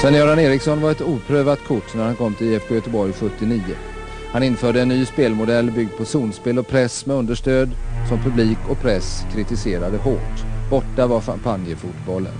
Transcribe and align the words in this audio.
Sven-Göran 0.00 0.38
Eriksson 0.38 0.80
var 0.80 0.90
ett 0.90 1.00
oprövat 1.00 1.64
kort 1.64 1.94
när 1.94 2.04
han 2.04 2.16
kom 2.16 2.34
till 2.34 2.46
IFK 2.46 2.74
Göteborg 2.74 3.12
79. 3.12 3.62
Han 4.32 4.42
införde 4.42 4.82
en 4.82 4.88
ny 4.88 5.06
spelmodell 5.06 5.70
byggd 5.70 5.96
på 5.96 6.04
zonspel 6.04 6.58
och 6.58 6.68
press 6.68 7.06
med 7.06 7.16
understöd 7.16 7.70
som 8.08 8.18
publik 8.22 8.58
och 8.70 8.78
press 8.78 9.22
kritiserade 9.32 9.96
hårt. 9.96 10.44
Borta 10.70 11.06
var 11.06 11.20
champagnefotbollen. 11.20 12.32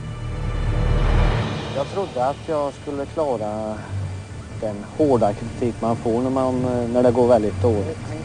Jag 1.76 1.86
trodde 1.86 2.26
att 2.26 2.48
jag 2.48 2.72
skulle 2.82 3.06
klara 3.06 3.74
den 4.60 4.76
hårda 4.96 5.32
kritik 5.32 5.74
man 5.80 5.96
får 5.96 6.22
när, 6.22 6.30
man, 6.30 6.64
eh, 6.64 6.88
när 6.88 7.02
det 7.02 7.10
går 7.10 7.28
väldigt 7.28 7.62
dåligt. 7.62 8.19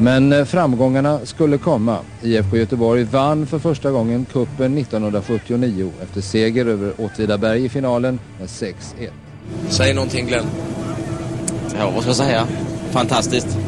Men 0.00 0.32
eh, 0.32 0.44
framgångarna 0.44 1.20
skulle 1.24 1.58
komma. 1.58 1.98
IFK 2.22 2.56
Göteborg 2.56 3.04
vann 3.04 3.46
för 3.46 3.58
första 3.58 3.90
gången 3.90 4.26
kuppen 4.32 4.78
1979 4.78 5.92
efter 6.02 6.20
seger 6.20 6.66
över 6.66 6.92
Åtvidaberg 6.98 7.64
i 7.64 7.68
finalen 7.68 8.18
med 8.38 8.48
6-1. 8.48 8.74
Säg 9.68 9.94
någonting 9.94 10.26
Glenn. 10.26 10.46
Ja, 11.78 11.90
vad 11.90 12.02
ska 12.02 12.08
jag 12.08 12.16
säga? 12.16 12.46
Fantastiskt. 12.90 13.58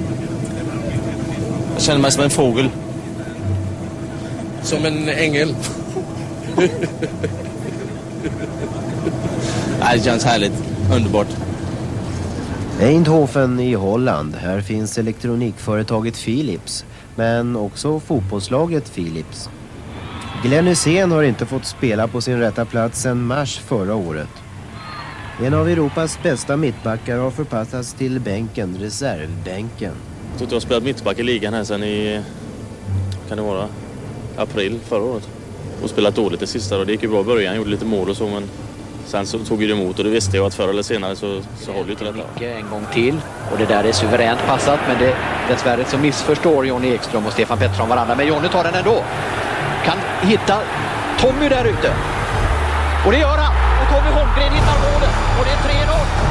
Jag 1.75 1.83
känner 1.83 2.01
mig 2.01 2.12
som 2.12 2.25
en 2.25 2.31
fågel. 2.31 2.69
Som 4.62 4.84
en 4.84 5.08
ängel. 5.08 5.55
Det 9.95 10.05
känns 10.05 10.25
härligt. 10.25 10.53
Underbart. 10.97 11.27
Eindhoven 12.81 13.61
i 13.61 13.75
Holland. 13.75 14.34
Här 14.34 14.61
finns 14.61 14.98
elektronikföretaget 14.98 16.25
Philips, 16.25 16.84
men 17.17 17.56
också 17.56 18.00
fotbollslaget 18.00 18.95
Philips. 18.95 19.50
Glenn 20.42 20.67
Hysén 20.67 21.12
har 21.12 21.23
inte 21.23 21.47
fått 21.47 21.64
spela 21.64 22.08
på 22.08 22.20
sin 22.20 22.39
rätta 22.39 22.64
plats 22.64 23.03
sedan 23.03 23.27
mars 23.27 23.58
förra 23.58 23.95
året. 23.95 24.28
En 25.42 25.55
av 25.55 25.69
Europas 25.69 26.19
bästa 26.23 26.56
mittbackar 26.56 27.19
har 27.19 27.31
förpassats 27.31 27.95
till 27.95 28.20
bänken, 28.20 28.77
reservbänken. 28.81 29.95
Jag 30.31 30.39
tror 30.39 30.42
inte 30.42 30.55
jag 30.55 30.56
har 30.56 30.61
spelat 30.61 30.83
mittback 30.83 31.19
i 31.19 31.23
ligan 31.23 31.55
här 31.55 31.64
sedan 31.64 31.84
i, 31.84 32.20
kan 33.28 33.36
det 33.36 33.42
vara, 33.42 33.69
april 34.36 34.78
förra 34.84 35.03
året. 35.03 35.28
Och 35.83 35.91
spelat 35.91 36.14
dåligt 36.14 36.41
det 36.41 36.47
sista 36.47 36.78
då. 36.78 36.84
det 36.84 36.92
gick 36.92 37.03
ju 37.03 37.08
bra 37.08 37.20
i 37.20 37.25
början, 37.25 37.56
gjorde 37.56 37.70
lite 37.70 37.84
mål 37.84 38.11
och 38.11 38.17
så 38.17 38.28
men 38.28 38.42
Sen 39.11 39.27
så 39.27 39.39
tog 39.39 39.58
det 39.58 39.72
emot 39.72 39.98
och 39.98 40.05
det 40.05 40.11
visste 40.11 40.36
jag 40.36 40.47
att 40.47 40.55
förr 40.55 40.69
eller 40.69 40.83
senare 40.83 41.16
så, 41.16 41.42
så 41.61 41.72
håller 41.72 41.86
ju 41.86 41.92
inte 41.92 42.05
detta. 42.05 42.44
En 42.44 42.70
gång 42.70 42.86
till 42.92 43.20
och 43.52 43.58
det 43.58 43.64
där 43.64 43.84
är 43.84 43.92
suveränt 43.92 44.41
passat 44.47 44.80
men 44.89 44.98
det, 44.98 45.17
dessvärre 45.48 45.84
så 45.84 45.98
missförstår 45.98 46.67
Jonny 46.67 46.95
Ekström 46.95 47.27
och 47.27 47.33
Stefan 47.33 47.58
Pettersson 47.58 47.89
varandra. 47.89 48.14
Men 48.14 48.27
Jonny 48.27 48.48
tar 48.48 48.64
den 48.64 48.74
ändå. 48.74 49.05
Kan 49.84 49.98
hitta 50.20 50.58
Tommy 51.20 51.48
där 51.48 51.64
ute. 51.64 51.92
Och 53.07 53.12
det 53.12 53.18
gör 53.18 53.39
han! 53.39 53.52
Och 53.83 53.89
Tommy 53.89 54.11
Holmgren 54.11 54.52
hittar 54.52 54.79
målet 54.92 55.14
och 55.39 55.45
det 55.45 55.51
är 55.51 55.86
3-0. 55.86 56.30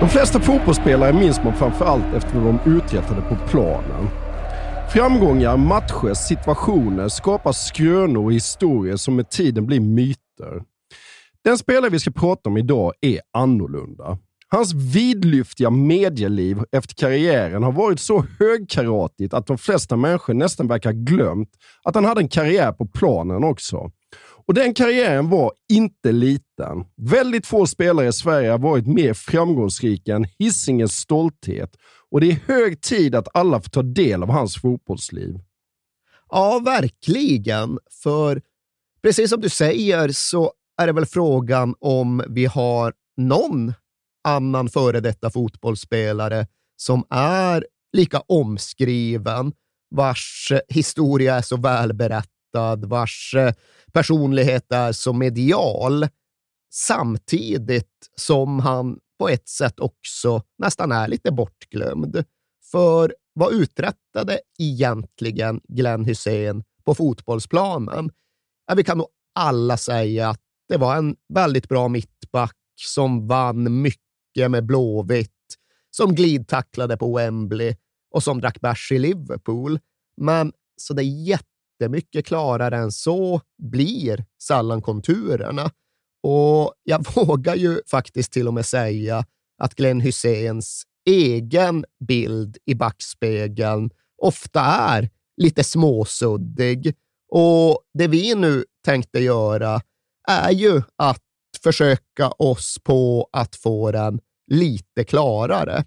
De 0.00 0.08
flesta 0.08 0.40
fotbollsspelare 0.40 1.12
minns 1.12 1.44
man 1.44 1.56
framförallt 1.56 2.14
efter 2.14 2.38
vad 2.38 2.54
de 2.54 2.70
uträttade 2.70 3.20
på 3.20 3.36
planen. 3.48 4.08
Framgångar, 4.92 5.56
matcher, 5.56 6.14
situationer 6.14 7.08
skapar 7.08 7.52
skrönor 7.52 8.24
och 8.24 8.32
historier 8.32 8.96
som 8.96 9.16
med 9.16 9.30
tiden 9.30 9.66
blir 9.66 9.80
myter. 9.80 10.62
Den 11.44 11.58
spelare 11.58 11.90
vi 11.90 11.98
ska 11.98 12.10
prata 12.10 12.50
om 12.50 12.56
idag 12.56 12.92
är 13.00 13.20
annorlunda. 13.32 14.18
Hans 14.48 14.74
vidlyftiga 14.74 15.70
medieliv 15.70 16.58
efter 16.72 16.94
karriären 16.94 17.62
har 17.62 17.72
varit 17.72 18.00
så 18.00 18.24
högkaratigt 18.38 19.34
att 19.34 19.46
de 19.46 19.58
flesta 19.58 19.96
människor 19.96 20.34
nästan 20.34 20.68
verkar 20.68 20.92
glömt 20.92 21.50
att 21.84 21.94
han 21.94 22.04
hade 22.04 22.20
en 22.20 22.28
karriär 22.28 22.72
på 22.72 22.86
planen 22.86 23.44
också. 23.44 23.90
Och 24.48 24.54
Den 24.54 24.74
karriären 24.74 25.28
var 25.28 25.52
inte 25.68 26.12
liten. 26.12 26.84
Väldigt 26.96 27.46
få 27.46 27.66
spelare 27.66 28.08
i 28.08 28.12
Sverige 28.12 28.50
har 28.50 28.58
varit 28.58 28.86
mer 28.86 29.14
framgångsrika 29.14 30.16
än 30.16 30.26
Hisingens 30.38 30.92
stolthet 30.96 31.76
och 32.10 32.20
det 32.20 32.30
är 32.30 32.40
hög 32.46 32.80
tid 32.80 33.14
att 33.14 33.28
alla 33.34 33.60
får 33.60 33.70
ta 33.70 33.82
del 33.82 34.22
av 34.22 34.30
hans 34.30 34.56
fotbollsliv. 34.60 35.40
Ja, 36.28 36.58
verkligen. 36.64 37.78
För 38.02 38.42
precis 39.02 39.30
som 39.30 39.40
du 39.40 39.48
säger 39.48 40.08
så 40.08 40.52
är 40.82 40.86
det 40.86 40.92
väl 40.92 41.06
frågan 41.06 41.74
om 41.80 42.24
vi 42.28 42.46
har 42.46 42.92
någon 43.16 43.72
annan 44.24 44.68
före 44.68 45.00
detta 45.00 45.30
fotbollsspelare 45.30 46.46
som 46.76 47.04
är 47.10 47.66
lika 47.92 48.20
omskriven, 48.20 49.52
vars 49.90 50.52
historia 50.68 51.34
är 51.34 51.42
så 51.42 51.56
välberättad, 51.56 52.84
vars 52.84 53.34
eh, 53.34 53.52
personlighet 53.92 54.72
är 54.72 54.92
så 54.92 55.12
medial, 55.12 56.08
samtidigt 56.72 58.10
som 58.16 58.60
han 58.60 58.98
på 59.18 59.28
ett 59.28 59.48
sätt 59.48 59.80
också 59.80 60.42
nästan 60.58 60.92
är 60.92 61.08
lite 61.08 61.32
bortglömd. 61.32 62.24
För 62.70 63.14
vad 63.32 63.52
uträttade 63.54 64.40
egentligen 64.58 65.60
Glenn 65.68 66.04
Hussein 66.04 66.64
på 66.84 66.94
fotbollsplanen? 66.94 68.10
Ja, 68.66 68.74
vi 68.74 68.84
kan 68.84 68.98
nog 68.98 69.08
alla 69.34 69.76
säga 69.76 70.28
att 70.28 70.40
det 70.68 70.76
var 70.76 70.96
en 70.96 71.16
väldigt 71.34 71.68
bra 71.68 71.88
mittback 71.88 72.56
som 72.80 73.26
vann 73.26 73.82
mycket 73.82 74.50
med 74.50 74.66
Blåvitt, 74.66 75.30
som 75.90 76.14
glidtacklade 76.14 76.96
på 76.96 77.16
Wembley 77.16 77.76
och 78.10 78.22
som 78.22 78.40
drack 78.40 78.60
bärs 78.60 78.92
i 78.92 78.98
Liverpool. 78.98 79.78
Men 80.16 80.52
så 80.76 80.94
det 80.94 81.02
är 81.02 81.24
jättemycket 81.78 82.26
klarare 82.26 82.76
än 82.76 82.92
så 82.92 83.40
blir 83.62 84.24
sällan 84.42 84.82
konturerna. 84.82 85.70
Och 86.22 86.74
jag 86.82 87.06
vågar 87.14 87.54
ju 87.54 87.80
faktiskt 87.90 88.32
till 88.32 88.48
och 88.48 88.54
med 88.54 88.66
säga 88.66 89.24
att 89.62 89.74
Glenn 89.74 90.00
Hyséns 90.00 90.82
egen 91.06 91.84
bild 92.08 92.58
i 92.66 92.74
backspegeln 92.74 93.90
ofta 94.22 94.60
är 94.60 95.10
lite 95.36 95.64
småsuddig. 95.64 96.94
Och 97.30 97.80
det 97.94 98.08
vi 98.08 98.34
nu 98.34 98.64
tänkte 98.84 99.20
göra 99.20 99.80
är 100.28 100.50
ju 100.50 100.82
att 100.96 101.22
försöka 101.62 102.28
oss 102.38 102.78
på 102.84 103.28
att 103.32 103.56
få 103.56 103.92
den 103.92 104.20
lite 104.50 105.04
klarare. 105.04 105.84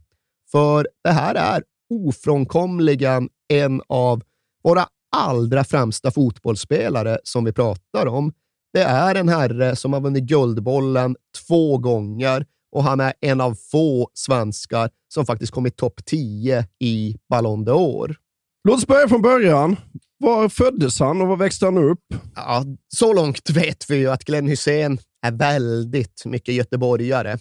För 0.51 0.87
det 1.03 1.11
här 1.11 1.35
är 1.35 1.63
ofrånkomligen 1.89 3.29
en 3.53 3.81
av 3.87 4.21
våra 4.63 4.87
allra 5.11 5.63
främsta 5.63 6.11
fotbollsspelare 6.11 7.19
som 7.23 7.45
vi 7.45 7.53
pratar 7.53 8.05
om. 8.05 8.33
Det 8.73 8.81
är 8.81 9.15
en 9.15 9.29
herre 9.29 9.75
som 9.75 9.93
har 9.93 10.01
vunnit 10.01 10.23
Guldbollen 10.23 11.15
två 11.47 11.77
gånger 11.77 12.45
och 12.71 12.83
han 12.83 12.99
är 12.99 13.13
en 13.21 13.41
av 13.41 13.55
få 13.71 14.09
svenskar 14.13 14.89
som 15.13 15.25
faktiskt 15.25 15.53
kommit 15.53 15.77
topp 15.77 16.05
10 16.05 16.65
i 16.79 17.17
Ballon 17.29 17.67
d'Or. 17.67 18.15
Låt 18.63 18.77
oss 18.77 18.87
börja 18.87 19.07
från 19.07 19.21
början. 19.21 19.75
Var 20.17 20.49
föddes 20.49 20.99
han 20.99 21.21
och 21.21 21.27
var 21.27 21.37
växte 21.37 21.65
han 21.65 21.77
upp? 21.77 22.05
Ja, 22.35 22.65
så 22.95 23.13
långt 23.13 23.49
vet 23.49 23.89
vi 23.89 23.95
ju 23.95 24.07
att 24.11 24.23
Glenn 24.23 24.47
Hussein 24.47 24.99
är 25.21 25.31
väldigt 25.31 26.25
mycket 26.25 26.55
göteborgare. 26.55 27.37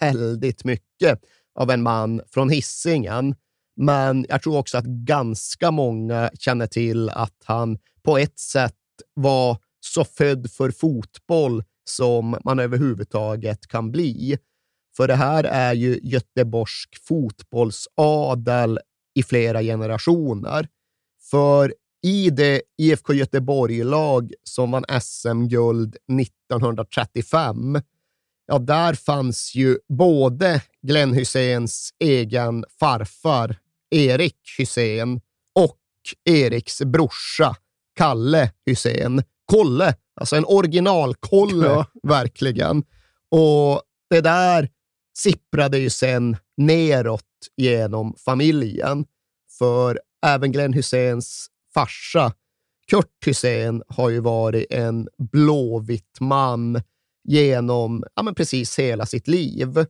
Väldigt 0.00 0.64
mycket 0.64 1.20
av 1.54 1.70
en 1.70 1.82
man 1.82 2.20
från 2.30 2.50
Hisingen. 2.50 3.34
Men 3.82 4.26
jag 4.28 4.42
tror 4.42 4.58
också 4.58 4.78
att 4.78 4.84
ganska 4.84 5.70
många 5.70 6.30
känner 6.38 6.66
till 6.66 7.10
att 7.10 7.42
han 7.44 7.78
på 8.02 8.18
ett 8.18 8.38
sätt 8.38 8.74
var 9.14 9.58
så 9.80 10.04
född 10.04 10.50
för 10.50 10.70
fotboll 10.70 11.64
som 11.84 12.36
man 12.44 12.58
överhuvudtaget 12.58 13.66
kan 13.66 13.92
bli. 13.92 14.38
För 14.96 15.08
det 15.08 15.14
här 15.14 15.44
är 15.44 15.74
ju 15.74 16.00
göteborgsk 16.02 16.98
fotbollsadel 17.08 18.78
i 19.14 19.22
flera 19.22 19.62
generationer. 19.62 20.68
För 21.30 21.74
i 22.02 22.30
det 22.30 22.62
IFK 22.78 23.12
Göteborg-lag 23.12 24.32
som 24.42 24.70
vann 24.70 24.84
SM-guld 25.00 25.96
1935, 26.20 27.80
ja, 28.46 28.58
där 28.58 28.94
fanns 28.94 29.54
ju 29.54 29.78
både 29.88 30.62
Glenn 30.82 31.12
Hyséns 31.12 31.90
egen 31.98 32.64
farfar 32.80 33.61
Erik 33.92 34.38
Hysén 34.58 35.20
och 35.54 35.78
Eriks 36.24 36.82
brorsa 36.82 37.56
Kalle 37.96 38.52
Hysén. 38.66 39.22
Kolle, 39.46 39.94
alltså 40.20 40.36
en 40.36 40.44
original-Kolle, 40.44 41.66
ja. 41.66 41.86
verkligen. 42.02 42.84
Och 43.30 43.82
det 44.10 44.20
där 44.20 44.68
sipprade 45.18 45.78
ju 45.78 45.90
sen 45.90 46.36
neråt 46.56 47.22
genom 47.56 48.14
familjen. 48.24 49.04
För 49.58 50.00
även 50.26 50.52
Glenn 50.52 50.72
Hyséns 50.72 51.46
farsa, 51.74 52.32
Kurt 52.90 53.26
Hysén, 53.26 53.82
har 53.88 54.10
ju 54.10 54.20
varit 54.20 54.66
en 54.70 55.08
blåvitt 55.18 56.20
man 56.20 56.82
genom 57.24 58.04
ja, 58.14 58.22
men 58.22 58.34
precis 58.34 58.78
hela 58.78 59.06
sitt 59.06 59.28
liv. 59.28 59.86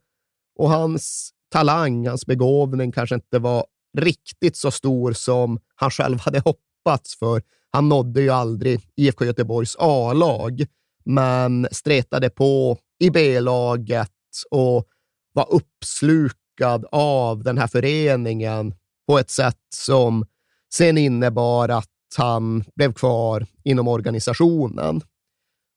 Och 0.58 0.70
hans 0.70 1.32
talang, 1.52 2.06
hans 2.06 2.26
begåvning 2.26 2.92
kanske 2.92 3.14
inte 3.14 3.38
var 3.38 3.66
riktigt 3.98 4.56
så 4.56 4.70
stor 4.70 5.12
som 5.12 5.60
han 5.74 5.90
själv 5.90 6.20
hade 6.20 6.40
hoppats, 6.40 7.18
för 7.18 7.42
han 7.70 7.88
nådde 7.88 8.20
ju 8.22 8.30
aldrig 8.30 8.80
IFK 8.96 9.24
Göteborgs 9.24 9.76
A-lag, 9.78 10.64
men 11.04 11.68
stretade 11.70 12.30
på 12.30 12.78
i 12.98 13.10
B-laget 13.10 14.10
och 14.50 14.88
var 15.32 15.46
uppslukad 15.50 16.84
av 16.92 17.42
den 17.42 17.58
här 17.58 17.66
föreningen 17.66 18.74
på 19.06 19.18
ett 19.18 19.30
sätt 19.30 19.60
som 19.74 20.26
sen 20.74 20.98
innebar 20.98 21.68
att 21.68 21.88
han 22.16 22.64
blev 22.76 22.92
kvar 22.92 23.46
inom 23.64 23.88
organisationen. 23.88 25.00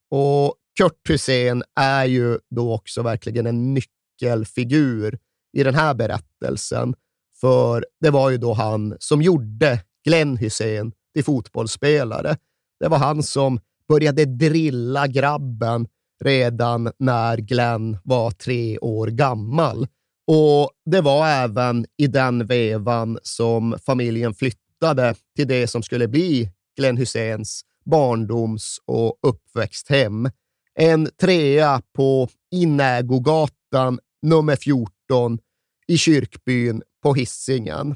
Och 0.09 0.55
Kurt 0.77 1.09
Hussein 1.09 1.63
är 1.75 2.05
ju 2.05 2.39
då 2.49 2.73
också 2.73 3.01
verkligen 3.01 3.47
en 3.47 3.73
nyckelfigur 3.73 5.19
i 5.53 5.63
den 5.63 5.75
här 5.75 5.93
berättelsen, 5.93 6.95
för 7.45 7.85
det 8.01 8.09
var 8.09 8.29
ju 8.29 8.37
då 8.37 8.53
han 8.53 8.95
som 8.99 9.21
gjorde 9.21 9.79
Glenn 10.05 10.37
Hussein 10.37 10.91
till 11.13 11.23
fotbollsspelare. 11.23 12.37
Det 12.79 12.87
var 12.87 12.97
han 12.97 13.23
som 13.23 13.59
började 13.89 14.25
drilla 14.25 15.07
grabben 15.07 15.87
redan 16.23 16.91
när 16.99 17.37
Glenn 17.37 17.97
var 18.03 18.31
tre 18.31 18.77
år 18.77 19.07
gammal. 19.07 19.87
Och 20.27 20.71
Det 20.85 21.01
var 21.01 21.27
även 21.27 21.85
i 21.97 22.07
den 22.07 22.47
vevan 22.47 23.19
som 23.23 23.75
familjen 23.85 24.33
flyttade 24.33 25.15
till 25.35 25.47
det 25.47 25.67
som 25.67 25.83
skulle 25.83 26.07
bli 26.07 26.49
Glenn 26.77 26.97
Hyséns 26.97 27.61
barndoms 27.85 28.79
och 28.85 29.19
uppväxthem. 29.21 30.29
En 30.75 31.09
trea 31.21 31.81
på 31.95 32.29
Inägogatan 32.51 33.99
nummer 34.21 34.55
14 34.55 35.39
i 35.87 35.97
kyrkbyn 35.97 36.81
på 37.05 37.13
Hisingen. 37.13 37.95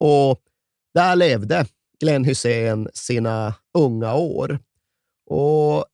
Och 0.00 0.40
där 0.94 1.16
levde 1.16 1.66
Glenn 2.00 2.24
Hysén 2.24 2.88
sina 2.94 3.54
unga 3.78 4.14
år. 4.14 4.58
Och 5.30 5.84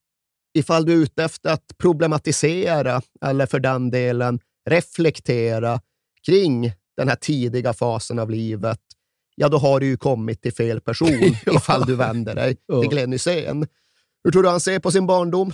ifall 0.58 0.84
du 0.84 0.92
är 0.92 0.96
ute 0.96 1.24
efter 1.24 1.50
att 1.50 1.78
problematisera, 1.78 3.02
eller 3.24 3.46
för 3.46 3.60
den 3.60 3.90
delen 3.90 4.40
reflektera 4.70 5.80
kring 6.26 6.72
den 6.96 7.08
här 7.08 7.16
tidiga 7.16 7.72
fasen 7.72 8.18
av 8.18 8.30
livet, 8.30 8.80
ja, 9.36 9.48
då 9.48 9.58
har 9.58 9.80
du 9.80 9.86
ju 9.86 9.96
kommit 9.96 10.42
till 10.42 10.54
fel 10.54 10.80
person 10.80 11.08
ja. 11.46 11.56
ifall 11.56 11.86
du 11.86 11.94
vänder 11.94 12.34
dig 12.34 12.56
till 12.80 12.90
Glenn 12.90 13.12
Hysén. 13.12 13.66
Hur 14.24 14.30
tror 14.30 14.42
du 14.42 14.48
han 14.48 14.60
ser 14.60 14.78
på 14.78 14.90
sin 14.90 15.06
barndom? 15.06 15.52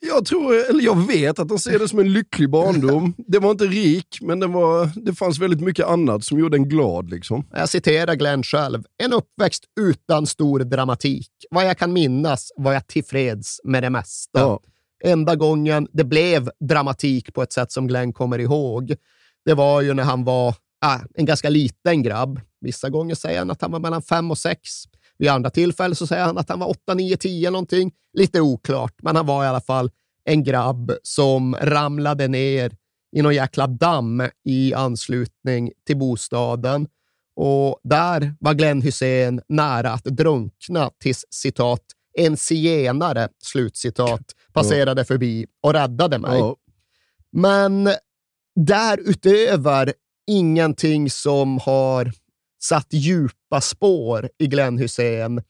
Jag 0.00 0.24
tror, 0.24 0.70
eller 0.70 0.84
jag 0.84 1.06
vet 1.06 1.38
att 1.38 1.50
han 1.50 1.58
ser 1.58 1.78
det 1.78 1.88
som 1.88 1.98
en 1.98 2.12
lycklig 2.12 2.50
barndom. 2.50 3.14
Det 3.16 3.38
var 3.38 3.50
inte 3.50 3.64
rik, 3.64 4.18
men 4.20 4.40
det, 4.40 4.46
var, 4.46 4.90
det 4.94 5.14
fanns 5.14 5.38
väldigt 5.38 5.60
mycket 5.60 5.86
annat 5.86 6.24
som 6.24 6.38
gjorde 6.38 6.56
en 6.56 6.68
glad. 6.68 7.10
Liksom. 7.10 7.46
Jag 7.50 7.68
citerar 7.68 8.14
Glenn 8.14 8.42
själv. 8.42 8.82
En 9.02 9.12
uppväxt 9.12 9.64
utan 9.80 10.26
stor 10.26 10.60
dramatik. 10.60 11.30
Vad 11.50 11.66
jag 11.66 11.78
kan 11.78 11.92
minnas 11.92 12.52
var 12.56 12.72
jag 12.72 12.86
tillfreds 12.86 13.60
med 13.64 13.82
det 13.82 13.90
mesta. 13.90 14.40
Ja. 14.40 14.60
Enda 15.04 15.36
gången 15.36 15.88
det 15.92 16.04
blev 16.04 16.50
dramatik 16.60 17.34
på 17.34 17.42
ett 17.42 17.52
sätt 17.52 17.72
som 17.72 17.86
Glenn 17.86 18.12
kommer 18.12 18.38
ihåg, 18.38 18.94
det 19.44 19.54
var 19.54 19.80
ju 19.80 19.94
när 19.94 20.02
han 20.02 20.24
var 20.24 20.48
äh, 20.84 21.00
en 21.14 21.24
ganska 21.24 21.48
liten 21.48 22.02
grabb. 22.02 22.40
Vissa 22.60 22.88
gånger 22.88 23.14
säger 23.14 23.38
han 23.38 23.50
att 23.50 23.62
han 23.62 23.70
var 23.70 23.80
mellan 23.80 24.02
fem 24.02 24.30
och 24.30 24.38
sex. 24.38 24.70
Vid 25.18 25.30
andra 25.30 25.50
tillfällen 25.50 25.94
så 25.94 26.06
säger 26.06 26.24
han 26.24 26.38
att 26.38 26.48
han 26.48 26.58
var 26.58 26.68
8, 26.68 26.94
9, 26.94 27.16
10 27.16 27.50
någonting. 27.50 27.92
Lite 28.12 28.40
oklart, 28.40 28.94
men 29.02 29.16
han 29.16 29.26
var 29.26 29.44
i 29.44 29.46
alla 29.46 29.60
fall 29.60 29.90
en 30.24 30.44
grabb 30.44 30.92
som 31.02 31.56
ramlade 31.60 32.28
ner 32.28 32.76
i 33.16 33.22
någon 33.22 33.34
jäkla 33.34 33.66
damm 33.66 34.22
i 34.44 34.74
anslutning 34.74 35.72
till 35.86 35.96
bostaden. 35.96 36.86
Och 37.36 37.80
där 37.84 38.34
var 38.40 38.54
Glenn 38.54 38.82
Hussein 38.82 39.40
nära 39.48 39.90
att 39.90 40.04
drunkna 40.04 40.90
tills 41.02 41.24
citat 41.30 41.82
en 42.16 42.36
zigenare, 42.36 43.28
slutcitat, 43.42 44.22
passerade 44.52 45.04
förbi 45.04 45.46
och 45.62 45.72
räddade 45.72 46.18
mig. 46.18 46.54
Men 47.32 47.88
därutöver 48.66 49.92
ingenting 50.26 51.10
som 51.10 51.58
har 51.58 52.12
satt 52.62 52.86
djupa 52.90 53.60
spår 53.60 54.28
i 54.38 54.46
Glenn 54.46 54.78
Hussein, 54.78 55.42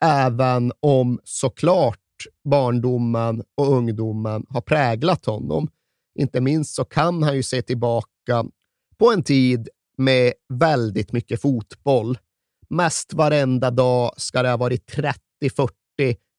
även 0.00 0.72
om 0.80 1.20
såklart 1.24 1.98
barndomen 2.44 3.42
och 3.56 3.72
ungdomen 3.72 4.46
har 4.48 4.60
präglat 4.60 5.26
honom. 5.26 5.68
Inte 6.18 6.40
minst 6.40 6.74
så 6.74 6.84
kan 6.84 7.22
han 7.22 7.36
ju 7.36 7.42
se 7.42 7.62
tillbaka 7.62 8.44
på 8.98 9.12
en 9.12 9.22
tid 9.22 9.68
med 9.98 10.32
väldigt 10.48 11.12
mycket 11.12 11.42
fotboll. 11.42 12.18
Mest 12.68 13.12
varenda 13.12 13.70
dag 13.70 14.14
ska 14.16 14.42
det 14.42 14.48
ha 14.48 14.56
varit 14.56 14.92
30-40 15.40 15.70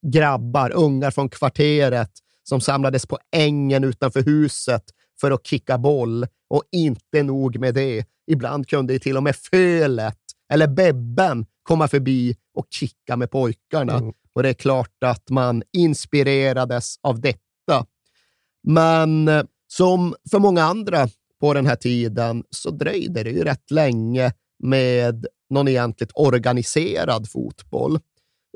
grabbar, 0.08 0.72
ungar 0.76 1.12
från 1.12 1.30
kvarteret, 1.30 2.12
som 2.44 2.62
samlades 2.62 3.06
på 3.06 3.20
ängen 3.36 3.84
utanför 3.84 4.24
huset 4.24 4.84
för 5.22 5.32
att 5.32 5.48
kicka 5.48 5.78
boll. 5.78 6.28
Och 6.50 6.64
inte 6.72 7.24
nog 7.24 7.60
med 7.60 7.74
det. 7.74 8.06
Ibland 8.32 8.68
kunde 8.68 9.00
till 9.00 9.18
och 9.18 9.24
med 9.24 9.36
Fölet 9.36 10.18
eller 10.54 10.68
Bebben 10.68 11.46
komma 11.64 11.88
förbi 11.88 12.36
och 12.54 12.68
kicka 12.70 13.18
med 13.18 13.32
pojkarna. 13.32 13.94
Mm. 13.98 14.14
Och 14.34 14.44
det 14.44 14.50
är 14.50 14.54
klart 14.54 15.04
att 15.06 15.30
man 15.30 15.64
inspirerades 15.74 16.96
av 17.02 17.22
detta. 17.22 17.86
Men 18.64 19.28
eh, 19.28 19.44
som 19.68 20.16
för 20.32 20.40
många 20.40 20.64
andra 20.64 21.08
på 21.40 21.54
den 21.54 21.66
här 21.66 21.76
tiden 21.76 22.44
så 22.50 22.72
dröjde 22.72 23.24
det 23.24 23.30
ju 23.30 23.44
rätt 23.44 23.72
länge 23.72 24.34
med 24.64 25.26
någon 25.50 25.68
egentligt 25.68 26.12
organiserad 26.14 27.30
fotboll. 27.32 28.00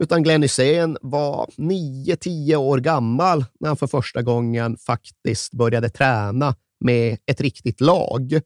Utan 0.02 0.24
Glenn 0.24 0.42
Hysén 0.42 0.98
var 1.02 1.50
9-10 1.58 2.56
år 2.56 2.78
gammal 2.78 3.46
när 3.60 3.68
han 3.68 3.78
för 3.78 3.88
första 3.88 4.22
gången 4.22 4.78
faktiskt 4.78 5.54
började 5.54 5.90
träna 5.90 6.56
med 6.82 7.18
ett 7.26 7.42
riktigt 7.42 7.82
lag. 7.82 8.42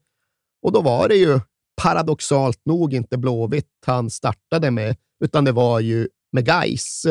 Och 0.61 0.71
då 0.71 0.81
var 0.81 1.07
det 1.07 1.15
ju 1.15 1.39
paradoxalt 1.81 2.61
nog 2.65 2.93
inte 2.93 3.17
Blåvitt 3.17 3.69
han 3.85 4.09
startade 4.09 4.71
med, 4.71 4.95
utan 5.23 5.45
det 5.45 5.51
var 5.51 5.79
ju 5.79 6.07
med 6.31 6.45
Gais. 6.45 7.05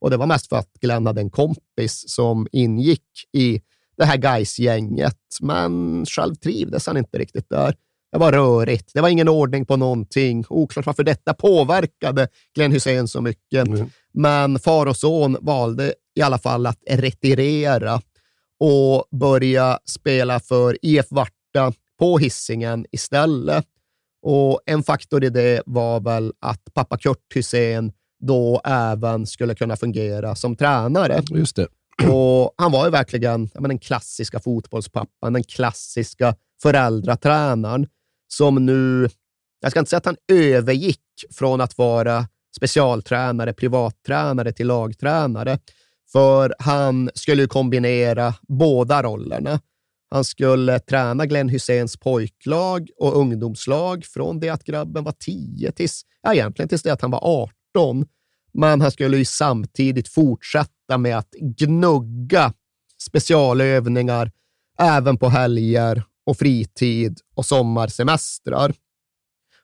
Och 0.00 0.10
det 0.10 0.16
var 0.16 0.26
mest 0.26 0.48
för 0.48 0.56
att 0.56 0.72
Glenn 0.80 1.06
hade 1.06 1.20
en 1.20 1.30
kompis 1.30 2.04
som 2.06 2.46
ingick 2.52 3.02
i 3.32 3.60
det 3.96 4.04
här 4.04 4.16
gais 4.16 4.58
gänget 4.58 5.18
men 5.40 6.04
själv 6.06 6.34
trivdes 6.34 6.86
han 6.86 6.96
inte 6.96 7.18
riktigt 7.18 7.48
där. 7.48 7.74
Det 8.12 8.18
var 8.18 8.32
rörigt. 8.32 8.90
Det 8.94 9.00
var 9.00 9.08
ingen 9.08 9.28
ordning 9.28 9.66
på 9.66 9.76
någonting. 9.76 10.44
Oklart 10.48 10.86
varför 10.86 11.04
detta 11.04 11.34
påverkade 11.34 12.28
Glenn 12.54 12.72
Hussein 12.72 13.08
så 13.08 13.20
mycket. 13.20 13.68
Mm. 13.68 13.90
Men 14.12 14.58
far 14.58 14.86
och 14.86 14.96
son 14.96 15.36
valde 15.40 15.94
i 16.14 16.22
alla 16.22 16.38
fall 16.38 16.66
att 16.66 16.78
retirera 16.90 18.00
och 18.60 19.04
börja 19.18 19.78
spela 19.84 20.40
för 20.40 20.78
IF 20.82 21.06
Varta 21.10 21.72
på 21.98 22.18
hissingen 22.18 22.86
istället. 22.92 23.66
Och 24.22 24.60
En 24.66 24.82
faktor 24.82 25.24
i 25.24 25.30
det 25.30 25.62
var 25.66 26.00
väl 26.00 26.32
att 26.40 26.60
pappa 26.74 26.98
Kurt 26.98 27.34
Hussein 27.34 27.92
då 28.20 28.60
även 28.64 29.26
skulle 29.26 29.54
kunna 29.54 29.76
fungera 29.76 30.34
som 30.34 30.56
tränare. 30.56 31.22
Just 31.30 31.56
det. 31.56 31.68
Och 32.08 32.54
Han 32.56 32.72
var 32.72 32.84
ju 32.84 32.90
verkligen 32.90 33.50
ja, 33.54 33.60
den 33.60 33.78
klassiska 33.78 34.40
fotbollspappan, 34.40 35.32
den 35.32 35.44
klassiska 35.44 36.36
föräldratränaren 36.62 37.86
som 38.28 38.66
nu, 38.66 39.08
jag 39.60 39.70
ska 39.70 39.80
inte 39.80 39.90
säga 39.90 39.98
att 39.98 40.06
han 40.06 40.16
övergick 40.32 41.00
från 41.30 41.60
att 41.60 41.78
vara 41.78 42.28
specialtränare, 42.56 43.52
privattränare 43.52 44.52
till 44.52 44.66
lagtränare. 44.66 45.58
För 46.14 46.54
han 46.58 47.10
skulle 47.14 47.42
ju 47.42 47.48
kombinera 47.48 48.34
båda 48.48 49.02
rollerna. 49.02 49.60
Han 50.10 50.24
skulle 50.24 50.78
träna 50.78 51.26
Glenn 51.26 51.48
Hyséns 51.48 51.96
pojklag 51.96 52.88
och 52.98 53.16
ungdomslag 53.16 54.04
från 54.04 54.40
det 54.40 54.48
att 54.48 54.64
grabben 54.64 55.04
var 55.04 55.12
10 55.12 55.72
tills, 55.72 56.02
ja, 56.22 56.34
egentligen 56.34 56.68
tills 56.68 56.82
det 56.82 56.92
att 56.92 57.00
han 57.00 57.10
var 57.10 57.48
18. 57.74 58.06
Men 58.52 58.80
han 58.80 58.90
skulle 58.90 59.16
ju 59.16 59.24
samtidigt 59.24 60.08
fortsätta 60.08 60.98
med 60.98 61.18
att 61.18 61.30
gnugga 61.40 62.52
specialövningar 63.02 64.30
även 64.78 65.16
på 65.16 65.28
helger 65.28 66.02
och 66.26 66.38
fritid 66.38 67.20
och 67.34 67.46
sommarsemestrar. 67.46 68.74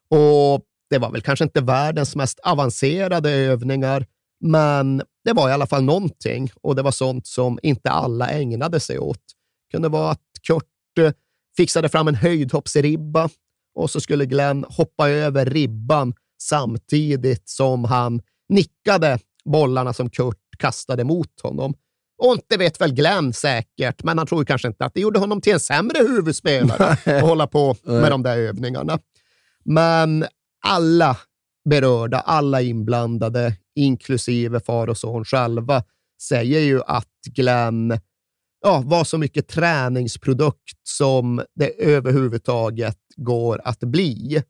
Och 0.08 0.64
det 0.90 0.98
var 0.98 1.10
väl 1.10 1.22
kanske 1.22 1.44
inte 1.44 1.60
världens 1.60 2.16
mest 2.16 2.38
avancerade 2.38 3.30
övningar, 3.30 4.06
men 4.40 5.02
det 5.24 5.32
var 5.32 5.48
i 5.48 5.52
alla 5.52 5.66
fall 5.66 5.82
någonting 5.82 6.50
och 6.62 6.76
det 6.76 6.82
var 6.82 6.90
sånt 6.90 7.26
som 7.26 7.58
inte 7.62 7.90
alla 7.90 8.28
ägnade 8.28 8.80
sig 8.80 8.98
åt. 8.98 9.18
Det 9.66 9.76
kunde 9.76 9.88
vara 9.88 10.10
att 10.10 10.20
Kurt 10.46 10.98
eh, 10.98 11.12
fixade 11.56 11.88
fram 11.88 12.08
en 12.08 12.14
höjdhoppsribba 12.14 13.28
och 13.74 13.90
så 13.90 14.00
skulle 14.00 14.26
Glenn 14.26 14.64
hoppa 14.68 15.08
över 15.10 15.46
ribban 15.46 16.14
samtidigt 16.42 17.48
som 17.48 17.84
han 17.84 18.22
nickade 18.48 19.18
bollarna 19.44 19.92
som 19.92 20.10
Kurt 20.10 20.36
kastade 20.58 21.04
mot 21.04 21.40
honom. 21.42 21.74
Och 22.22 22.32
inte 22.32 22.56
vet 22.56 22.80
väl 22.80 22.94
Glenn 22.94 23.32
säkert, 23.32 24.02
men 24.02 24.18
han 24.18 24.26
tror 24.26 24.44
kanske 24.44 24.68
inte 24.68 24.84
att 24.84 24.94
det 24.94 25.00
gjorde 25.00 25.18
honom 25.18 25.40
till 25.40 25.52
en 25.52 25.60
sämre 25.60 25.98
huvudspelare 25.98 26.84
att 27.16 27.22
hålla 27.22 27.46
på 27.46 27.76
med 27.82 28.10
de 28.10 28.22
där 28.22 28.36
övningarna. 28.36 28.98
Men 29.64 30.24
alla 30.66 31.16
berörda, 31.70 32.20
alla 32.20 32.62
inblandade, 32.62 33.56
inklusive 33.74 34.60
far 34.60 34.88
och 34.88 34.98
son 34.98 35.24
själva, 35.24 35.84
säger 36.22 36.60
ju 36.60 36.82
att 36.86 37.08
Glenn 37.34 37.98
ja, 38.60 38.82
var 38.86 39.04
så 39.04 39.18
mycket 39.18 39.48
träningsprodukt 39.48 40.80
som 40.82 41.42
det 41.54 41.82
överhuvudtaget 41.82 42.98
går 43.16 43.60
att 43.64 43.80
bli. 43.80 44.42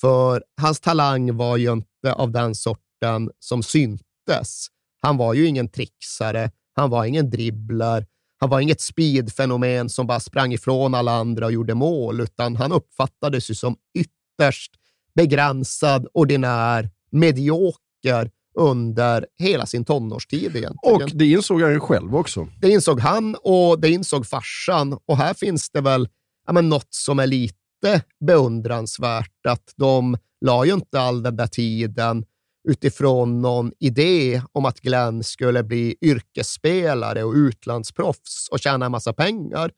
För 0.00 0.44
hans 0.60 0.80
talang 0.80 1.36
var 1.36 1.56
ju 1.56 1.72
inte 1.72 2.12
av 2.12 2.30
den 2.30 2.54
sorten 2.54 3.30
som 3.38 3.62
syntes. 3.62 4.66
Han 5.02 5.16
var 5.16 5.34
ju 5.34 5.46
ingen 5.46 5.68
trixare, 5.68 6.50
han 6.76 6.90
var 6.90 7.04
ingen 7.04 7.30
dribbler, 7.30 8.06
han 8.40 8.50
var 8.50 8.60
inget 8.60 8.80
speedfenomen 8.80 9.88
som 9.88 10.06
bara 10.06 10.20
sprang 10.20 10.52
ifrån 10.52 10.94
alla 10.94 11.12
andra 11.12 11.46
och 11.46 11.52
gjorde 11.52 11.74
mål, 11.74 12.20
utan 12.20 12.56
han 12.56 12.72
uppfattades 12.72 13.50
ju 13.50 13.54
som 13.54 13.76
ytterst 13.98 14.72
begränsad, 15.14 16.06
ordinär, 16.14 16.90
medioker 17.10 18.30
under 18.58 19.26
hela 19.38 19.66
sin 19.66 19.84
tonårstid 19.84 20.56
egentligen. 20.56 21.02
Och 21.02 21.10
det 21.14 21.26
insåg 21.26 21.62
han 21.62 21.72
ju 21.72 21.80
själv 21.80 22.16
också. 22.16 22.48
Det 22.60 22.70
insåg 22.70 23.00
han 23.00 23.36
och 23.42 23.80
det 23.80 23.90
insåg 23.90 24.26
farsan. 24.26 24.98
Och 25.06 25.16
här 25.16 25.34
finns 25.34 25.70
det 25.70 25.80
väl 25.80 26.08
ja, 26.46 26.52
men 26.52 26.68
något 26.68 26.94
som 26.94 27.18
är 27.18 27.26
lite 27.26 28.02
beundransvärt, 28.26 29.46
att 29.48 29.72
de 29.76 30.16
la 30.40 30.64
ju 30.64 30.72
inte 30.72 31.00
all 31.00 31.22
den 31.22 31.36
där 31.36 31.46
tiden 31.46 32.24
utifrån 32.68 33.42
någon 33.42 33.72
idé 33.78 34.42
om 34.52 34.64
att 34.64 34.80
Glenn 34.80 35.24
skulle 35.24 35.62
bli 35.62 35.96
yrkesspelare 36.00 37.24
och 37.24 37.32
utlandsproffs 37.32 38.48
och 38.50 38.60
tjäna 38.60 38.86
en 38.86 38.92
massa 38.92 39.12
pengar, 39.12 39.70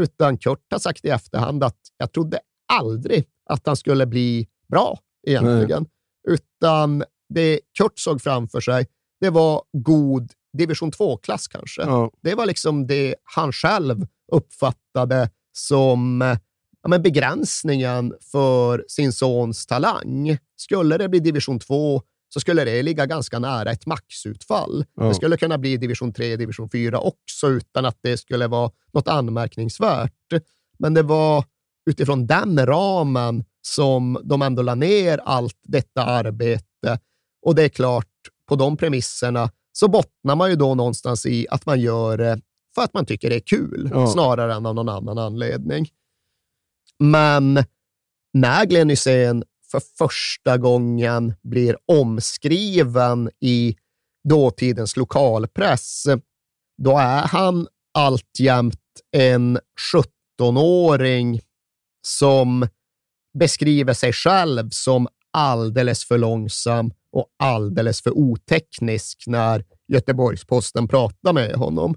utan 0.00 0.38
Kurt 0.38 0.66
har 0.70 0.78
sagt 0.78 1.04
i 1.04 1.08
efterhand 1.08 1.64
att 1.64 1.78
jag 1.98 2.12
trodde 2.12 2.38
aldrig 2.72 3.24
att 3.50 3.66
han 3.66 3.76
skulle 3.76 4.06
bli 4.06 4.48
bra 4.72 4.98
egentligen, 5.26 5.86
Nej. 6.26 6.36
utan 6.36 7.04
det 7.34 7.60
Kurt 7.78 7.98
såg 7.98 8.22
framför 8.22 8.60
sig, 8.60 8.86
det 9.20 9.30
var 9.30 9.62
god 9.72 10.32
division 10.58 10.92
2-klass 10.92 11.48
kanske. 11.48 11.82
Ja. 11.82 12.10
Det 12.22 12.34
var 12.34 12.46
liksom 12.46 12.86
det 12.86 13.14
han 13.24 13.52
själv 13.52 14.06
uppfattade 14.32 15.30
som 15.52 16.20
ja, 16.82 16.88
men 16.88 17.02
begränsningen 17.02 18.14
för 18.32 18.84
sin 18.88 19.12
sons 19.12 19.66
talang. 19.66 20.38
Skulle 20.56 20.98
det 20.98 21.08
bli 21.08 21.20
division 21.20 21.58
2 21.58 22.02
så 22.28 22.40
skulle 22.40 22.64
det 22.64 22.82
ligga 22.82 23.06
ganska 23.06 23.38
nära 23.38 23.70
ett 23.70 23.86
maxutfall. 23.86 24.84
Ja. 24.94 25.04
Det 25.04 25.14
skulle 25.14 25.36
kunna 25.36 25.58
bli 25.58 25.76
division 25.76 26.12
3, 26.12 26.36
division 26.36 26.70
4 26.70 27.00
också 27.00 27.48
utan 27.48 27.84
att 27.84 27.98
det 28.00 28.16
skulle 28.16 28.46
vara 28.46 28.70
något 28.92 29.08
anmärkningsvärt. 29.08 30.12
Men 30.78 30.94
det 30.94 31.02
var 31.02 31.44
utifrån 31.90 32.26
den 32.26 32.66
ramen 32.66 33.44
som 33.68 34.20
de 34.24 34.42
ändå 34.42 34.62
la 34.62 34.74
ner 34.74 35.18
allt 35.18 35.60
detta 35.62 36.04
arbete. 36.04 36.98
Och 37.42 37.54
det 37.54 37.62
är 37.62 37.68
klart, 37.68 38.06
på 38.48 38.56
de 38.56 38.76
premisserna 38.76 39.50
så 39.72 39.88
bottnar 39.88 40.36
man 40.36 40.50
ju 40.50 40.56
då 40.56 40.74
någonstans 40.74 41.26
i 41.26 41.46
att 41.50 41.66
man 41.66 41.80
gör 41.80 42.18
det 42.18 42.40
för 42.74 42.82
att 42.82 42.94
man 42.94 43.06
tycker 43.06 43.30
det 43.30 43.36
är 43.36 43.40
kul, 43.40 43.90
ja. 43.92 44.06
snarare 44.06 44.54
än 44.54 44.66
av 44.66 44.74
någon 44.74 44.88
annan 44.88 45.18
anledning. 45.18 45.88
Men 46.98 47.64
när 48.32 48.66
Glenn 48.66 48.90
Hysén 48.90 49.44
för 49.70 49.80
första 49.98 50.58
gången 50.58 51.34
blir 51.42 51.76
omskriven 51.86 53.30
i 53.40 53.76
dåtidens 54.28 54.96
lokalpress, 54.96 56.04
då 56.82 56.98
är 56.98 57.26
han 57.26 57.66
alltjämt 57.94 58.80
en 59.16 59.58
17-åring 59.92 61.40
som 62.06 62.68
beskriver 63.38 63.92
sig 63.92 64.12
själv 64.12 64.68
som 64.70 65.08
alldeles 65.32 66.04
för 66.04 66.18
långsam 66.18 66.90
och 67.12 67.26
alldeles 67.38 68.02
för 68.02 68.18
oteknisk 68.18 69.24
när 69.26 69.64
Göteborgs-Posten 69.92 70.88
pratar 70.88 71.32
med 71.32 71.54
honom. 71.54 71.94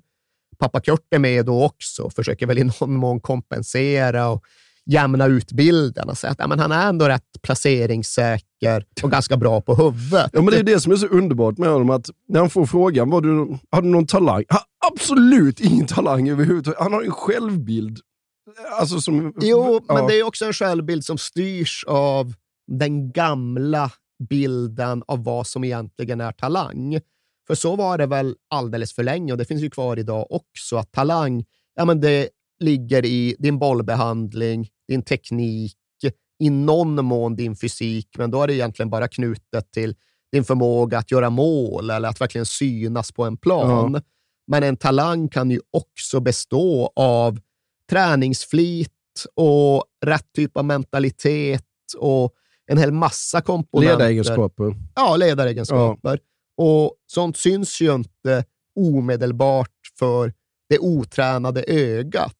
Pappa 0.60 0.81
Kurt 0.81 1.13
är 1.15 1.19
med 1.19 1.45
då 1.45 1.63
också, 1.63 2.03
och 2.03 2.13
försöker 2.13 2.48
väl 2.48 2.57
i 2.57 2.63
någon 2.63 2.95
mån 2.95 3.19
kompensera 3.19 4.29
och 4.29 4.43
jämna 4.86 5.25
ut 5.25 5.51
bilden 5.51 6.10
och 6.10 6.17
säga 6.17 6.31
att 6.31 6.39
ja, 6.39 6.48
men 6.48 6.60
han 6.60 6.71
är 6.71 6.89
ändå 6.89 7.07
rätt 7.07 7.41
placeringssäker 7.41 8.86
och 9.03 9.12
ganska 9.12 9.38
bra 9.38 9.62
på 9.62 9.75
huvudet. 9.75 10.29
Ja, 10.33 10.41
men 10.41 10.45
det 10.45 10.60
är 10.60 10.63
det 10.63 10.79
som 10.79 10.91
är 10.91 10.95
så 10.95 11.07
underbart 11.07 11.57
med 11.57 11.69
honom, 11.69 11.89
att 11.89 12.10
när 12.27 12.39
han 12.39 12.50
får 12.50 12.65
frågan, 12.65 13.10
var 13.10 13.21
du, 13.21 13.57
har 13.71 13.81
du 13.81 13.88
någon 13.88 14.07
talang? 14.07 14.43
Han 14.50 14.60
har 14.79 14.91
absolut 14.91 15.60
ingen 15.60 15.88
talang 15.88 16.29
överhuvudtaget. 16.29 16.79
Han 16.79 16.93
har 16.93 17.01
en 17.01 17.12
självbild. 17.12 18.00
Alltså 18.72 19.01
som, 19.01 19.34
jo, 19.41 19.79
ja. 19.88 19.93
men 19.93 20.08
det 20.08 20.20
är 20.20 20.24
också 20.24 20.46
en 20.46 20.53
självbild 20.53 21.05
som 21.05 21.17
styrs 21.17 21.86
av 21.88 22.34
den 22.67 23.12
gamla 23.12 23.91
bilden 24.29 25.03
av 25.08 25.24
vad 25.24 25.48
som 25.48 25.63
egentligen 25.63 26.22
är 26.22 26.31
talang. 26.31 27.00
För 27.48 27.55
så 27.55 27.75
var 27.75 27.98
det 27.98 28.05
väl 28.05 28.36
alldeles 28.50 28.93
för 28.93 29.03
länge 29.03 29.31
och 29.31 29.38
det 29.38 29.46
finns 29.46 29.62
ju 29.62 29.70
kvar 29.70 30.00
idag 30.00 30.31
också, 30.31 30.77
att 30.77 30.91
talang, 30.91 31.46
ja 31.75 31.86
men 31.86 32.01
det 32.01 32.29
ligger 32.60 33.05
i 33.05 33.36
din 33.39 33.60
bollbehandling, 33.60 34.70
din 34.88 35.01
teknik, 35.01 35.77
i 36.41 36.50
någon 36.50 37.05
mån 37.05 37.36
din 37.36 37.55
fysik, 37.55 38.08
men 38.17 38.31
då 38.31 38.43
är 38.43 38.48
det 38.48 38.53
egentligen 38.53 38.89
bara 38.89 39.08
knutet 39.08 39.72
till 39.72 39.96
din 40.31 40.43
förmåga 40.43 40.98
att 40.98 41.12
göra 41.12 41.29
mål 41.29 41.89
eller 41.89 42.10
att 42.10 42.22
verkligen 42.22 42.46
synas 42.46 43.12
på 43.12 43.24
en 43.24 43.38
plan. 43.38 43.93
Ja. 43.93 44.01
Men 44.48 44.63
en 44.63 44.77
talang 44.77 45.29
kan 45.29 45.51
ju 45.51 45.60
också 45.72 46.20
bestå 46.20 46.91
av 46.96 47.39
träningsflit 47.91 48.91
och 49.36 49.86
rätt 50.05 50.33
typ 50.36 50.57
av 50.57 50.65
mentalitet 50.65 51.65
och 51.98 52.33
en 52.71 52.77
hel 52.77 52.91
massa 52.91 53.41
komponenter. 53.41 53.98
Ledaregenskaper. 53.98 54.75
Ja, 54.95 55.15
ledaregenskaper. 55.15 56.19
Ja. 56.55 56.65
Och 56.65 56.95
sånt 57.07 57.38
syns 57.38 57.81
ju 57.81 57.95
inte 57.95 58.45
omedelbart 58.79 59.71
för 60.00 60.33
det 60.69 60.79
otränade 60.79 61.63
ögat. 61.67 62.36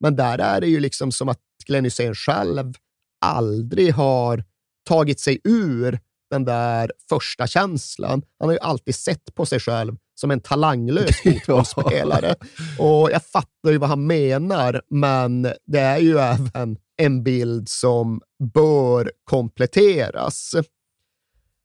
Men 0.00 0.16
där 0.16 0.38
är 0.38 0.60
det 0.60 0.66
ju 0.66 0.80
liksom 0.80 1.12
som 1.12 1.28
att 1.28 1.40
Glenn 1.66 1.84
Hysén 1.84 2.14
själv 2.14 2.74
aldrig 3.20 3.94
har 3.94 4.44
tagit 4.88 5.20
sig 5.20 5.40
ur 5.44 5.98
den 6.30 6.44
där 6.44 6.92
första 7.08 7.46
känslan. 7.46 8.22
Han 8.38 8.48
har 8.48 8.52
ju 8.52 8.58
alltid 8.58 8.94
sett 8.94 9.34
på 9.34 9.46
sig 9.46 9.60
själv 9.60 9.96
som 10.20 10.30
en 10.30 10.40
talanglös 10.40 11.16
fotbollsspelare. 11.24 12.34
Och 12.78 13.10
jag 13.10 13.24
fattar 13.24 13.70
ju 13.70 13.78
vad 13.78 13.88
han 13.88 14.06
menar, 14.06 14.82
men 14.90 15.42
det 15.66 15.80
är 15.80 15.98
ju 15.98 16.18
även 16.18 16.76
en 16.96 17.22
bild 17.22 17.68
som 17.68 18.20
bör 18.54 19.12
kompletteras. 19.24 20.54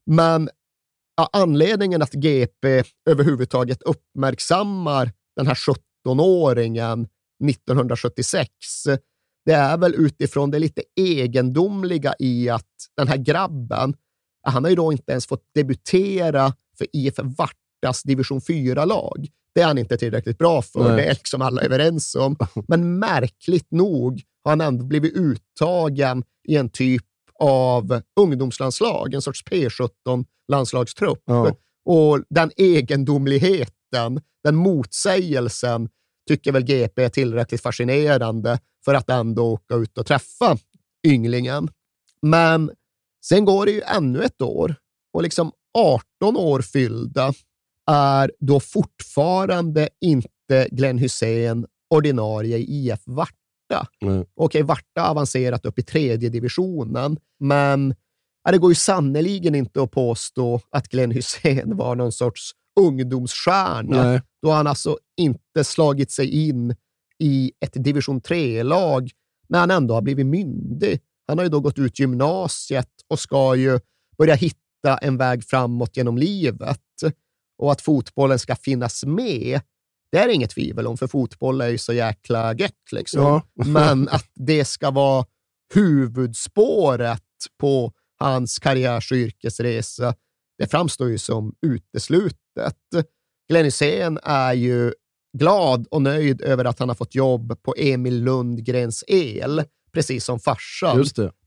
Men 0.06 0.50
ja, 1.18 1.30
anledningen 1.34 2.02
att 2.02 2.14
GP 2.14 2.84
överhuvudtaget 3.10 3.82
uppmärksammar 3.82 5.12
den 5.36 5.48
här 5.48 5.58
17-åringen 6.06 7.08
1976, 7.50 8.50
det 9.46 9.54
är 9.54 9.78
väl 9.78 9.96
utifrån 9.96 10.52
det 10.52 10.60
lite 10.60 10.84
egendomliga 10.96 12.16
i 12.20 12.50
att 12.50 12.74
den 12.98 13.08
här 13.08 13.18
grabben, 13.18 13.94
han 14.48 14.64
har 14.64 14.70
ju 14.70 14.76
då 14.76 14.92
inte 14.92 15.12
ens 15.12 15.28
fått 15.28 15.44
debutera 15.56 16.54
för 16.78 16.88
IF 16.94 17.20
Vartas 17.82 18.04
division 18.04 18.40
4-lag. 18.40 19.28
Det 19.56 19.62
är 19.62 19.66
han 19.66 19.78
inte 19.78 19.98
tillräckligt 19.98 20.38
bra 20.38 20.62
för, 20.62 20.84
Nej. 20.84 20.96
det 20.98 21.04
är 21.04 21.14
liksom 21.14 21.42
alla 21.42 21.62
överens 21.62 22.16
om. 22.16 22.38
Men 22.68 23.00
märkligt 23.00 23.72
nog 23.72 24.22
har 24.44 24.52
han 24.52 24.62
ändå 24.62 24.86
blivit 24.86 25.14
uttagen 25.14 26.24
i 26.48 26.56
en 26.56 26.70
typ 26.70 27.06
av 27.40 28.02
ungdomslandslag, 28.20 29.14
en 29.14 29.22
sorts 29.22 29.44
P17-landslagstrupp. 29.44 31.24
Ja. 31.26 31.56
Och 31.86 32.24
den 32.30 32.52
egendomligheten, 32.56 34.22
den 34.44 34.56
motsägelsen, 34.56 35.90
tycker 36.28 36.52
väl 36.52 36.64
GP 36.64 37.04
är 37.04 37.10
tillräckligt 37.10 37.62
fascinerande 37.62 38.60
för 38.86 38.94
att 38.94 39.10
ändå 39.10 39.44
åka 39.44 39.76
ut 39.76 39.98
och 39.98 40.06
träffa 40.06 40.58
ynglingen. 41.08 41.70
Men 42.22 42.72
sen 43.26 43.46
går 43.46 43.66
det 43.66 43.72
ju 43.72 43.82
ännu 43.82 44.24
ett 44.24 44.42
år 44.42 44.76
och 45.14 45.24
liksom 45.24 45.52
18 45.78 46.38
år 46.38 46.62
fyllda 46.62 47.34
är 47.92 48.32
då 48.40 48.60
fortfarande 48.60 49.90
inte 50.02 50.68
Glenn 50.72 50.98
Hussein 50.98 51.66
ordinarie 51.90 52.58
i 52.58 52.88
IF 52.88 53.00
Varta. 53.06 53.88
Mm. 54.02 54.26
Okej, 54.36 54.64
Varta 54.64 55.02
har 55.02 55.10
avancerat 55.10 55.66
upp 55.66 55.80
i 55.80 55.84
tredje 55.84 56.30
divisionen, 56.30 57.18
men 57.40 57.96
det 58.52 58.58
går 58.58 58.72
ju 58.72 58.76
sannoliken 58.76 59.56
inte 59.56 59.82
att 59.82 59.92
påstå 59.92 60.62
att 60.70 60.88
Glenn 60.88 61.12
Hussein 61.12 61.78
var 61.78 61.96
någon 61.96 62.12
sorts 62.12 62.52
ungdomsstjärna. 62.80 64.04
Nej. 64.04 64.22
Då 64.42 64.50
har 64.50 64.56
han 64.56 64.68
alltså 64.68 64.98
inte 65.18 65.64
slagit 65.64 66.12
sig 66.12 66.48
in 66.48 66.76
i 67.20 67.52
ett 67.60 67.74
division 67.74 68.22
3-lag 68.22 69.10
när 69.50 69.60
han 69.60 69.72
ändå 69.72 69.94
har 69.94 70.02
blivit 70.02 70.26
myndig. 70.26 71.00
Han 71.28 71.38
har 71.38 71.46
ju 71.46 71.50
då 71.50 71.60
gått 71.60 71.80
ut 71.80 72.00
gymnasiet 72.00 72.90
och 73.08 73.20
ska 73.20 73.56
ju 73.56 73.80
börja 74.18 74.36
hitta 74.36 74.98
en 75.02 75.18
väg 75.18 75.44
framåt 75.44 75.98
genom 75.98 76.18
livet. 76.18 76.82
Och 77.58 77.72
att 77.72 77.82
fotbollen 77.82 78.40
ska 78.40 78.56
finnas 78.56 79.04
med, 79.06 79.62
det 80.12 80.18
är 80.18 80.28
inget 80.30 80.50
tvivel 80.50 80.88
om, 80.88 80.98
för 80.98 81.08
fotboll 81.08 81.62
är 81.62 81.68
ju 81.70 81.78
så 81.78 81.94
jäkla 81.94 82.54
gött. 82.54 82.92
Liksom. 82.92 83.22
Ja. 83.22 83.42
Men 83.66 84.10
att 84.10 84.30
det 84.36 84.66
ska 84.66 84.92
vara 84.92 85.26
huvudspåret 85.74 87.22
på 87.60 87.92
hans 88.20 88.60
karriärs 88.60 89.12
och 89.12 89.18
yrkesresa, 89.18 90.16
det 90.58 90.68
framstår 90.68 91.10
ju 91.10 91.18
som 91.18 91.54
uteslutet. 91.62 92.78
Glenn 93.50 93.66
Hysén 93.66 94.20
är 94.24 94.54
ju 94.54 94.94
glad 95.38 95.88
och 95.92 96.02
nöjd 96.02 96.42
över 96.42 96.66
att 96.66 96.80
han 96.80 96.90
har 96.90 96.96
fått 96.96 97.16
jobb 97.16 97.64
på 97.64 97.76
Emil 97.78 98.24
Lundgrens 98.24 99.04
El, 99.08 99.64
precis 99.94 100.26
som 100.26 100.40
farsan. 100.40 100.98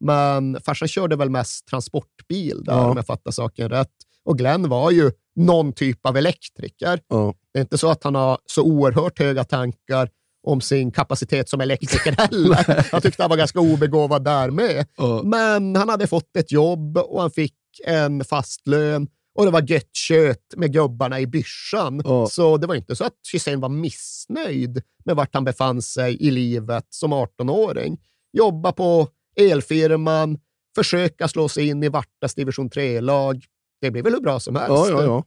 Men 0.00 0.58
farsan 0.64 0.88
körde 0.88 1.16
väl 1.16 1.30
mest 1.30 1.66
transportbil 1.66 2.64
där, 2.64 2.72
Ja. 2.72 2.90
om 2.90 2.96
jag 2.96 3.06
fattar 3.06 3.30
saken 3.30 3.68
rätt. 3.68 3.92
Och 4.24 4.38
Glenn 4.38 4.68
var 4.68 4.90
ju 4.90 5.10
någon 5.38 5.72
typ 5.72 6.06
av 6.06 6.16
elektriker. 6.16 7.00
Ja. 7.08 7.34
Det 7.52 7.58
är 7.58 7.60
inte 7.60 7.78
så 7.78 7.90
att 7.90 8.04
han 8.04 8.14
har 8.14 8.38
så 8.46 8.62
oerhört 8.62 9.18
höga 9.18 9.44
tankar 9.44 10.10
om 10.46 10.60
sin 10.60 10.90
kapacitet 10.92 11.48
som 11.48 11.60
elektriker 11.60 12.12
heller. 12.18 12.86
Jag 12.92 13.02
tyckte 13.02 13.22
han 13.22 13.30
var 13.30 13.36
ganska 13.36 13.60
obegåvad 13.60 14.24
där 14.24 14.50
med. 14.50 14.86
Ja. 14.96 15.22
Men 15.24 15.76
han 15.76 15.88
hade 15.88 16.06
fått 16.06 16.36
ett 16.36 16.52
jobb 16.52 16.98
och 16.98 17.20
han 17.20 17.30
fick 17.30 17.54
en 17.84 18.24
fast 18.24 18.66
lön 18.66 19.08
och 19.34 19.44
det 19.44 19.50
var 19.50 19.70
gött 19.70 19.96
kött 19.96 20.54
med 20.56 20.72
gubbarna 20.72 21.20
i 21.20 21.26
byschan. 21.26 22.02
Ja. 22.04 22.26
Så 22.26 22.56
det 22.56 22.66
var 22.66 22.74
inte 22.74 22.96
så 22.96 23.04
att 23.04 23.14
Hysén 23.32 23.60
var 23.60 23.68
missnöjd 23.68 24.82
med 25.04 25.16
vart 25.16 25.34
han 25.34 25.44
befann 25.44 25.82
sig 25.82 26.16
i 26.22 26.30
livet 26.30 26.86
som 26.90 27.14
18-åring. 27.14 27.98
Jobba 28.32 28.72
på 28.72 29.08
elfirman, 29.36 30.38
försöka 30.74 31.28
slå 31.28 31.48
sig 31.48 31.68
in 31.68 31.82
i 31.82 31.88
Vartas 31.88 32.34
division 32.34 32.70
3-lag. 32.70 33.44
Det 33.80 33.90
blev 33.90 34.04
väl 34.04 34.12
hur 34.12 34.20
bra 34.20 34.40
som 34.40 34.56
helst. 34.56 34.68
Ja, 34.68 34.88
ja, 34.88 35.02
ja. 35.02 35.24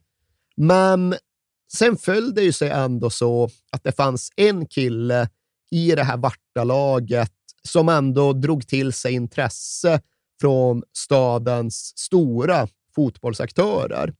Men 0.57 1.15
sen 1.77 1.97
föll 1.97 2.33
det 2.33 2.41
ju 2.41 2.53
sig 2.53 2.69
ändå 2.69 3.09
så 3.09 3.49
att 3.71 3.83
det 3.83 3.91
fanns 3.91 4.31
en 4.35 4.65
kille 4.65 5.29
i 5.71 5.95
det 5.95 6.03
här 6.03 6.17
Varta-laget 6.17 7.31
som 7.63 7.89
ändå 7.89 8.33
drog 8.33 8.67
till 8.67 8.93
sig 8.93 9.13
intresse 9.13 10.01
från 10.41 10.83
stadens 10.97 11.93
stora 11.97 12.67
fotbollsaktörer. 12.95 14.13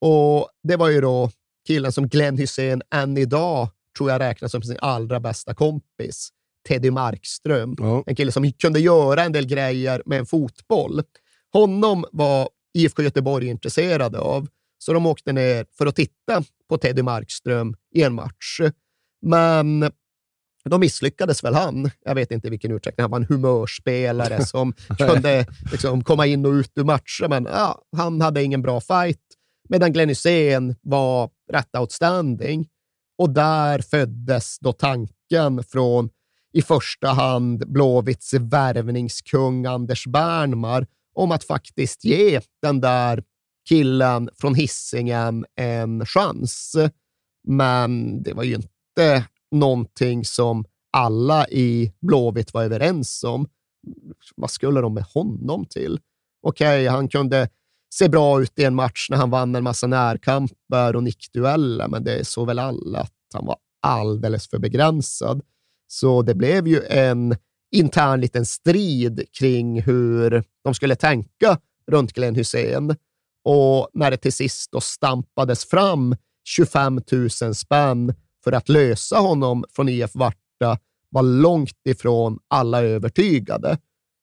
Och 0.00 0.48
det 0.62 0.76
var 0.76 0.88
ju 0.88 1.00
då 1.00 1.30
killen 1.66 1.92
som 1.92 2.08
Glenn 2.08 2.38
Hysén 2.38 2.82
än 2.94 3.16
idag 3.16 3.68
tror 3.96 4.10
jag 4.10 4.20
räknas 4.20 4.52
som 4.52 4.62
sin 4.62 4.78
allra 4.80 5.20
bästa 5.20 5.54
kompis, 5.54 6.28
Teddy 6.68 6.90
Markström. 6.90 7.74
Ja. 7.78 8.04
En 8.06 8.16
kille 8.16 8.32
som 8.32 8.52
kunde 8.52 8.80
göra 8.80 9.24
en 9.24 9.32
del 9.32 9.46
grejer 9.46 10.02
med 10.06 10.18
en 10.18 10.26
fotboll. 10.26 11.02
Honom 11.52 12.04
var 12.12 12.48
IFK 12.74 13.02
Göteborg 13.02 13.46
intresserade 13.46 14.18
av, 14.18 14.48
så 14.78 14.92
de 14.92 15.06
åkte 15.06 15.32
ner 15.32 15.66
för 15.78 15.86
att 15.86 15.96
titta 15.96 16.44
på 16.68 16.78
Teddy 16.78 17.02
Markström 17.02 17.74
i 17.94 18.02
en 18.02 18.14
match. 18.14 18.60
Men 19.22 19.92
de 20.64 20.80
misslyckades 20.80 21.44
väl 21.44 21.54
han. 21.54 21.90
Jag 22.04 22.14
vet 22.14 22.30
inte 22.30 22.46
i 22.46 22.50
vilken 22.50 22.72
utsträckning. 22.72 23.02
Han 23.02 23.10
var 23.10 23.20
en 23.20 23.26
humörspelare 23.26 24.44
som 24.46 24.72
kunde 24.98 25.46
liksom 25.72 26.04
komma 26.04 26.26
in 26.26 26.46
och 26.46 26.52
ut 26.52 26.72
ur 26.74 26.84
matcher, 26.84 27.28
men 27.28 27.44
ja, 27.44 27.82
han 27.96 28.20
hade 28.20 28.42
ingen 28.42 28.62
bra 28.62 28.80
fight. 28.80 29.20
Medan 29.68 29.92
Glenn 29.92 30.08
Hysén 30.08 30.74
var 30.82 31.30
rätt 31.52 31.76
outstanding. 31.76 32.68
Och 33.18 33.30
där 33.30 33.78
föddes 33.78 34.58
då 34.58 34.72
tanken 34.72 35.64
från 35.64 36.10
i 36.52 36.62
första 36.62 37.08
hand 37.08 37.72
Blåvitts 37.72 38.34
värvningskung 38.34 39.66
Anders 39.66 40.06
Bernmar 40.06 40.86
om 41.14 41.32
att 41.32 41.44
faktiskt 41.44 42.04
ge 42.04 42.40
den 42.62 42.80
där 42.80 43.24
killen 43.68 44.28
från 44.34 44.54
Hisingen 44.54 45.44
en 45.56 46.06
chans. 46.06 46.76
Men 47.48 48.22
det 48.22 48.32
var 48.32 48.42
ju 48.42 48.54
inte 48.54 49.26
någonting 49.50 50.24
som 50.24 50.64
alla 50.92 51.48
i 51.48 51.92
Blåvitt 52.00 52.54
var 52.54 52.64
överens 52.64 53.24
om. 53.24 53.48
Vad 54.36 54.50
skulle 54.50 54.80
de 54.80 54.94
med 54.94 55.04
honom 55.04 55.64
till? 55.64 56.00
Okej, 56.42 56.86
han 56.86 57.08
kunde 57.08 57.48
se 57.94 58.08
bra 58.08 58.42
ut 58.42 58.58
i 58.58 58.64
en 58.64 58.74
match 58.74 59.06
när 59.10 59.16
han 59.16 59.30
vann 59.30 59.54
en 59.54 59.64
massa 59.64 59.86
närkamper 59.86 60.96
och 60.96 61.02
nickdueller, 61.02 61.88
men 61.88 62.04
det 62.04 62.24
såg 62.26 62.46
väl 62.46 62.58
alla 62.58 62.98
att 62.98 63.12
han 63.34 63.46
var 63.46 63.56
alldeles 63.82 64.48
för 64.48 64.58
begränsad. 64.58 65.42
Så 65.86 66.22
det 66.22 66.34
blev 66.34 66.68
ju 66.68 66.82
en 66.84 67.36
intern 67.72 68.20
liten 68.20 68.46
strid 68.46 69.24
kring 69.38 69.82
hur 69.82 70.44
de 70.64 70.74
skulle 70.74 70.96
tänka 70.96 71.58
runt 71.90 72.12
Glenn 72.12 72.34
Hussein. 72.34 72.96
Och 73.44 73.88
när 73.92 74.10
det 74.10 74.16
till 74.16 74.32
sist 74.32 74.72
då 74.72 74.80
stampades 74.80 75.64
fram 75.64 76.16
25 76.44 77.00
000 77.42 77.54
spänn 77.54 78.14
för 78.44 78.52
att 78.52 78.68
lösa 78.68 79.16
honom 79.16 79.64
från 79.70 79.88
IF 79.88 80.14
Varta 80.14 80.78
var 81.08 81.22
långt 81.22 81.80
ifrån 81.84 82.38
alla 82.48 82.82
övertygade. 82.82 83.78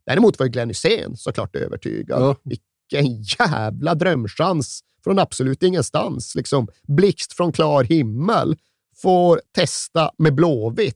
Däremot 0.06 0.40
var 0.40 0.48
Glenn 0.48 0.70
Hysén 0.70 1.18
såklart 1.18 1.56
övertygad. 1.56 2.22
Ja. 2.22 2.36
Vilken 2.44 3.22
jävla 3.22 3.96
drömchans 3.96 4.84
från 5.04 5.20
absolut 5.20 5.64
ingenstans. 5.64 6.36
Liksom, 6.36 6.68
blixt 6.88 7.34
från 7.34 7.52
klar 7.52 7.84
himmel. 7.84 8.56
Får 8.96 9.42
testa 9.56 10.12
med 10.18 10.36
Blåvitt 10.36 10.96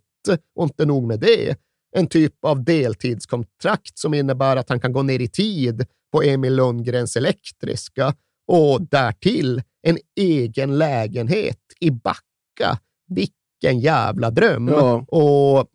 och 0.55 0.63
inte 0.63 0.85
nog 0.85 1.07
med 1.07 1.19
det. 1.19 1.57
En 1.95 2.07
typ 2.07 2.45
av 2.45 2.63
deltidskontrakt 2.63 3.97
som 3.97 4.13
innebär 4.13 4.57
att 4.57 4.69
han 4.69 4.79
kan 4.79 4.93
gå 4.93 5.01
ner 5.01 5.19
i 5.19 5.27
tid 5.27 5.85
på 6.11 6.23
Emil 6.23 6.55
Lundgrens 6.55 7.17
elektriska 7.17 8.15
och 8.47 8.81
därtill 8.81 9.61
en 9.81 9.97
egen 10.15 10.77
lägenhet 10.77 11.59
i 11.79 11.91
Backa. 11.91 12.79
Vilken 13.07 13.79
jävla 13.79 14.31
dröm! 14.31 14.67
Ja. 14.67 15.05
Och 15.07 15.67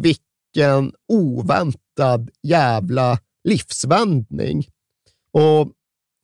vilken 0.00 0.92
oväntad 1.08 2.30
jävla 2.42 3.18
livsvändning. 3.44 4.66
Och 5.32 5.72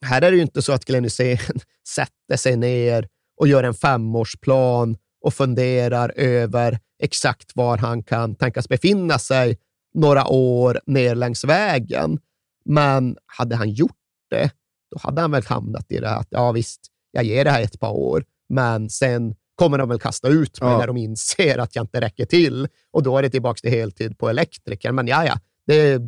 här 0.05 0.23
är 0.23 0.31
det 0.31 0.37
ju 0.37 0.43
inte 0.43 0.63
så 0.63 0.73
att 0.73 0.85
Glenn 0.85 1.05
Hysén 1.05 1.39
sätter 1.89 2.37
sig 2.37 2.57
ner 2.57 3.09
och 3.37 3.49
gör 3.49 3.65
en 3.65 3.75
femårsplan 3.75 4.97
och 5.25 5.35
funderar 5.35 6.13
över 6.17 6.79
exakt 7.03 7.57
var 7.57 7.79
han 7.79 8.03
kan 8.03 8.35
tänkas 8.35 8.69
befinna 8.69 9.19
sig 9.19 9.59
några 9.95 10.27
år 10.27 10.81
ner 10.87 11.15
längs 11.15 11.45
vägen. 11.45 12.19
Men 12.65 13.17
hade 13.27 13.57
han 13.57 13.71
gjort 13.71 13.97
det, 14.31 14.51
då 14.91 14.99
hade 15.03 15.21
han 15.21 15.31
väl 15.31 15.47
hamnat 15.47 15.87
i 15.93 15.99
det 16.01 16.09
här 16.09 16.21
att 16.21 16.29
ja 16.31 16.53
visst, 16.53 16.81
jag 17.13 17.25
ger 17.25 17.45
det 17.45 17.51
här 17.51 17.63
ett 17.63 17.81
par 17.81 17.91
år, 17.93 18.25
men 18.49 18.91
sen 18.91 19.35
kommer 19.55 19.79
de 19.79 19.89
väl 19.89 20.01
kasta 20.01 20.29
ut 20.29 20.61
mig 20.61 20.71
Ja. 20.71 20.79
när 20.79 20.87
de 20.87 20.97
inser 20.97 21.59
att 21.59 21.77
jag 21.77 21.83
inte 21.83 22.01
räcker 22.01 22.25
till 22.27 22.69
och 22.91 23.03
då 23.03 23.19
är 23.19 23.23
det 23.23 23.31
tillbaka 23.31 23.59
till 23.61 23.71
heltid 23.71 24.19
på 24.19 24.29
elektriker. 24.29 24.93
Men 24.93 25.07
ja, 25.07 25.25
ja, 25.27 25.39
det, 25.67 26.01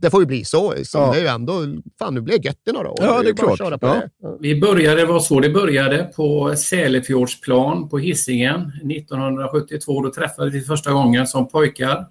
det 0.00 0.10
får 0.10 0.20
ju 0.20 0.26
bli 0.26 0.44
så. 0.44 0.74
Liksom. 0.74 1.00
Ja. 1.00 1.12
Det 1.12 1.18
är 1.18 1.22
ju 1.22 1.26
ändå, 1.28 1.52
fan 1.98 2.14
nu 2.14 2.20
blir 2.20 2.38
det 2.38 2.44
gött 2.44 2.62
i 2.68 2.72
några 2.72 2.90
år. 2.90 2.98
Ja, 3.00 3.22
det 3.22 3.28
är 3.28 3.34
klart. 3.34 3.58
köra 3.58 3.78
på 3.78 3.86
Ja. 3.86 3.94
det. 3.94 4.36
Vi 4.40 4.60
började, 4.60 5.00
det 5.00 5.06
var 5.06 5.20
så 5.20 5.40
det 5.40 5.50
började, 5.50 6.04
på 6.16 6.56
Sälefjordsplan 6.56 7.88
på 7.88 7.98
Hisingen 7.98 8.72
1972. 8.90 10.02
Då 10.02 10.10
träffades 10.12 10.54
vi 10.54 10.60
första 10.60 10.92
gången 10.92 11.26
som 11.26 11.48
pojkar. 11.48 12.06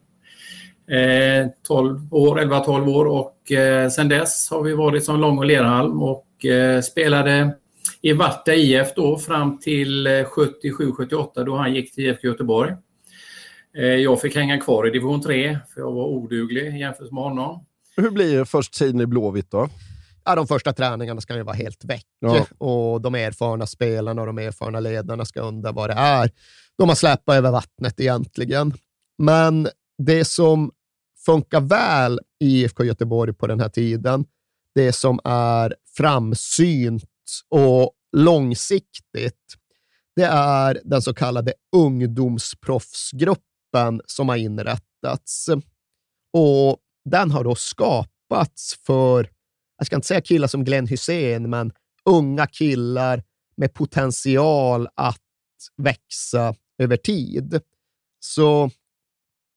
Eh, 0.92 1.48
12 1.68 2.14
år, 2.14 2.40
11-12 2.40 2.88
år 2.96 3.06
och 3.06 3.52
eh, 3.52 3.90
sen 3.90 4.10
dess 4.10 4.50
har 4.52 4.62
vi 4.64 4.74
varit 4.74 5.04
som 5.06 5.20
Lång 5.20 5.38
och 5.38 5.46
Lerhalm 5.46 6.04
och 6.04 6.46
eh, 6.46 6.82
spelade 6.82 7.56
i 8.02 8.14
Varta 8.14 8.54
IF 8.54 8.94
då 8.96 9.18
fram 9.18 9.60
till 9.60 10.08
eh, 10.08 10.12
77-78 10.12 11.46
då 11.46 11.56
han 11.56 11.74
gick 11.76 11.96
till 11.96 12.06
IFK 12.06 12.28
Göteborg. 12.28 12.72
Eh, 13.78 13.86
jag 13.86 14.22
fick 14.22 14.36
hänga 14.36 14.58
kvar 14.60 14.88
i 14.88 14.90
division 14.92 15.22
3 15.22 15.60
för 15.74 15.82
jag 15.82 15.92
var 15.92 16.06
oduglig 16.06 16.80
jämfört 16.80 17.12
med 17.12 17.24
honom. 17.24 17.66
Hur 17.98 18.12
blir 18.12 18.46
först 18.46 18.74
tiden 18.74 19.02
i 19.02 19.06
Blåvitt 19.06 19.52
då? 19.52 19.70
Ja, 20.26 20.36
de 20.36 20.48
första 20.48 20.74
träningarna 20.74 21.22
ska 21.22 21.36
ju 21.36 21.44
vara 21.44 21.56
helt 21.56 21.86
väck 21.86 22.06
Ja. 22.20 22.46
och 22.58 23.02
de 23.02 23.16
erfarna 23.16 23.68
spelarna 23.68 24.22
och 24.22 24.28
de 24.28 24.38
erfarna 24.38 24.80
ledarna 24.80 25.26
ska 25.26 25.42
undra 25.42 25.72
vad 25.72 25.90
det 25.90 25.94
är 25.94 26.32
de 26.78 26.90
har 26.90 26.96
släpat 26.96 27.36
över 27.36 27.52
vattnet 27.52 28.00
egentligen. 28.00 28.74
Men 29.18 29.68
det 29.98 30.26
som 30.26 30.72
funkar 31.26 31.62
väl 31.62 32.20
i 32.40 32.62
IFK 32.64 32.84
Göteborg 32.84 33.34
på 33.34 33.48
den 33.48 33.60
här 33.60 33.70
tiden, 33.70 34.26
det 34.76 34.94
som 34.94 35.20
är 35.24 35.76
framsynt 35.98 37.04
och 37.50 37.92
långsiktigt, 38.18 39.56
det 40.16 40.24
är 40.32 40.82
den 40.84 41.02
så 41.02 41.14
kallade 41.14 41.54
ungdomsproffsgruppen 41.76 44.02
som 44.06 44.30
har 44.30 44.36
inrättats. 44.36 45.50
Och 46.34 46.78
den 47.10 47.32
har 47.32 47.44
då 47.44 47.56
skapats 47.56 48.80
för, 48.86 49.30
jag 49.78 49.88
ska 49.88 49.96
inte 49.96 50.08
säga 50.08 50.22
killar 50.22 50.48
som 50.48 50.64
Glenn 50.64 50.88
Hussein, 50.88 51.50
men 51.50 51.72
unga 52.06 52.48
killar 52.48 53.24
med 53.58 53.74
potential 53.74 54.88
att 54.96 55.22
växa 55.78 56.56
över 56.78 56.98
tid. 56.98 57.62
Så 58.20 58.70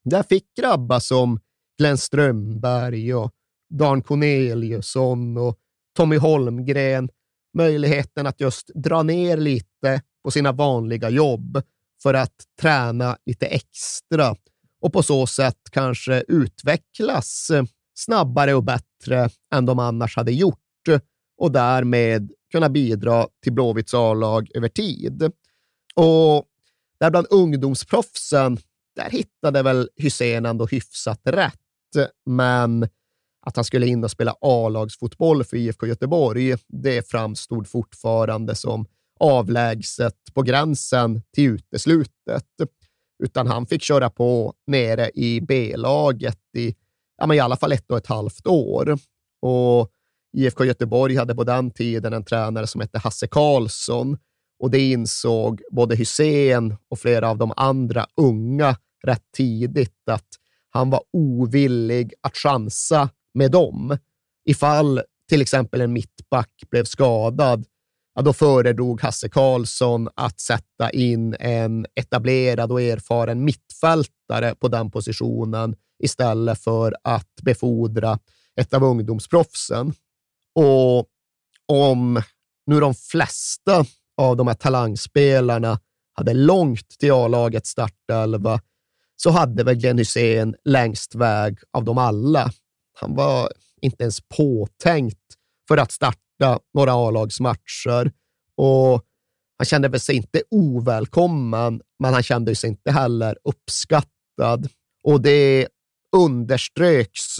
där 0.04 0.22
fick 0.22 0.54
grabbar 0.60 1.00
som 1.00 1.40
Glenn 1.78 1.98
Strömberg 1.98 3.14
och 3.14 3.32
Dan 3.70 4.02
Corneliusson 4.02 5.36
och 5.36 5.58
Tommy 5.96 6.16
Holmgren 6.16 7.08
möjligheten 7.54 8.26
att 8.26 8.40
just 8.40 8.70
dra 8.74 9.02
ner 9.02 9.36
lite 9.36 10.02
på 10.24 10.30
sina 10.30 10.52
vanliga 10.52 11.10
jobb 11.10 11.62
för 12.02 12.14
att 12.14 12.44
träna 12.60 13.16
lite 13.26 13.46
extra 13.46 14.36
och 14.80 14.92
på 14.92 15.02
så 15.02 15.26
sätt 15.26 15.58
kanske 15.70 16.24
utvecklas 16.28 17.50
eh, 17.50 17.64
snabbare 17.94 18.54
och 18.54 18.64
bättre 18.64 19.28
än 19.54 19.66
de 19.66 19.78
annars 19.78 20.16
hade 20.16 20.32
gjort 20.32 20.88
eh, 20.88 21.00
och 21.38 21.52
därmed 21.52 22.32
kunna 22.52 22.68
bidra 22.68 23.26
till 23.42 23.52
Blåvitts 23.52 23.94
A-lag 23.94 24.50
över 24.54 24.68
tid. 24.68 25.22
Och 25.94 26.46
där 27.00 27.10
bland 27.10 27.26
ungdomsproffsen, 27.30 28.58
där 28.96 29.10
hittade 29.10 29.62
väl 29.62 29.88
Hysén 29.96 30.46
ändå 30.46 30.66
hyfsat 30.66 31.20
rätt, 31.24 31.54
men 32.26 32.88
att 33.46 33.56
han 33.56 33.64
skulle 33.64 33.86
in 33.86 34.04
och 34.04 34.10
spela 34.10 34.34
A-lagsfotboll 34.40 35.44
för 35.44 35.56
IFK 35.56 35.86
Göteborg, 35.86 36.56
det 36.68 37.10
framstod 37.10 37.68
fortfarande 37.68 38.54
som 38.54 38.86
avlägset 39.20 40.16
på 40.34 40.42
gränsen 40.42 41.22
till 41.34 41.44
uteslutet. 41.44 42.46
Utan 43.22 43.46
han 43.46 43.66
fick 43.66 43.82
köra 43.82 44.10
på 44.10 44.54
nere 44.66 45.10
i 45.14 45.40
B-laget 45.40 46.38
i, 46.56 46.74
ja, 47.18 47.26
men 47.26 47.36
i 47.36 47.40
alla 47.40 47.56
fall 47.56 47.72
ett 47.72 47.90
och 47.90 47.98
ett 47.98 48.06
halvt 48.06 48.46
år. 48.46 48.98
Och 49.42 49.90
IFK 50.36 50.64
Göteborg 50.64 51.16
hade 51.16 51.34
på 51.34 51.44
den 51.44 51.70
tiden 51.70 52.12
en 52.12 52.24
tränare 52.24 52.66
som 52.66 52.80
hette 52.80 52.98
Hasse 52.98 53.26
Karlsson 53.26 54.18
och 54.58 54.70
det 54.70 54.90
insåg 54.90 55.62
både 55.70 55.96
Hussein 55.96 56.76
och 56.88 56.98
flera 56.98 57.30
av 57.30 57.38
de 57.38 57.52
andra 57.56 58.06
unga 58.16 58.76
rätt 59.02 59.24
tidigt 59.36 60.08
att 60.10 60.28
han 60.70 60.90
var 60.90 61.02
ovillig 61.12 62.12
att 62.20 62.36
chansa 62.36 63.08
med 63.34 63.50
dem. 63.50 63.98
Ifall 64.44 65.02
till 65.28 65.42
exempel 65.42 65.80
en 65.80 65.92
mittback 65.92 66.50
blev 66.70 66.84
skadad, 66.84 67.66
ja, 68.20 68.24
då 68.24 68.32
föredrog 68.32 69.00
Hasse 69.00 69.28
Karlsson 69.28 70.08
att 70.14 70.40
sätta 70.40 70.90
in 70.90 71.36
en 71.40 71.86
etablerad 71.94 72.72
och 72.72 72.82
erfaren 72.82 73.44
mittfältare 73.44 74.54
på 74.54 74.68
den 74.68 74.90
positionen 74.90 75.76
istället 76.02 76.58
för 76.58 76.94
att 77.04 77.34
befordra 77.42 78.18
ett 78.60 78.74
av 78.74 78.84
ungdomsproffsen. 78.84 79.92
Och 80.54 81.06
om 81.66 82.22
nu 82.66 82.80
de 82.80 82.94
flesta 82.94 83.84
av 84.16 84.36
de 84.36 84.46
här 84.46 84.54
talangspelarna 84.54 85.80
hade 86.12 86.34
långt 86.34 86.88
till 86.98 87.12
A-lagets 87.12 87.70
startelva 87.70 88.60
så 89.16 89.30
hade 89.30 89.64
väl 89.64 89.74
Glenn 89.74 89.98
Hussein 89.98 90.54
längst 90.64 91.14
väg 91.14 91.58
av 91.72 91.84
dem 91.84 91.98
alla. 91.98 92.52
Han 93.00 93.14
var 93.14 93.52
inte 93.80 94.04
ens 94.04 94.20
påtänkt 94.36 95.18
för 95.68 95.76
att 95.76 95.92
starta 95.92 96.29
några 96.74 96.92
A-lagsmatcher 96.92 98.12
och 98.56 99.04
han 99.58 99.64
kände 99.64 100.00
sig 100.00 100.16
inte 100.16 100.42
ovälkommen, 100.50 101.80
men 101.98 102.14
han 102.14 102.22
kände 102.22 102.54
sig 102.54 102.70
inte 102.70 102.90
heller 102.90 103.36
uppskattad. 103.44 104.68
Och 105.02 105.20
det 105.20 105.68
underströks 106.16 107.36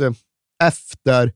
efter 0.63 1.33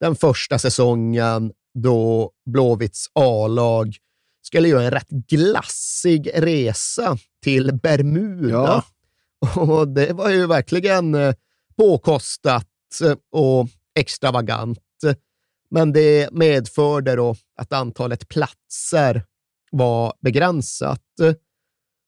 den 0.00 0.16
första 0.16 0.58
säsongen 0.58 1.52
då 1.74 2.30
Blåvitts 2.50 3.06
A-lag 3.14 3.96
skulle 4.42 4.68
göra 4.68 4.84
en 4.84 4.90
rätt 4.90 5.08
glassig 5.08 6.30
resa 6.34 7.18
till 7.42 7.74
Bermuda. 7.82 8.48
Ja. 8.50 8.84
Och 9.62 9.88
det 9.88 10.12
var 10.12 10.30
ju 10.30 10.46
verkligen 10.46 11.14
eh, 11.14 11.34
påkostat 11.76 12.66
eh, 13.04 13.16
och 13.30 13.68
extravagant. 13.94 14.78
Men 15.70 15.92
det 15.92 16.28
medförde 16.32 17.16
då 17.16 17.36
att 17.56 17.72
antalet 17.72 18.28
platser 18.28 19.24
var 19.70 20.12
begränsat. 20.20 21.02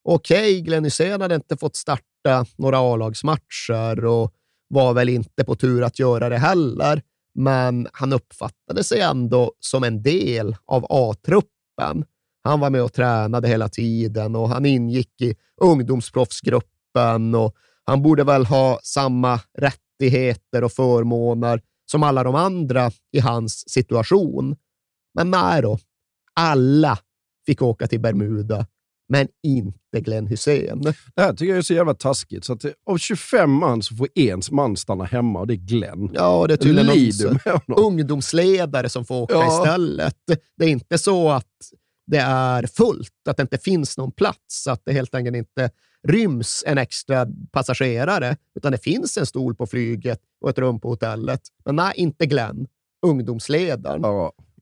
Okej, 0.04 0.60
Glenn 0.60 0.84
Hysén 0.84 1.20
hade 1.20 1.34
inte 1.34 1.56
fått 1.56 1.76
starta 1.76 2.46
några 2.56 2.78
A-lagsmatcher 2.78 4.04
och 4.04 4.32
var 4.68 4.94
väl 4.94 5.08
inte 5.08 5.44
på 5.44 5.54
tur 5.54 5.82
att 5.82 5.98
göra 5.98 6.28
det 6.28 6.38
heller, 6.38 7.02
men 7.34 7.88
han 7.92 8.12
uppfattade 8.12 8.84
sig 8.84 9.00
ändå 9.00 9.52
som 9.60 9.84
en 9.84 10.02
del 10.02 10.56
av 10.64 10.86
A-truppen. 10.88 12.04
Han 12.44 12.60
var 12.60 12.70
med 12.70 12.82
och 12.82 12.92
tränade 12.92 13.48
hela 13.48 13.68
tiden 13.68 14.36
och 14.36 14.48
han 14.48 14.66
ingick 14.66 15.20
i 15.20 15.34
ungdomsproffsgruppen 15.60 17.34
och 17.34 17.56
han 17.84 18.02
borde 18.02 18.24
väl 18.24 18.46
ha 18.46 18.80
samma 18.82 19.40
rättigheter 19.58 20.64
och 20.64 20.72
förmåner 20.72 21.60
som 21.90 22.02
alla 22.02 22.24
de 22.24 22.34
andra 22.34 22.90
i 23.12 23.20
hans 23.20 23.70
situation. 23.70 24.56
Men 25.14 25.30
nej 25.30 25.62
då, 25.62 25.78
alla 26.34 26.98
fick 27.46 27.62
åka 27.62 27.86
till 27.86 28.00
Bermuda, 28.00 28.66
men 29.08 29.28
inte 29.42 30.00
Glenn 30.00 30.26
Hussein. 30.26 30.82
Det 31.14 31.22
här 31.22 31.32
tycker 31.32 31.50
jag 31.50 31.58
är 31.58 31.62
så 31.62 31.74
jävla 31.74 31.94
taskigt. 31.94 32.44
Så 32.44 32.52
att 32.52 32.64
av 32.86 32.98
25 32.98 33.50
man 33.50 33.82
så 33.82 33.96
får 33.96 34.08
en 34.14 34.40
man 34.50 34.76
stanna 34.76 35.04
hemma 35.04 35.40
och 35.40 35.46
det 35.46 35.54
är 35.54 35.56
Glenn. 35.56 36.10
Ja, 36.14 36.46
det 36.46 36.54
är 36.54 36.56
tydligen 36.58 36.86
Lider 36.86 37.40
ungdomsledare 37.76 38.88
som 38.88 39.04
får 39.04 39.22
åka 39.22 39.34
Ja. 39.34 39.58
istället. 39.58 40.16
Det 40.56 40.64
är 40.64 40.68
inte 40.68 40.98
så 40.98 41.30
att 41.30 41.46
det 42.06 42.18
är 42.18 42.66
fullt, 42.66 43.28
att 43.28 43.36
det 43.36 43.42
inte 43.42 43.58
finns 43.58 43.98
någon 43.98 44.12
plats, 44.12 44.66
att 44.66 44.82
det 44.84 44.92
helt 44.92 45.14
enkelt 45.14 45.36
inte 45.36 45.70
ryms 46.08 46.64
en 46.66 46.78
extra 46.78 47.26
passagerare, 47.52 48.36
utan 48.56 48.72
det 48.72 48.78
finns 48.78 49.16
en 49.18 49.26
stol 49.26 49.54
på 49.54 49.66
flyget 49.66 50.20
och 50.42 50.50
ett 50.50 50.58
rum 50.58 50.80
på 50.80 50.88
hotellet. 50.88 51.40
Men 51.64 51.76
nej, 51.76 51.92
inte 51.96 52.26
Glenn, 52.26 52.66
ungdomsledaren. 53.06 54.04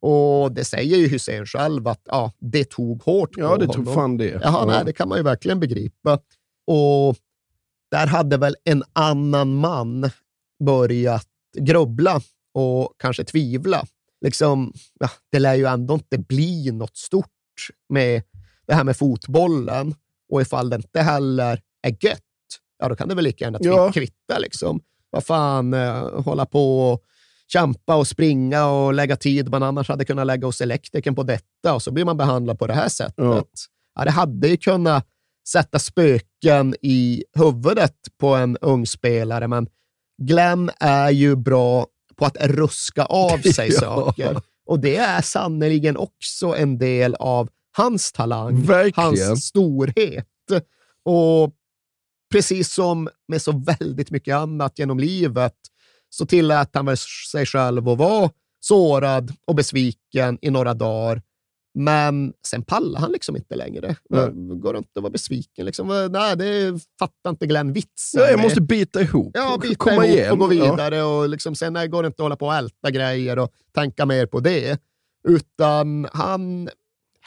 Och 0.01 0.53
det 0.53 0.65
säger 0.65 0.97
ju 0.97 1.09
Hussein 1.09 1.47
själv 1.47 1.89
att 1.89 2.01
ja, 2.05 2.33
det 2.39 2.65
tog 2.71 3.03
hårt 3.03 3.33
på 3.35 3.41
Ja, 3.41 3.57
det 3.57 3.67
tog 3.67 3.77
honom. 3.77 3.95
fan 3.95 4.17
det. 4.17 4.25
Jaha, 4.29 4.41
Ja. 4.43 4.65
nej, 4.67 4.83
det 4.85 4.93
kan 4.93 5.09
man 5.09 5.19
ju 5.19 5.25
verkligen 5.25 5.61
begripa. 5.61 6.19
Och 6.67 7.17
där 7.91 8.07
hade 8.07 8.37
väl 8.37 8.57
en 8.65 8.83
annan 8.93 9.55
man 9.55 10.11
börjat 10.65 11.27
grubbla 11.59 12.21
och 12.55 12.95
kanske 12.99 13.25
tvivla. 13.25 13.87
Liksom, 14.21 14.73
ja, 15.01 15.11
det 15.33 15.39
lär 15.39 15.55
ju 15.55 15.65
ändå 15.67 15.95
inte 15.95 16.19
bli 16.19 16.71
något 16.73 16.97
stort 16.97 17.27
med 17.89 18.23
det 18.67 18.75
här 18.75 18.85
med 18.85 18.97
fotbollen. 18.97 19.95
Och 20.33 20.41
ifall 20.43 20.71
det 20.71 20.77
inte 20.77 21.01
heller 21.01 21.61
är 21.83 21.97
gött, 22.01 22.21
ja 22.79 22.89
då 22.89 22.97
kan 22.97 23.09
det 23.09 23.15
väl 23.15 23.25
lika 23.25 23.45
gärna 23.45 23.59
Ja. 23.63 23.93
kvitta. 23.93 24.39
Liksom. 24.39 24.81
Vad 25.11 25.25
fan, 25.25 25.75
eh, 25.75 26.23
hålla 26.23 26.47
på 26.47 26.91
och 26.93 27.03
kämpa 27.53 27.95
och 27.97 28.07
springa 28.07 28.67
och 28.67 28.95
lägga 28.95 29.17
tid 29.17 29.51
man 29.51 29.63
annars 29.63 29.89
hade 29.89 30.05
kunnat 30.05 30.27
lägga 30.27 30.47
hos 30.47 30.61
elektrikern 30.61 31.15
på 31.15 31.23
detta 31.23 31.75
och 31.75 31.83
så 31.83 31.91
blir 31.91 32.05
man 32.05 32.17
behandlad 32.17 32.59
på 32.59 32.67
det 32.67 32.75
här 32.75 32.89
sättet. 32.89 33.15
Ja. 33.17 33.45
Ja, 33.95 34.05
det 34.05 34.11
hade 34.11 34.49
ju 34.49 34.57
kunnat 34.57 35.07
sätta 35.49 35.79
spöken 35.79 36.75
i 36.83 37.25
huvudet 37.39 37.95
på 38.21 38.35
en 38.35 38.57
ung 38.57 38.87
spelare, 38.87 39.49
men 39.49 39.67
Glenn 40.23 40.71
är 40.81 41.11
ju 41.11 41.37
bra 41.37 41.87
på 42.17 42.25
att 42.27 42.37
ruska 42.41 43.05
av 43.05 43.39
sig 43.55 43.69
Ja. 43.73 43.81
saker. 43.81 44.41
Och 44.67 44.81
det 44.81 44.97
är 44.97 45.23
sannerligen 45.23 45.97
också 45.97 46.57
en 46.57 46.79
del 46.79 47.15
av 47.15 47.49
hans 47.77 48.13
talang, 48.13 48.63
Verkligen. 48.63 49.09
hans 49.29 49.45
storhet. 49.47 50.27
Och 51.05 51.55
precis 52.33 52.73
som 52.73 53.09
med 53.29 53.43
så 53.43 53.53
väldigt 53.53 54.11
mycket 54.11 54.35
annat 54.37 54.79
genom 54.79 54.99
livet 54.99 55.55
så 56.09 56.27
tillät 56.27 56.71
han 56.73 56.87
väl 56.87 56.97
sig 57.33 57.47
själv 57.47 57.89
att 57.89 57.99
vara 57.99 58.31
sårad 58.61 59.33
och 59.47 59.55
besviken 59.55 60.39
i 60.43 60.51
några 60.51 60.75
dagar. 60.75 61.23
Men 61.75 62.33
sen 62.47 62.63
pallar 62.63 63.01
han 63.01 63.13
liksom 63.13 63.37
inte 63.37 63.57
längre. 63.57 63.97
Nej. 64.11 64.31
Går 64.61 64.73
runt 64.73 64.97
och 64.97 65.03
var 65.03 65.11
besviken. 65.11 65.67
Liksom. 65.67 66.09
Nej, 66.13 66.37
det 66.37 66.81
fattar 66.99 67.31
inte 67.31 67.47
Glenn 67.47 67.73
vitsen. 67.73 68.21
Ja, 68.23 68.31
jag 68.31 68.41
måste 68.41 68.61
bita 68.61 69.01
ihop 69.01 69.31
Ja, 69.35 69.59
bita 69.63 69.75
komma 69.75 70.07
ihop 70.07 70.17
igen. 70.19 70.33
och 70.33 70.39
gå 70.39 70.55
Ja. 70.55 70.71
vidare. 70.71 71.03
Och 71.03 71.29
liksom, 71.29 71.55
sen 71.55 71.77
är- 71.77 71.87
går 71.87 72.03
det 72.03 72.07
inte 72.07 72.23
att 72.23 72.25
hålla 72.25 72.37
på 72.37 72.47
och 72.47 72.55
älta 72.55 72.91
grejer 72.91 73.39
och 73.39 73.53
tänka 73.75 74.07
mer 74.07 74.27
på 74.27 74.41
det. 74.41 74.81
Utan 75.29 76.09
han, 76.13 76.65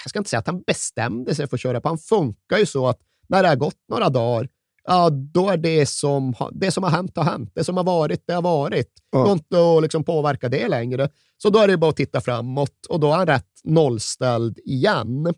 jag 0.04 0.10
ska 0.10 0.20
inte 0.20 0.30
säga 0.30 0.40
att 0.40 0.48
han 0.48 0.62
bestämde 0.62 1.36
sig 1.36 1.48
för 1.48 1.58
att 1.58 1.62
köra 1.62 1.82
på. 1.82 1.88
Han 1.90 1.98
funkar 1.98 2.58
ju 2.58 2.66
så 2.66 2.88
att 2.88 3.00
när 3.28 3.44
det 3.44 3.50
har 3.50 3.56
gått 3.56 3.80
några 3.90 4.10
dagar, 4.10 4.50
ja, 4.88 5.10
då 5.10 5.50
är 5.50 5.58
det 5.58 5.86
som, 5.86 6.34
det 6.52 6.72
som 6.72 6.84
har 6.84 6.92
hänt 6.92 7.18
har 7.18 7.24
hänt. 7.24 7.52
Det 7.56 7.64
som 7.64 7.78
har 7.78 7.84
varit, 7.84 8.24
det 8.28 8.34
har 8.34 8.42
varit. 8.42 8.92
Ja. 9.12 9.18
Det 9.18 9.24
går 9.24 9.34
inte 9.34 9.78
att 9.78 9.84
liksom 9.84 10.04
påverka 10.04 10.50
det 10.50 10.68
längre. 10.68 11.10
Så 11.38 11.50
då 11.50 11.60
är 11.60 11.68
det 11.68 11.78
bara 11.78 11.90
att 11.90 11.96
titta 11.96 12.22
framåt 12.22 12.86
och 12.90 13.00
då 13.00 13.12
är 13.12 13.18
han 13.18 13.28
rätt 13.28 13.50
nollställd 13.64 14.60
igen. 14.66 15.34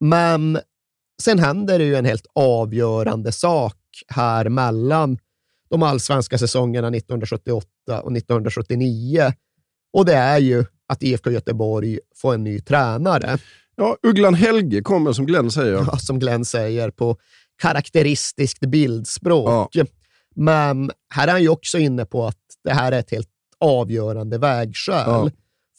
Men 0.00 0.58
sen 1.22 1.38
händer 1.38 1.78
det 1.78 1.84
ju 1.84 1.94
en 1.94 2.04
helt 2.04 2.26
avgörande 2.34 3.32
sak 3.32 3.76
här 4.08 4.48
mellan 4.48 5.18
de 5.70 5.82
allsvenska 5.82 6.38
säsongerna 6.38 6.88
1978 6.88 7.66
och 7.86 8.16
1979. 8.16 9.32
Och 9.92 10.04
det 10.04 10.14
är 10.14 10.38
ju 10.38 10.64
att 10.86 11.02
IFK 11.02 11.30
Göteborg 11.30 11.98
får 12.16 12.34
en 12.34 12.44
ny 12.44 12.60
tränare. 12.60 13.38
Ja, 13.76 13.96
Ugglan 14.02 14.34
Helge 14.34 14.82
kommer 14.82 15.12
som 15.12 15.26
Glenn 15.26 15.50
säger. 15.50 15.72
Ja, 15.72 15.96
som 15.96 16.18
Glenn 16.18 16.44
säger, 16.44 16.90
på 16.90 17.16
karaktäristiskt 17.60 18.60
bildspråk. 18.60 19.76
Men 20.34 20.90
här 21.14 21.28
är 21.28 21.32
han 21.32 21.42
ju 21.42 21.48
också 21.48 21.78
inne 21.78 22.04
på 22.04 22.26
att 22.26 22.36
det 22.64 22.72
här 22.72 22.92
är 22.92 22.98
ett 22.98 23.10
helt 23.10 23.28
avgörande 23.58 24.38
vägskäl. 24.38 25.04
Ja. 25.06 25.30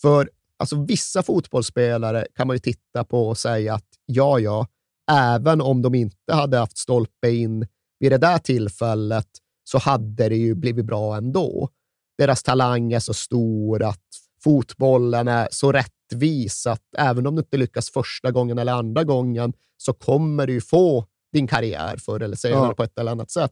För 0.01 0.29
alltså, 0.57 0.85
vissa 0.85 1.23
fotbollsspelare 1.23 2.27
kan 2.35 2.47
man 2.47 2.55
ju 2.55 2.59
titta 2.59 3.03
på 3.03 3.29
och 3.29 3.37
säga 3.37 3.73
att 3.73 3.87
ja, 4.05 4.39
ja, 4.39 4.67
även 5.11 5.61
om 5.61 5.81
de 5.81 5.95
inte 5.95 6.33
hade 6.33 6.57
haft 6.57 6.77
stolpe 6.77 7.29
in 7.29 7.67
vid 7.99 8.11
det 8.11 8.17
där 8.17 8.37
tillfället 8.37 9.27
så 9.63 9.77
hade 9.77 10.29
det 10.29 10.35
ju 10.35 10.55
blivit 10.55 10.85
bra 10.85 11.15
ändå. 11.17 11.69
Deras 12.17 12.43
talang 12.43 12.93
är 12.93 12.99
så 12.99 13.13
stor 13.13 13.83
att 13.83 14.05
fotbollen 14.43 15.27
är 15.27 15.47
så 15.51 15.71
rättvis 15.71 16.67
att 16.67 16.83
även 16.97 17.27
om 17.27 17.35
du 17.35 17.39
inte 17.39 17.57
lyckas 17.57 17.89
första 17.89 18.31
gången 18.31 18.57
eller 18.57 18.73
andra 18.73 19.03
gången 19.03 19.53
så 19.77 19.93
kommer 19.93 20.47
du 20.47 20.53
ju 20.53 20.61
få 20.61 21.05
din 21.33 21.47
karriär 21.47 21.97
förr 21.97 22.19
eller 22.19 22.35
senare 22.35 22.67
Ja. 22.67 22.73
på 22.73 22.83
ett 22.83 22.99
eller 22.99 23.11
annat 23.11 23.31
sätt. 23.31 23.51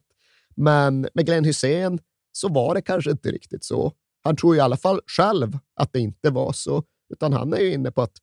Men 0.55 1.07
med 1.13 1.25
Glenn 1.25 1.45
Hussein 1.45 1.99
så 2.31 2.49
var 2.49 2.75
det 2.75 2.81
kanske 2.81 3.11
inte 3.11 3.31
riktigt 3.31 3.63
så. 3.63 3.93
Han 4.23 4.35
tror 4.35 4.55
i 4.55 4.59
alla 4.59 4.77
fall 4.77 5.01
själv 5.17 5.57
att 5.75 5.93
det 5.93 5.99
inte 5.99 6.29
var 6.29 6.51
så, 6.53 6.83
utan 7.13 7.33
han 7.33 7.53
är 7.53 7.59
ju 7.59 7.73
inne 7.73 7.91
på 7.91 8.01
att 8.01 8.13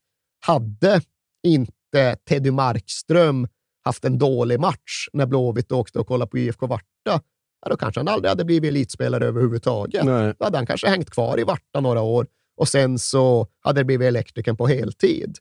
hade 0.47 1.01
inte 1.47 2.17
Teddy 2.29 2.51
Markström 2.51 3.49
haft 3.85 4.05
en 4.05 4.19
dålig 4.19 4.61
match 4.61 5.09
när 5.13 5.27
Blåvitt 5.27 5.73
åkte 5.73 5.99
och 5.99 6.07
kollade 6.07 6.31
på 6.31 6.39
IFK 6.39 6.67
Varta, 6.67 6.85
ja, 7.05 7.69
då 7.71 7.77
kanske 7.77 8.01
han 8.01 8.09
aldrig 8.09 8.29
hade 8.29 8.45
blivit 8.45 8.69
elitspelare 8.69 9.27
överhuvudtaget. 9.27 10.05
Nej. 10.05 10.35
Då 10.39 10.45
hade 10.45 10.59
han 10.59 10.67
kanske 10.67 10.89
hängt 10.89 11.11
kvar 11.11 11.41
i 11.41 11.45
Varta 11.45 11.81
några 11.81 12.01
år 12.03 12.27
och 12.57 12.69
sen 12.69 12.99
så 12.99 13.47
hade 13.61 13.81
det 13.81 13.85
blivit 13.85 14.07
elektrikern 14.07 14.57
på 14.57 14.67
heltid. 14.67 15.39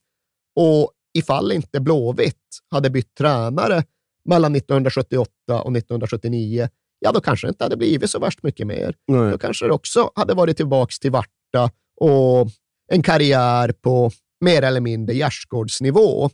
Och 0.55 0.91
ifall 1.13 1.51
inte 1.51 1.79
Blåvitt 1.79 2.59
hade 2.71 2.89
bytt 2.89 3.15
tränare 3.15 3.83
mellan 4.25 4.55
1978 4.55 5.31
och 5.47 5.77
1979, 5.77 6.69
ja 6.99 7.11
då 7.11 7.21
kanske 7.21 7.47
det 7.47 7.49
inte 7.49 7.63
hade 7.63 7.77
blivit 7.77 8.09
så 8.09 8.19
värst 8.19 8.43
mycket 8.43 8.67
mer. 8.67 8.95
Nej. 9.07 9.31
Då 9.31 9.37
kanske 9.37 9.65
det 9.65 9.73
också 9.73 10.11
hade 10.15 10.33
varit 10.33 10.57
tillbaks 10.57 10.99
till 10.99 11.11
Varta 11.11 11.71
och 11.95 12.47
en 12.91 13.03
karriär 13.03 13.71
på 13.71 14.11
mer 14.41 14.61
eller 14.61 14.81
mindre 14.81 15.15
gärdsgårdsnivå. 15.15 16.29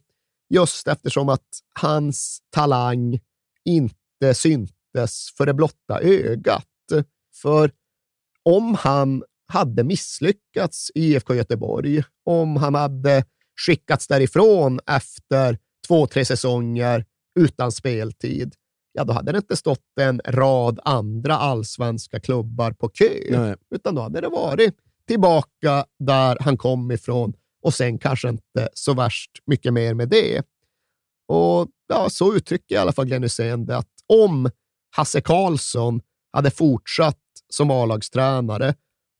Just 0.50 0.88
eftersom 0.88 1.30
att 1.30 1.48
hans 1.80 2.40
talang 2.50 3.20
inte 3.66 4.34
syntes 4.34 5.34
för 5.38 5.46
det 5.46 5.54
blotta 5.54 6.00
ögat. 6.02 6.66
För 7.42 7.72
om 8.44 8.76
han 8.80 9.24
hade 9.48 9.84
misslyckats 9.84 10.92
i 10.96 11.14
IFK 11.14 11.36
Göteborg, 11.36 12.04
om 12.26 12.56
han 12.56 12.76
hade 12.76 13.26
skickats 13.66 14.08
därifrån 14.08 14.80
efter 14.88 15.58
två, 15.88 16.08
tre 16.08 16.26
säsonger 16.26 17.06
utan 17.39 17.72
speltid, 17.72 18.56
ja 18.94 19.04
då 19.04 19.13
hade 19.13 19.32
det 19.32 19.38
inte 19.38 19.56
stått 19.56 20.00
en 20.00 20.22
rad 20.26 20.80
andra 20.84 21.38
allsvenska 21.38 22.20
klubbar 22.20 22.72
på 22.72 22.89
kö, 22.89 23.10
Nej. 23.30 23.56
utan 23.76 23.96
då 23.96 24.02
hade 24.02 24.22
det 24.22 24.30
varit 24.30 24.76
tillbaka 25.08 25.86
där 26.00 26.38
han 26.39 26.58
kom 26.58 26.91
ifrån 26.91 27.34
och 27.62 27.74
sen 27.74 27.98
kanske 27.98 28.30
inte 28.30 28.70
så 28.74 28.94
värst 28.94 29.32
mycket 29.46 29.74
mer 29.74 29.94
med 29.94 30.10
det. 30.10 30.44
Och 31.28 31.67
ja, 31.88 32.10
så 32.10 32.36
uttrycker 32.36 32.76
i 32.76 32.78
alla 32.78 32.94
fall 32.94 33.06
Glenn 33.06 33.24
Hysén 33.24 33.65
det, 33.65 33.78
att 33.78 33.88
om 34.08 34.50
Hasse 34.96 35.22
Karlsson 35.22 36.02
hade 36.34 36.52
fortsatt 36.52 37.17
som 37.54 37.72
A-lagstränare 37.72 38.76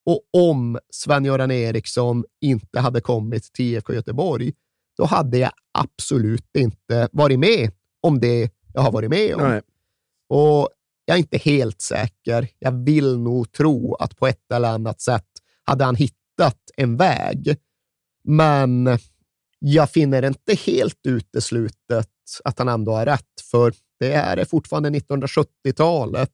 och 0.06 0.21
om 0.34 0.80
Sven-Göran 0.93 1.52
Eriksson 1.52 2.24
inte 2.41 2.80
hade 2.80 3.02
kommit 3.02 3.54
till 3.54 3.65
IFK 3.65 3.93
Göteborg, 3.93 4.54
då 4.97 5.06
hade 5.06 5.38
jag 5.38 5.52
absolut 5.78 6.56
inte 6.58 7.10
varit 7.12 7.39
med 7.39 7.71
om 8.02 8.20
det 8.20 8.52
jag 8.74 8.82
har 8.82 8.92
varit 8.92 9.10
med 9.10 9.36
om. 9.36 9.42
Nej. 9.42 9.62
Och 10.30 10.70
jag 11.06 11.16
är 11.16 11.20
inte 11.20 11.38
helt 11.38 11.82
säker. 11.82 12.48
Jag 12.60 12.86
vill 12.86 13.18
nog 13.18 13.52
tro 13.52 13.96
att 13.96 14.18
på 14.18 14.28
ett 14.28 14.52
eller 14.52 14.70
annat 14.70 15.02
sätt 15.02 15.28
hade 15.64 15.84
han 15.84 15.96
hittat 15.96 16.60
en 16.78 16.98
väg. 16.98 17.58
Men 18.24 19.00
jag 19.60 19.90
finner 19.90 20.26
inte 20.26 20.54
helt 20.54 21.00
uteslutet 21.08 22.10
att 22.44 22.60
han 22.60 22.68
ändå 22.68 22.92
har 22.92 23.06
rätt, 23.06 23.42
för 23.52 23.74
det 24.00 24.16
här 24.16 24.38
är 24.38 24.46
fortfarande 24.46 24.90
1970-talet. 24.90 26.34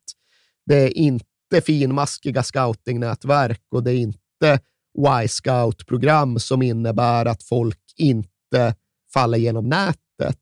Det 0.66 0.76
är 0.76 0.98
inte 0.98 1.62
finmaskiga 1.66 2.44
scoutingnätverk 2.44 3.64
och 3.72 3.84
det 3.84 3.92
är 3.92 3.98
inte 3.98 4.60
Y-scout-program 4.98 6.40
som 6.40 6.62
innebär 6.62 7.26
att 7.26 7.44
folk 7.44 7.94
inte 7.96 8.76
faller 9.14 9.38
genom 9.38 9.70
nätet. 9.70 10.40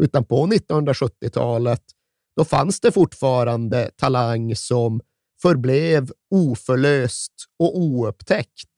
Utan 0.00 0.24
på 0.24 0.46
1970-talet, 0.46 1.82
då 2.36 2.44
fanns 2.44 2.80
det 2.80 2.92
fortfarande 2.92 3.90
talang 3.96 4.56
som 4.56 5.00
förblev 5.42 6.12
oförlöst 6.30 7.32
och 7.58 7.78
oupptäckt. 7.78 8.68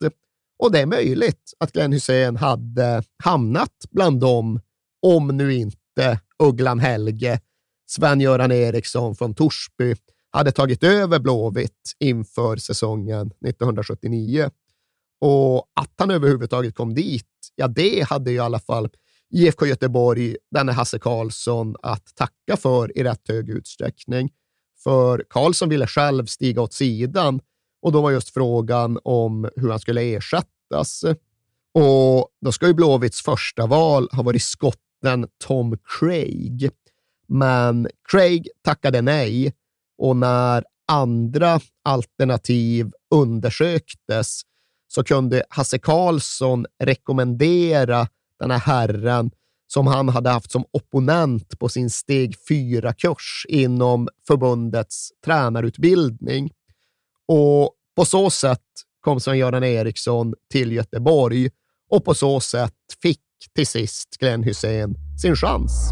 Och 0.59 0.71
det 0.71 0.79
är 0.79 0.85
möjligt 0.85 1.53
att 1.57 1.71
Glenn 1.71 1.93
Hussein 1.93 2.35
hade 2.35 3.03
hamnat 3.23 3.75
bland 3.91 4.19
dem 4.19 4.59
om 5.01 5.27
nu 5.27 5.53
inte 5.53 6.19
Ugglan 6.43 6.79
Helge, 6.79 7.39
Sven-Göran 7.89 8.51
Eriksson 8.51 9.15
från 9.15 9.35
Torsby 9.35 9.95
hade 10.31 10.51
tagit 10.51 10.83
över 10.83 11.19
Blåvitt 11.19 11.93
inför 11.99 12.57
säsongen 12.57 13.27
1979. 13.27 14.49
Och 15.21 15.57
att 15.75 15.93
han 15.97 16.11
överhuvudtaget 16.11 16.75
kom 16.75 16.93
dit, 16.93 17.27
ja 17.55 17.67
det 17.67 18.07
hade 18.09 18.31
ju 18.31 18.37
i 18.37 18.39
alla 18.39 18.59
fall 18.59 18.89
IFK 19.31 19.65
Göteborg, 19.65 20.35
denne 20.51 20.71
Hasse 20.71 20.99
Karlsson, 20.99 21.75
att 21.81 22.15
tacka 22.15 22.57
för 22.57 22.97
i 22.97 23.03
rätt 23.03 23.27
hög 23.27 23.49
utsträckning. 23.49 24.29
För 24.83 25.25
Karlsson 25.29 25.69
ville 25.69 25.87
själv 25.87 26.25
stiga 26.25 26.61
åt 26.61 26.73
sidan 26.73 27.39
och 27.81 27.91
då 27.91 28.01
var 28.01 28.11
just 28.11 28.29
frågan 28.29 28.99
om 29.03 29.49
hur 29.55 29.69
han 29.69 29.79
skulle 29.79 30.01
ersättas. 30.01 31.03
Och 31.73 32.29
då 32.41 32.51
ska 32.51 32.67
ju 32.67 32.73
Blåvitts 32.73 33.21
första 33.21 33.65
val 33.65 34.09
ha 34.11 34.23
varit 34.23 34.43
skotten 34.43 35.27
Tom 35.43 35.77
Craig. 35.99 36.69
Men 37.27 37.87
Craig 38.11 38.47
tackade 38.63 39.01
nej 39.01 39.53
och 39.97 40.15
när 40.15 40.63
andra 40.87 41.59
alternativ 41.83 42.91
undersöktes 43.15 44.41
så 44.87 45.03
kunde 45.03 45.43
Hasse 45.49 45.79
Karlsson 45.79 46.65
rekommendera 46.83 48.07
den 48.41 48.51
här 48.51 48.59
herren 48.59 49.31
som 49.67 49.87
han 49.87 50.09
hade 50.09 50.29
haft 50.29 50.51
som 50.51 50.65
opponent 50.71 51.59
på 51.59 51.69
sin 51.69 51.89
steg 51.89 52.35
4-kurs 52.49 53.45
inom 53.49 54.07
förbundets 54.27 55.09
tränarutbildning. 55.25 56.51
Och 57.27 57.75
på 57.95 58.05
så 58.05 58.29
sätt 58.29 58.59
kom 59.01 59.19
Sven-Göran 59.19 59.63
Eriksson 59.63 60.33
till 60.51 60.71
Göteborg 60.71 61.49
och 61.89 62.05
på 62.05 62.13
så 62.13 62.39
sätt 62.39 62.73
fick 63.01 63.21
till 63.55 63.67
sist 63.67 64.17
Glenn 64.19 64.43
Hussein 64.43 64.95
sin 65.21 65.35
chans. 65.35 65.91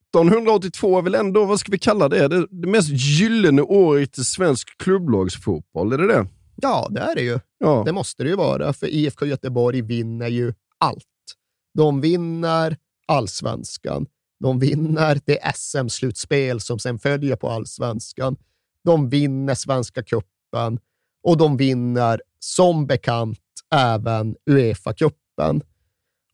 1982 0.19 0.97
är 0.97 1.01
väl 1.01 1.15
ändå, 1.15 1.45
vad 1.45 1.59
ska 1.59 1.71
vi 1.71 1.79
kalla 1.79 2.09
det, 2.09 2.27
det, 2.27 2.47
det 2.49 2.67
mest 2.67 2.89
gyllene 2.89 3.61
året 3.61 4.17
i 4.17 4.23
svensk 4.23 4.77
klubblagsfotboll? 4.77 5.93
Är 5.93 5.97
det 5.97 6.07
det? 6.07 6.27
Ja, 6.55 6.87
det 6.89 6.99
är 6.99 7.15
det 7.15 7.21
ju. 7.21 7.39
Ja. 7.57 7.83
Det 7.85 7.91
måste 7.91 8.23
det 8.23 8.29
ju 8.29 8.35
vara, 8.35 8.73
för 8.73 8.87
IFK 8.87 9.25
Göteborg 9.25 9.81
vinner 9.81 10.27
ju 10.27 10.53
allt. 10.77 11.05
De 11.77 12.01
vinner 12.01 12.77
allsvenskan. 13.07 14.05
De 14.39 14.59
vinner 14.59 15.21
det 15.25 15.39
SM-slutspel 15.55 16.59
som 16.59 16.79
sen 16.79 16.99
följer 16.99 17.35
på 17.35 17.49
allsvenskan. 17.49 18.35
De 18.83 19.09
vinner 19.09 19.55
Svenska 19.55 20.03
cupen 20.03 20.79
och 21.23 21.37
de 21.37 21.57
vinner 21.57 22.21
som 22.39 22.87
bekant 22.87 23.39
även 23.75 24.35
Uefa-cupen. 24.49 25.61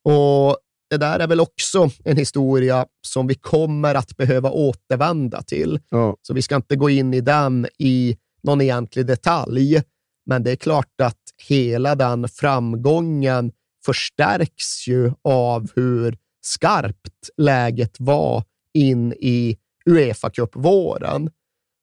Och 0.03 0.57
det 0.89 0.97
där 0.97 1.19
är 1.19 1.27
väl 1.27 1.39
också 1.39 1.89
en 2.03 2.17
historia 2.17 2.85
som 3.07 3.27
vi 3.27 3.35
kommer 3.35 3.95
att 3.95 4.17
behöva 4.17 4.51
återvända 4.51 5.41
till. 5.41 5.79
Ja. 5.89 6.17
Så 6.21 6.33
vi 6.33 6.41
ska 6.41 6.55
inte 6.55 6.75
gå 6.75 6.89
in 6.89 7.13
i 7.13 7.21
den 7.21 7.67
i 7.79 8.17
någon 8.43 8.61
egentlig 8.61 9.05
detalj. 9.05 9.81
Men 10.25 10.43
det 10.43 10.51
är 10.51 10.55
klart 10.55 11.01
att 11.01 11.21
hela 11.47 11.95
den 11.95 12.27
framgången 12.27 13.51
förstärks 13.85 14.87
ju 14.87 15.11
av 15.21 15.71
hur 15.75 16.17
skarpt 16.41 17.29
läget 17.37 17.95
var 17.99 18.43
in 18.73 19.13
i 19.13 19.57
Uefa 19.85 20.29
Cup-våren. 20.29 21.29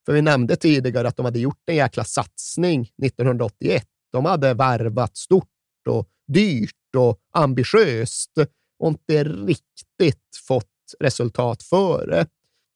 För 0.07 0.13
vi 0.13 0.23
nämnde 0.23 0.57
tidigare 0.57 1.09
att 1.09 1.17
de 1.17 1.25
hade 1.25 1.39
gjort 1.39 1.63
en 1.67 1.77
jäkla 1.77 2.05
satsning 2.05 2.91
1981. 3.03 3.85
De 4.13 4.25
hade 4.25 4.55
värvat 4.55 5.17
stort 5.17 5.49
och 5.89 6.09
dyrt 6.27 6.95
och 6.97 7.19
ambitiöst 7.33 8.33
och 8.79 8.89
inte 8.89 9.25
riktigt 9.25 10.37
fått 10.49 10.67
resultat 11.01 11.63
för 11.63 12.07
det. 12.07 12.27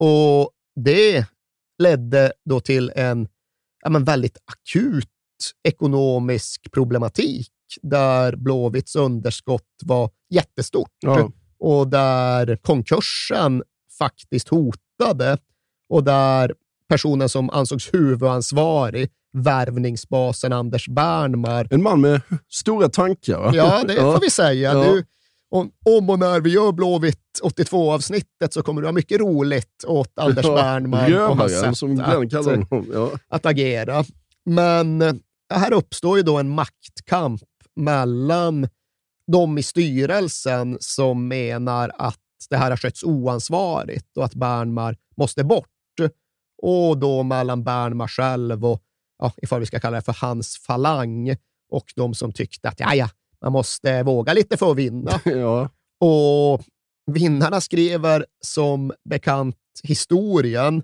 Och 0.06 0.50
det 0.84 1.26
ledde 1.78 2.32
då 2.44 2.60
till 2.60 2.92
en 2.94 3.28
ja, 3.82 3.90
men 3.90 4.04
väldigt 4.04 4.38
akut 4.44 5.08
ekonomisk 5.68 6.72
problematik 6.72 7.52
där 7.82 8.36
Blåvitts 8.36 8.96
underskott 8.96 9.62
var 9.84 10.10
jättestort 10.30 10.92
ja. 11.00 11.30
och 11.58 11.88
där 11.88 12.56
konkursen 12.56 13.62
faktiskt 13.98 14.48
hotade 14.48 15.38
och 15.88 16.04
där 16.04 16.54
personen 16.88 17.28
som 17.28 17.50
ansågs 17.50 17.94
huvudansvarig, 17.94 19.10
värvningsbasen 19.32 20.52
Anders 20.52 20.88
Bernmar. 20.88 21.68
En 21.70 21.82
man 21.82 22.00
med 22.00 22.20
stora 22.48 22.88
tankar. 22.88 23.50
Ja, 23.54 23.82
det 23.86 23.94
får 24.00 24.20
vi 24.20 24.30
säga. 24.30 24.72
Ja. 24.72 24.84
Du, 24.84 25.04
om, 25.50 25.70
om 25.84 26.10
och 26.10 26.18
när 26.18 26.40
vi 26.40 26.50
gör 26.50 26.72
Blåvitt 26.72 27.40
82-avsnittet 27.42 28.52
så 28.52 28.62
kommer 28.62 28.80
du 28.80 28.88
ha 28.88 28.92
mycket 28.92 29.20
roligt 29.20 29.84
åt 29.86 30.12
Anders 30.18 30.46
ja, 31.10 31.28
och 31.28 31.36
hans 31.36 31.60
sätt 31.60 31.78
som 31.78 32.00
att, 32.00 32.86
ja. 32.92 33.10
att 33.28 33.46
agera. 33.46 34.04
Men 34.44 35.02
eh, 35.02 35.14
här 35.54 35.72
uppstår 35.72 36.16
ju 36.16 36.22
då 36.22 36.38
en 36.38 36.48
maktkamp 36.48 37.42
mellan 37.76 38.68
de 39.32 39.58
i 39.58 39.62
styrelsen 39.62 40.76
som 40.80 41.28
menar 41.28 41.92
att 41.98 42.18
det 42.50 42.56
här 42.56 42.70
har 42.70 42.76
skötts 42.76 43.04
oansvarigt 43.04 44.16
och 44.16 44.24
att 44.24 44.34
Bernmar 44.34 44.96
måste 45.16 45.44
bort. 45.44 45.68
Och 46.62 46.98
då 46.98 47.22
mellan 47.22 47.64
Bernmar 47.64 48.08
själv 48.08 48.64
och, 48.64 48.82
ja, 49.18 49.32
ifall 49.36 49.60
vi 49.60 49.66
ska 49.66 49.80
kalla 49.80 49.96
det 49.96 50.02
för 50.02 50.16
hans 50.20 50.58
falang, 50.58 51.36
och 51.70 51.92
de 51.96 52.14
som 52.14 52.32
tyckte 52.32 52.68
att 52.68 52.80
ja, 52.80 52.94
ja, 52.94 53.08
man 53.42 53.52
måste 53.52 54.02
våga 54.02 54.32
lite 54.32 54.56
för 54.56 54.70
att 54.70 54.76
vinna. 54.76 55.20
ja. 55.24 55.70
Och 56.00 56.62
vinnarna 57.06 57.60
skriver 57.60 58.26
som 58.40 58.92
bekant 59.10 59.56
historien, 59.82 60.82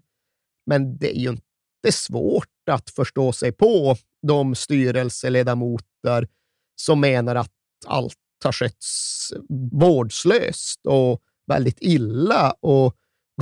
men 0.66 0.98
det 0.98 1.16
är 1.16 1.20
ju 1.20 1.28
inte 1.28 1.92
svårt 1.92 2.68
att 2.70 2.90
förstå 2.90 3.32
sig 3.32 3.52
på 3.52 3.96
de 4.26 4.54
styrelseledamöter 4.54 6.28
som 6.76 7.00
menar 7.00 7.34
att 7.34 7.52
allt 7.86 8.16
har 8.44 8.52
skötts 8.52 9.32
vårdslöst 9.72 10.86
och 10.86 11.20
väldigt 11.46 11.78
illa. 11.80 12.54
Och 12.60 12.96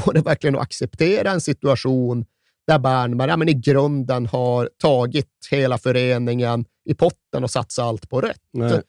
går 0.05 0.13
det 0.13 0.21
verkligen 0.21 0.57
att 0.57 0.63
acceptera 0.63 1.31
en 1.31 1.41
situation 1.41 2.25
där 2.67 2.79
Bernmar 2.79 3.29
ja, 3.29 3.37
men 3.37 3.49
i 3.49 3.55
grunden 3.55 4.27
har 4.27 4.71
tagit 4.79 5.29
hela 5.51 5.79
föreningen 5.79 6.65
i 6.85 6.95
potten 6.95 7.45
och 7.45 7.51
satsat 7.51 7.85
allt 7.85 8.09
på 8.09 8.21
rätt? 8.21 8.43
Nej 8.53 8.83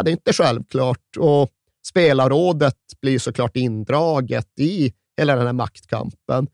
ja, 0.00 0.04
det 0.04 0.10
är 0.10 0.12
inte 0.12 0.32
självklart. 0.32 1.16
Och 1.18 1.50
spelarrådet 1.86 2.76
blir 3.02 3.18
såklart 3.18 3.56
indraget 3.56 4.58
i 4.58 4.92
hela 5.18 5.36
den 5.36 5.46
här 5.46 5.52
maktkampen. 5.52 6.46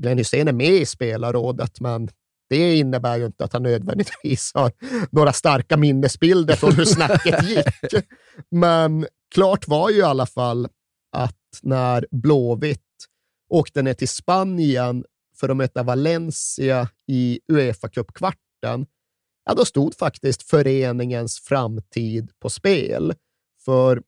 Glenn 0.00 0.18
Hysén 0.18 0.48
är 0.48 0.52
med 0.52 0.74
i 0.74 0.86
spelarrådet, 0.86 1.80
men 1.80 2.08
det 2.48 2.76
innebär 2.76 3.16
ju 3.16 3.26
inte 3.26 3.44
att 3.44 3.52
han 3.52 3.62
nödvändigtvis 3.62 4.52
har 4.54 4.72
några 5.10 5.32
starka 5.32 5.76
minnesbilder 5.76 6.56
från 6.56 6.72
hur 6.72 6.84
snacket 6.84 7.44
gick. 7.48 8.04
Men 8.50 9.06
klart 9.34 9.68
var 9.68 9.90
ju 9.90 9.98
i 9.98 10.02
alla 10.02 10.26
fall 10.26 10.68
att 11.12 11.60
när 11.62 12.06
Blåvitt 12.10 12.80
åkte 13.50 13.82
ner 13.82 13.94
till 13.94 14.08
Spanien 14.08 15.04
för 15.40 15.48
att 15.48 15.56
möta 15.56 15.82
Valencia 15.82 16.88
i 17.08 17.40
Uefa 17.52 17.88
Cup-kvarten, 17.88 18.86
ja, 19.44 19.54
då 19.54 19.64
stod 19.64 19.94
faktiskt 19.96 20.42
föreningens 20.42 21.40
framtid 21.40 22.30
på 22.40 22.50
spel. 22.50 23.14
För 23.64 24.02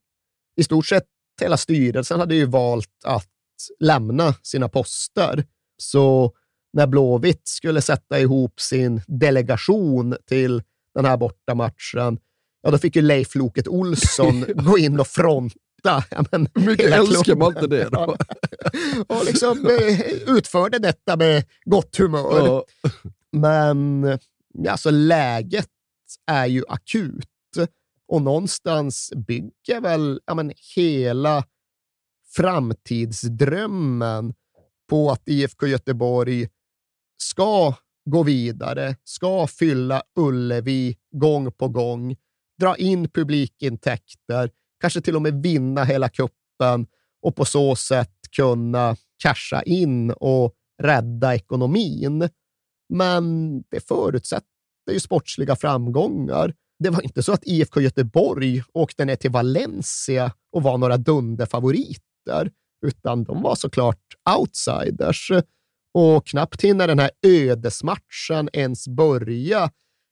i 0.55 0.63
stort 0.63 0.85
sett 0.85 1.05
hela 1.41 1.57
styrelsen 1.57 2.19
hade 2.19 2.35
ju 2.35 2.45
valt 2.45 3.05
att 3.05 3.29
lämna 3.79 4.33
sina 4.41 4.69
poster. 4.69 5.45
Så 5.77 6.31
när 6.73 6.87
Blåvitt 6.87 7.47
skulle 7.47 7.81
sätta 7.81 8.19
ihop 8.19 8.61
sin 8.61 9.01
delegation 9.07 10.15
till 10.25 10.63
den 10.95 11.05
här 11.05 11.17
bortamatchen, 11.17 12.19
ja, 12.61 12.71
då 12.71 12.77
fick 12.77 12.95
ju 12.95 13.01
Leif 13.01 13.35
Loket 13.35 13.67
Olsson 13.67 14.45
gå 14.55 14.77
in 14.77 14.99
och 14.99 15.07
fronta. 15.07 15.57
Ja, 15.83 16.25
men, 16.31 16.49
Hur 16.55 16.65
mycket 16.65 16.91
älskar 16.91 17.35
man 17.35 17.47
inte 17.47 17.67
det 17.67 17.89
då? 17.89 18.17
och 19.07 19.25
liksom 19.25 19.67
eh, 19.67 20.01
utförde 20.27 20.79
detta 20.79 21.15
med 21.15 21.43
gott 21.65 21.97
humör. 21.97 22.47
Ja. 22.47 22.65
Men 23.31 24.03
alltså, 24.69 24.91
läget 24.91 25.69
är 26.27 26.45
ju 26.45 26.63
akut 26.67 27.27
och 28.07 28.21
någonstans 28.21 29.13
bygger 29.15 29.81
väl 29.81 30.21
ja, 30.25 30.35
men, 30.35 30.53
hela 30.75 31.43
framtidsdrömmen 32.35 34.33
på 34.89 35.11
att 35.11 35.27
IFK 35.27 35.67
Göteborg 35.67 36.47
ska 37.17 37.73
gå 38.09 38.23
vidare, 38.23 38.95
ska 39.03 39.47
fylla 39.47 40.03
Ullevi 40.19 40.97
gång 41.11 41.51
på 41.51 41.67
gång, 41.67 42.15
dra 42.59 42.77
in 42.77 43.09
publikintäkter, 43.09 44.51
kanske 44.81 45.01
till 45.01 45.15
och 45.15 45.21
med 45.21 45.43
vinna 45.43 45.83
hela 45.83 46.09
kuppen 46.09 46.87
och 47.21 47.35
på 47.35 47.45
så 47.45 47.75
sätt 47.75 48.13
kunna 48.35 48.95
casha 49.23 49.63
in 49.63 50.11
och 50.11 50.53
rädda 50.83 51.35
ekonomin. 51.35 52.29
Men 52.89 53.61
det 53.61 53.87
förutsätter 53.87 54.47
ju 54.91 54.99
sportsliga 54.99 55.55
framgångar. 55.55 56.53
Det 56.79 56.89
var 56.89 57.01
inte 57.01 57.23
så 57.23 57.31
att 57.31 57.47
IFK 57.47 57.81
Göteborg 57.81 58.63
åkte 58.73 59.05
ner 59.05 59.15
till 59.15 59.31
Valencia 59.31 60.31
och 60.51 60.63
var 60.63 60.77
några 60.77 60.97
dunderfavoriter, 60.97 62.51
utan 62.85 63.23
de 63.23 63.41
var 63.41 63.55
såklart 63.55 64.03
outsiders. 64.39 65.31
Och 65.93 66.27
knappt 66.27 66.63
hinner 66.63 66.87
den 66.87 66.99
här 66.99 67.11
ödesmatchen 67.25 68.49
ens 68.53 68.87
börja 68.87 69.71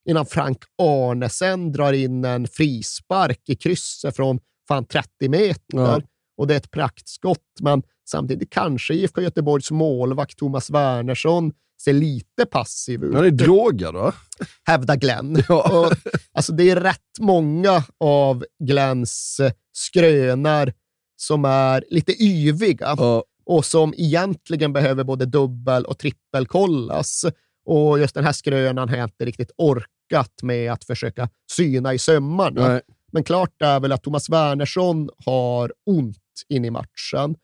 innan 0.10 0.26
Frank 0.26 0.58
Arnesen 0.78 1.72
drar 1.72 1.94
in 1.94 2.26
en 2.26 2.48
frispark 2.48 3.42
i 3.50 3.56
krysset 3.56 4.16
från 4.16 4.40
fan 4.68 4.86
30 4.86 5.30
meter. 5.30 5.62
Ja. 5.78 6.02
Och 6.38 6.48
det 6.48 6.54
är 6.54 6.58
ett 6.58 6.72
praktskott, 6.72 7.60
men 7.62 7.84
samtidigt 8.10 8.50
kanske 8.50 8.94
IFK 8.94 9.22
Göteborgs 9.22 9.72
målvakt 9.72 10.38
Thomas 10.38 10.70
Wernersson 10.70 11.54
ser 11.84 11.94
lite 11.94 12.46
passiv 12.46 13.04
ut. 13.04 13.16
Han 13.16 13.26
är 13.26 13.32
drogad 13.32 13.96
va? 13.96 14.14
Hävdar 14.68 14.96
Glenn. 14.96 15.44
Ja. 15.50 15.80
Och, 15.80 15.94
alltså, 16.34 16.54
det 16.54 16.70
är 16.70 16.76
rätt 16.76 17.20
många 17.20 17.84
av 18.00 18.46
Glenns 18.64 19.42
skrönar 19.74 20.74
som 21.18 21.46
är 21.46 21.84
lite 21.90 22.24
yviga 22.24 22.96
och 23.46 23.66
som 23.66 23.94
egentligen 23.98 24.74
behöver 24.74 25.04
både 25.04 25.26
dubbel 25.26 25.86
och 25.86 25.98
trippelkollas. 25.98 27.26
Och 27.66 28.00
just 28.00 28.16
den 28.16 28.24
här 28.24 28.32
skrönan 28.32 28.90
har 28.90 28.98
jag 28.98 29.06
inte 29.06 29.26
riktigt 29.26 29.52
orkat 29.58 30.44
med 30.44 30.72
att 30.72 30.86
försöka 30.86 31.30
syna 31.52 31.94
i 31.94 32.00
sömmarna. 32.00 32.68
Nej. 32.68 32.82
Men 33.12 33.24
klart 33.24 33.62
är 33.62 33.80
väl 33.80 33.92
att 33.92 34.04
Thomas 34.04 34.30
Wernersson 34.30 35.10
har 35.26 35.74
ont 35.86 36.18
in 36.50 36.66
i 36.66 36.70
matchen. 36.70 37.36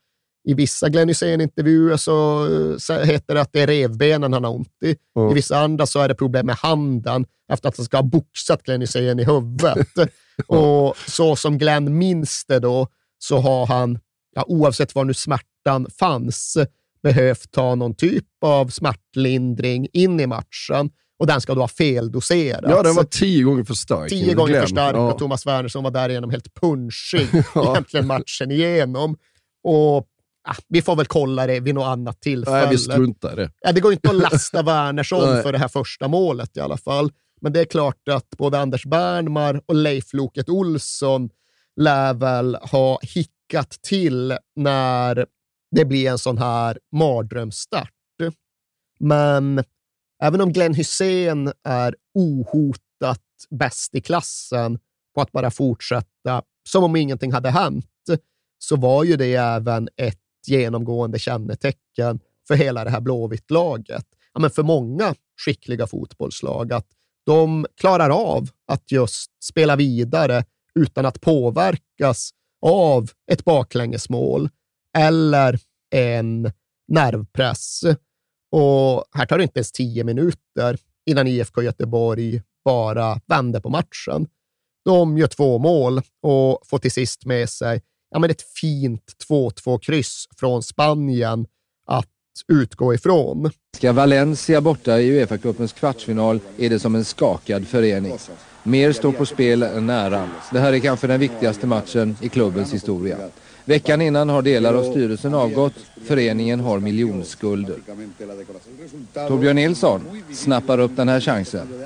I 0.43 0.53
vissa 0.53 0.89
Glenn 0.89 1.09
Hysén-intervjuer 1.09 1.97
så 1.97 2.47
så 2.79 2.93
heter 2.99 3.35
det 3.35 3.41
att 3.41 3.53
det 3.53 3.61
är 3.61 3.67
revbenen 3.67 4.33
han 4.33 4.43
har 4.43 4.51
ont 4.55 4.83
i. 4.85 4.95
Ja. 5.15 5.31
I 5.31 5.33
vissa 5.33 5.57
andra 5.59 5.85
så 5.85 5.99
är 5.99 6.07
det 6.07 6.15
problem 6.15 6.45
med 6.45 6.55
handen 6.55 7.25
efter 7.53 7.69
att 7.69 7.77
han 7.77 7.85
ska 7.85 7.97
ha 7.97 8.03
boxat 8.03 8.63
Glenn 8.63 8.81
Hysén 8.81 9.19
i 9.19 9.23
huvudet. 9.23 9.87
och 10.47 10.97
så 11.07 11.35
som 11.35 11.57
Glenn 11.57 11.97
minns 11.97 12.45
det 12.47 12.59
då, 12.59 12.87
så 13.19 13.37
har 13.37 13.65
han, 13.65 13.99
ja, 14.35 14.43
oavsett 14.47 14.95
var 14.95 15.05
nu 15.05 15.13
smärtan 15.13 15.87
fanns, 15.99 16.57
behövt 17.03 17.51
ta 17.51 17.75
någon 17.75 17.95
typ 17.95 18.25
av 18.41 18.67
smärtlindring 18.67 19.87
in 19.93 20.19
i 20.19 20.27
matchen 20.27 20.89
och 21.19 21.27
den 21.27 21.41
ska 21.41 21.53
då 21.53 21.61
ha 21.61 21.67
feldoserats. 21.67 22.67
Ja, 22.69 22.83
den 22.83 22.95
var 22.95 23.03
tio 23.03 23.43
gånger 23.43 23.63
för 23.63 23.73
stark. 23.73 24.09
Tio 24.09 24.33
gånger 24.33 24.49
Glenn. 24.51 24.61
för 24.61 24.67
stark 24.69 24.95
Ja. 24.95 25.11
och 25.13 25.19
Thomas 25.19 25.45
Wernersson 25.47 25.83
var 25.83 25.91
därigenom 25.91 26.29
helt 26.29 26.53
punschig 26.61 27.27
Ja. 27.55 27.71
egentligen 27.71 28.07
matchen 28.07 28.51
igenom. 28.51 29.17
Och 29.63 30.07
ah, 30.43 30.55
Vi 30.67 30.81
får 30.81 30.95
väl 30.95 31.05
kolla 31.05 31.47
det 31.47 31.59
vid 31.59 31.75
något 31.75 31.85
annat 31.85 32.21
tillfälle. 32.21 32.57
Nej, 32.57 32.69
vi 32.69 32.77
struntar 32.77 33.33
i 33.33 33.35
det. 33.35 33.51
Ja, 33.61 33.71
det 33.71 33.81
går 33.81 33.93
inte 33.93 34.09
att 34.09 34.15
lasta 34.15 34.63
Wernersson 34.63 35.43
för 35.43 35.51
det 35.51 35.57
här 35.57 35.67
första 35.67 36.07
målet 36.07 36.57
i 36.57 36.59
alla 36.59 36.77
fall. 36.77 37.11
Men 37.41 37.53
det 37.53 37.59
är 37.59 37.65
klart 37.65 38.07
att 38.09 38.29
både 38.29 38.59
Anders 38.59 38.85
Bernmar 38.85 39.61
och 39.65 39.75
Leif 39.75 40.13
Loket 40.13 40.49
Olsson 40.49 41.29
lär 41.75 42.13
väl 42.13 42.55
ha 42.55 42.99
hickat 43.01 43.69
till 43.81 44.37
när 44.55 45.25
det 45.75 45.85
blir 45.85 46.09
en 46.09 46.17
sån 46.17 46.37
här 46.37 46.79
mardrömsstart. 46.91 47.89
Men 48.99 49.63
även 50.23 50.41
om 50.41 50.53
Glenn 50.53 50.73
Hussein 50.73 51.51
är 51.63 51.95
ohotat 52.13 53.21
bäst 53.49 53.95
i 53.95 54.01
klassen 54.01 54.79
på 55.15 55.21
att 55.21 55.31
bara 55.31 55.51
fortsätta 55.51 56.41
som 56.69 56.83
om 56.83 56.95
ingenting 56.95 57.31
hade 57.31 57.49
hänt, 57.49 57.85
så 58.59 58.75
var 58.75 59.03
ju 59.03 59.15
det 59.15 59.35
även 59.35 59.89
ett 59.97 60.20
genomgående 60.47 61.19
kännetecken 61.19 62.19
för 62.47 62.55
hela 62.55 62.83
det 62.83 62.89
här 62.89 63.01
Blåvitt-laget. 63.01 64.05
Ja, 64.33 64.39
men 64.39 64.49
för 64.49 64.63
många 64.63 65.15
skickliga 65.45 65.87
fotbollslag, 65.87 66.73
att 66.73 66.87
de 67.25 67.65
klarar 67.77 68.09
av 68.09 68.49
att 68.67 68.91
just 68.91 69.31
spela 69.43 69.75
vidare 69.75 70.43
utan 70.75 71.05
att 71.05 71.21
påverkas 71.21 72.31
av 72.61 73.09
ett 73.31 73.45
baklängesmål 73.45 74.49
eller 74.97 75.59
en 75.95 76.51
nervpress. 76.87 77.81
Och 78.51 79.05
här 79.13 79.25
tar 79.25 79.37
det 79.37 79.43
inte 79.43 79.59
ens 79.59 79.71
tio 79.71 80.03
minuter 80.03 80.77
innan 81.05 81.27
IFK 81.27 81.61
Göteborg 81.61 82.41
bara 82.65 83.19
vänder 83.27 83.59
på 83.59 83.69
matchen. 83.69 84.27
De 84.85 85.17
gör 85.17 85.27
två 85.27 85.59
mål 85.59 86.01
och 86.21 86.61
får 86.65 86.77
till 86.77 86.91
sist 86.91 87.25
med 87.25 87.49
sig 87.49 87.81
ja, 88.11 88.19
men 88.19 88.29
ett 88.29 88.41
fint 88.41 89.03
2-2-kryss 89.29 90.27
från 90.39 90.63
Spanien 90.63 91.45
att 91.87 92.07
utgå 92.47 92.93
ifrån. 92.93 93.51
Ska 93.75 93.93
Valencia 93.93 94.61
borta 94.61 94.99
i 94.99 95.11
Uefa-cupens 95.11 95.73
kvartsfinal 95.73 96.39
är 96.57 96.69
det 96.69 96.79
som 96.79 96.95
en 96.95 97.05
skakad 97.05 97.67
förening. 97.67 98.17
Mer 98.63 98.91
står 98.91 99.11
på 99.11 99.25
spel 99.25 99.63
än 99.63 99.87
nära. 99.87 100.29
Det 100.51 100.59
här 100.59 100.73
är 100.73 100.79
kanske 100.79 101.07
den 101.07 101.19
viktigaste 101.19 101.67
matchen 101.67 102.17
i 102.21 102.29
klubbens 102.29 102.73
historia. 102.73 103.17
Veckan 103.65 104.01
innan 104.01 104.29
har 104.29 104.41
delar 104.41 104.73
av 104.73 104.91
styrelsen 104.91 105.33
avgått. 105.33 105.73
Föreningen 106.05 106.59
har 106.59 106.79
miljonskulder. 106.79 107.77
Torbjörn 109.27 109.55
Nilsson 109.55 110.23
snappar 110.33 110.79
upp 110.79 110.95
den 110.95 111.09
här 111.09 111.19
chansen. 111.19 111.83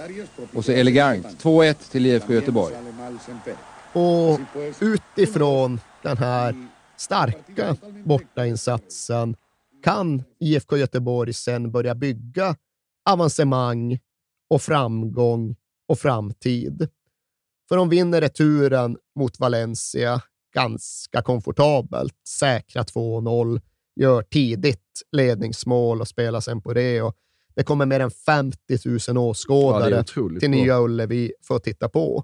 Och 0.54 0.66
så 0.66 0.72
elegant 0.72 1.44
2-1 1.44 1.76
till 1.92 2.06
IFK 2.06 2.34
Göteborg. 2.34 2.76
Och 3.94 4.40
utifrån 4.80 5.80
den 6.06 6.18
här 6.18 6.68
starka 6.98 7.76
bortainsatsen 8.04 9.36
kan 9.84 10.24
IFK 10.40 10.78
Göteborg 10.78 11.34
sen 11.34 11.72
börja 11.72 11.96
bygga 11.96 12.56
avancemang 13.10 14.00
och 14.50 14.62
framgång 14.62 15.56
och 15.88 16.00
framtid. 16.00 16.90
För 17.70 17.76
de 17.76 17.90
vinner 17.90 18.22
returen 18.22 18.98
mot 19.16 19.40
Valencia 19.40 20.22
ganska 20.54 21.22
komfortabelt, 21.22 22.16
säkra 22.28 22.84
2-0, 22.84 23.62
gör 23.96 24.22
tidigt 24.22 25.02
ledningsmål 25.12 26.02
och 26.02 26.08
spelar 26.08 26.40
sen 26.40 26.62
på 26.62 26.74
det. 26.74 27.02
Och 27.02 27.16
det 27.56 27.64
kommer 27.64 27.86
mer 27.86 28.00
än 28.00 28.12
50 28.12 28.58
000 28.86 29.00
Ja, 29.08 29.14
det 29.14 29.20
åskådare 29.20 30.00
otroligt 30.00 30.40
till. 30.40 30.50
Nya 30.50 30.80
Ullevi 30.80 31.34
för 31.48 31.56
att 31.56 31.64
titta 31.64 31.90
på. 31.90 32.24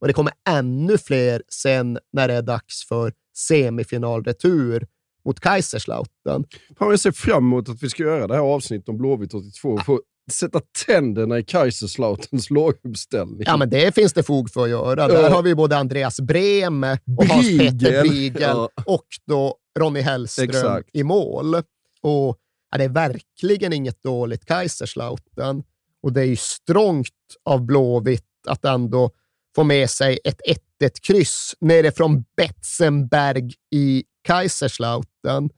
Och 0.00 0.06
det 0.06 0.12
kommer 0.12 0.32
ännu 0.48 0.98
fler 0.98 1.42
sen 1.48 1.98
när 2.12 2.28
det 2.28 2.34
är 2.34 2.42
dags 2.42 2.84
för 2.88 3.12
semifinalretur 3.36 4.86
mot 5.24 5.40
Kaiserslautern. 5.40 6.44
Fan, 6.78 6.90
jag 6.90 7.00
ser 7.00 7.12
fram 7.12 7.44
emot 7.44 7.68
att 7.68 7.82
vi 7.82 7.88
ska 7.88 8.02
göra 8.02 8.26
det 8.26 8.34
här 8.34 8.40
avsnittet 8.42 8.88
om 8.88 8.98
Blåvitt 8.98 9.34
82 9.34 9.68
och 9.68 9.84
få 9.84 10.00
sätta 10.32 10.60
tänderna 10.86 11.38
i 11.38 11.44
Kaiserslautens 11.44 12.50
laguppställning. 12.50 13.42
Ja, 13.46 13.56
men 13.56 13.70
det 13.70 13.94
finns 13.94 14.12
det 14.12 14.22
fog 14.22 14.50
för 14.50 14.62
att 14.64 14.70
göra. 14.70 15.08
Där 15.08 15.22
Ja. 15.22 15.28
har 15.30 15.42
vi 15.42 15.54
både 15.54 15.76
Andreas 15.76 16.20
Breme 16.20 16.98
och 17.18 17.24
Hans-Petter 17.24 17.72
Briegel. 17.72 18.08
Briegel 18.08 18.42
Ja. 18.42 18.68
och 18.86 19.06
då 19.26 19.56
Ronny 19.78 20.00
Hellström 20.00 20.48
Exakt. 20.50 20.88
i 20.92 21.02
mål. 21.04 21.54
Och 22.02 22.36
ja, 22.70 22.78
Det 22.78 22.84
är 22.84 22.88
verkligen 22.88 23.72
inget 23.72 24.02
dåligt 24.02 24.44
Kaiserslautern 24.44 25.62
och 26.02 26.12
det 26.12 26.20
är 26.20 26.24
ju 26.26 26.36
strångt 26.36 27.08
av 27.44 27.66
Blåvitt 27.66 28.24
att 28.46 28.64
ändå 28.64 29.10
få 29.54 29.64
med 29.64 29.90
sig 29.90 30.18
ett 30.24 30.40
1-1-kryss 30.82 31.54
nerifrån 31.60 32.24
Betzenberg 32.36 33.52
i 33.70 34.04
Kaiserslautern. 34.22 35.50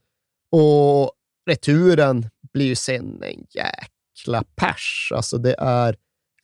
Och 0.51 1.11
returen 1.49 2.29
blir 2.53 2.75
sen 2.75 3.23
en 3.23 3.45
jäkla 3.49 4.43
pers. 4.55 5.11
Alltså 5.15 5.37
det 5.37 5.55
är 5.59 5.95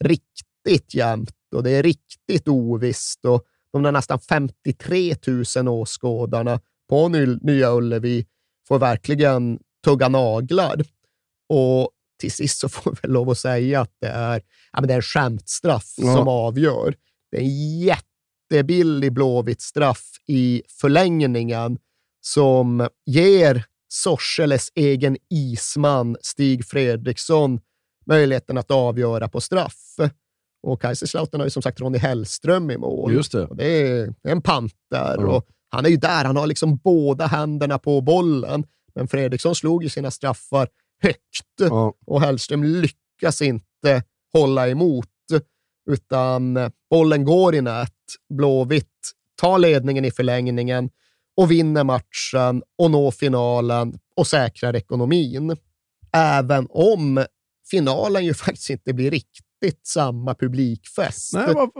riktigt 0.04 0.94
jämnt 0.94 1.36
och 1.54 1.62
det 1.62 1.70
är 1.70 1.82
riktigt 1.82 2.48
ovisst 2.48 3.24
och 3.24 3.44
de 3.72 3.82
där 3.82 3.92
nästan 3.92 4.20
53 4.20 5.14
000 5.56 5.68
åskådarna 5.68 6.60
på 6.88 7.08
Nya 7.42 7.72
Ullevi 7.72 8.26
får 8.68 8.78
verkligen 8.78 9.58
tugga 9.84 10.08
naglar. 10.08 10.82
Och 11.48 11.90
till 12.20 12.32
sist 12.32 12.58
så 12.58 12.68
får 12.68 12.98
vi 13.02 13.08
lov 13.08 13.30
att 13.30 13.38
säga 13.38 13.80
att 13.80 13.94
det 14.00 14.08
är, 14.08 14.42
ja, 14.72 14.80
men 14.80 14.88
det 14.88 14.94
är 14.94 14.96
en 14.96 15.02
skämtstraff 15.02 15.94
ja. 15.96 16.16
som 16.16 16.28
avgör. 16.28 16.94
Det 17.30 17.36
är 17.36 17.40
en 17.40 17.78
jättebillig 17.78 19.12
blåvitt 19.12 19.60
straff 19.60 20.06
i 20.26 20.62
förlängningen 20.68 21.78
som 22.20 22.88
ger 23.06 23.64
Sorseles 23.88 24.72
egen 24.74 25.16
isman 25.30 26.16
Stig 26.20 26.64
Fredriksson 26.66 27.60
möjligheten 28.06 28.58
att 28.58 28.70
avgöra 28.70 29.28
på 29.28 29.40
straff. 29.40 29.96
Och 30.62 30.82
Kaiserslautern 30.82 31.40
har 31.40 31.46
ju 31.46 31.50
som 31.50 31.62
sagt 31.62 31.80
Ronny 31.80 31.98
Hellström 31.98 32.70
i 32.70 32.76
mål. 32.76 33.12
Just 33.12 33.32
det. 33.32 33.48
Det 33.54 33.88
är 33.88 34.14
en 34.22 34.42
panter. 34.42 35.14
Mm. 35.18 35.28
Och 35.28 35.46
han 35.70 35.86
är 35.86 35.90
ju 35.90 35.96
där, 35.96 36.24
han 36.24 36.36
har 36.36 36.46
liksom 36.46 36.76
båda 36.76 37.26
händerna 37.26 37.78
på 37.78 38.00
bollen. 38.00 38.64
Men 38.94 39.08
Fredriksson 39.08 39.54
slog 39.54 39.82
ju 39.82 39.88
sina 39.88 40.10
straffar 40.10 40.68
högt 41.02 41.54
ja. 41.58 41.94
och 42.06 42.20
Hellström 42.20 42.64
lyckas 42.64 43.42
inte 43.42 44.02
hålla 44.32 44.68
emot, 44.68 45.08
utan 45.90 46.58
bollen 46.90 47.24
går 47.24 47.54
i 47.54 47.60
nät. 47.60 47.88
Blåvitt 48.34 48.86
tar 49.40 49.58
ledningen 49.58 50.04
i 50.04 50.10
förlängningen 50.10 50.90
och 51.36 51.50
vinner 51.50 51.84
matchen 51.84 52.62
och 52.78 52.90
når 52.90 53.10
finalen 53.10 53.98
och 54.16 54.26
säkrar 54.26 54.76
ekonomin. 54.76 55.56
Även 56.12 56.66
om 56.70 57.24
finalen 57.70 58.24
ju 58.24 58.34
faktiskt 58.44 58.70
inte 58.70 58.92
blir 58.92 59.10
riktigt 59.10 59.46
riktigt 59.62 59.86
samma 59.86 60.34
publikfest. 60.34 61.34
Nej, 61.34 61.54
vad, 61.54 61.70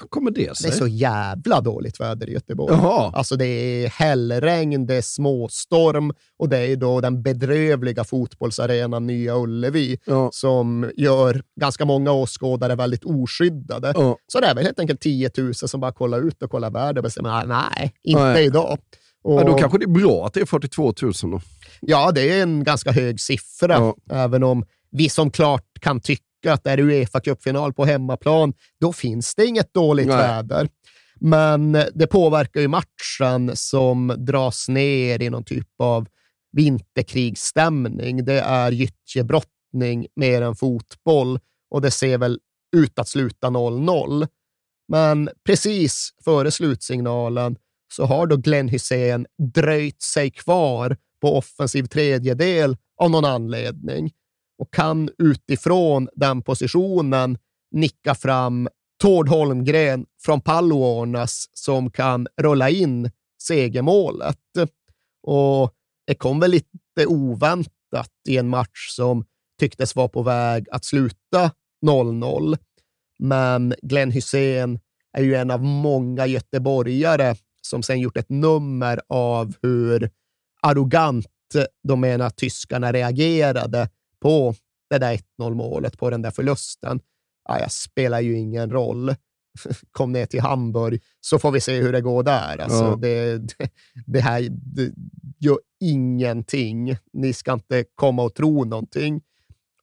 vad 0.00 0.10
kommer 0.10 0.30
det 0.30 0.56
sig? 0.56 0.70
Det 0.70 0.76
är 0.76 0.78
så 0.78 0.86
jävla 0.86 1.60
dåligt 1.60 2.00
väder 2.00 2.28
i 2.28 2.32
Göteborg. 2.32 2.74
Jaha. 2.74 3.12
Alltså 3.14 3.36
det 3.36 3.46
är 3.46 3.88
hällregn, 3.88 4.86
det 4.86 4.94
är 4.94 5.02
småstorm 5.02 6.12
och 6.38 6.48
det 6.48 6.58
är 6.58 6.76
då 6.76 7.00
den 7.00 7.22
bedrövliga 7.22 8.04
fotbollsarenan 8.04 9.06
Nya 9.06 9.36
Ullevi 9.36 9.98
ja. 10.04 10.30
som 10.32 10.90
gör 10.96 11.42
ganska 11.60 11.84
många 11.84 12.12
åskådare 12.12 12.74
väldigt 12.74 13.04
oskyddade. 13.04 13.92
Ja. 13.96 14.16
Så 14.26 14.40
det 14.40 14.46
är 14.46 14.54
väl 14.54 14.64
helt 14.64 14.80
enkelt 14.80 15.00
10 15.00 15.30
000 15.38 15.54
som 15.54 15.80
bara 15.80 15.92
kollar 15.92 16.28
ut 16.28 16.42
och 16.42 16.50
kollar 16.50 16.70
väder 16.70 16.98
och 16.98 17.02
bestämmer 17.02 17.46
nej, 17.46 17.94
inte 18.02 18.22
nej. 18.22 18.46
idag. 18.46 18.78
Och, 19.24 19.40
ja, 19.40 19.44
då 19.44 19.54
kanske 19.54 19.78
det 19.78 19.84
är 19.84 20.02
bra 20.02 20.26
att 20.26 20.34
det 20.34 20.40
är 20.40 20.46
42 20.46 20.94
000 21.02 21.12
då. 21.22 21.40
Ja, 21.80 22.12
det 22.12 22.30
är 22.30 22.42
en 22.42 22.64
ganska 22.64 22.92
hög 22.92 23.20
siffra, 23.20 23.92
även 24.10 24.42
om 24.42 24.64
vi 24.90 25.08
som 25.08 25.30
klart 25.30 25.64
kan 25.80 26.00
tycka 26.00 26.22
att 26.50 26.66
är 26.66 26.76
det 26.76 26.82
Uefa 26.82 27.20
Cup-final 27.20 27.72
på 27.72 27.84
hemmaplan, 27.84 28.52
då 28.80 28.92
finns 28.92 29.34
det 29.34 29.46
inget 29.46 29.74
dåligt 29.74 30.06
Nej. 30.06 30.16
väder. 30.16 30.68
Men 31.20 31.72
det 31.94 32.06
påverkar 32.06 32.60
ju 32.60 32.68
matchen 32.68 33.56
som 33.56 34.14
dras 34.18 34.68
ner 34.68 35.22
i 35.22 35.30
någon 35.30 35.44
typ 35.44 35.68
av 35.78 36.06
vinterkrigsstämning. 36.52 38.24
Det 38.24 38.40
är 38.40 38.72
gyttjebrottning 38.72 40.06
mer 40.16 40.42
än 40.42 40.56
fotboll 40.56 41.38
och 41.70 41.80
det 41.80 41.90
ser 41.90 42.18
väl 42.18 42.38
ut 42.76 42.98
att 42.98 43.08
sluta 43.08 43.48
0-0. 43.48 44.28
Men 44.88 45.30
precis 45.46 46.10
före 46.24 46.50
slutsignalen 46.50 47.56
så 47.92 48.04
har 48.04 48.26
då 48.26 48.36
Glenn 48.36 48.68
Hussein 48.68 49.26
dröjt 49.54 50.02
sig 50.02 50.30
kvar 50.30 50.96
på 51.20 51.38
offensiv 51.38 51.84
tredjedel 51.84 52.76
av 52.96 53.10
någon 53.10 53.24
anledning 53.24 54.12
och 54.58 54.74
kan 54.74 55.10
utifrån 55.18 56.08
den 56.14 56.42
positionen 56.42 57.38
nicka 57.70 58.14
fram 58.14 58.68
Tord 59.02 59.28
Holmgren 59.28 60.06
från 60.22 60.40
Palluornas 60.40 61.48
som 61.52 61.90
kan 61.90 62.26
rulla 62.40 62.70
in 62.70 63.10
segermålet. 63.42 64.38
Och 65.22 65.74
det 66.06 66.14
kom 66.14 66.40
väl 66.40 66.50
lite 66.50 67.06
oväntat 67.06 68.10
i 68.28 68.36
en 68.36 68.48
match 68.48 68.88
som 68.90 69.24
tycktes 69.60 69.96
vara 69.96 70.08
på 70.08 70.22
väg 70.22 70.66
att 70.70 70.84
sluta 70.84 71.50
0-0. 71.86 72.58
Men 73.18 73.74
Glenn 73.82 74.10
Hussein 74.10 74.80
är 75.12 75.22
ju 75.22 75.34
en 75.34 75.50
av 75.50 75.62
många 75.62 76.26
göteborgare 76.26 77.34
som 77.62 77.82
sen 77.82 78.00
gjort 78.00 78.16
ett 78.16 78.30
nummer 78.30 79.00
av 79.08 79.54
hur 79.62 80.10
arrogant 80.62 81.26
de 81.88 82.00
menar 82.00 82.26
att 82.26 82.36
tyskarna 82.36 82.92
reagerade 82.92 83.88
på 84.24 84.54
det 84.90 84.98
där 84.98 85.20
1-0 85.38 85.54
målet, 85.54 85.98
på 85.98 86.10
den 86.10 86.22
där 86.22 86.30
förlusten. 86.30 87.00
Ja, 87.48 87.60
jag 87.60 87.72
spelar 87.72 88.20
ju 88.20 88.38
ingen 88.38 88.70
roll. 88.70 89.14
Kom 89.92 90.12
ner 90.12 90.26
till 90.26 90.40
Hamburg 90.40 91.02
så 91.20 91.38
får 91.38 91.50
vi 91.50 91.60
se 91.60 91.80
hur 91.80 91.92
det 91.92 92.00
går 92.00 92.22
där. 92.22 92.58
Alltså, 92.58 92.84
ja. 92.84 92.98
det, 93.00 93.38
det, 93.38 93.70
det, 94.06 94.20
här 94.20 94.48
det 94.50 94.92
gör 95.38 95.58
ingenting. 95.80 96.96
Ni 97.12 97.32
ska 97.32 97.52
inte 97.52 97.84
komma 97.94 98.22
och 98.22 98.34
tro 98.34 98.64
någonting. 98.64 99.22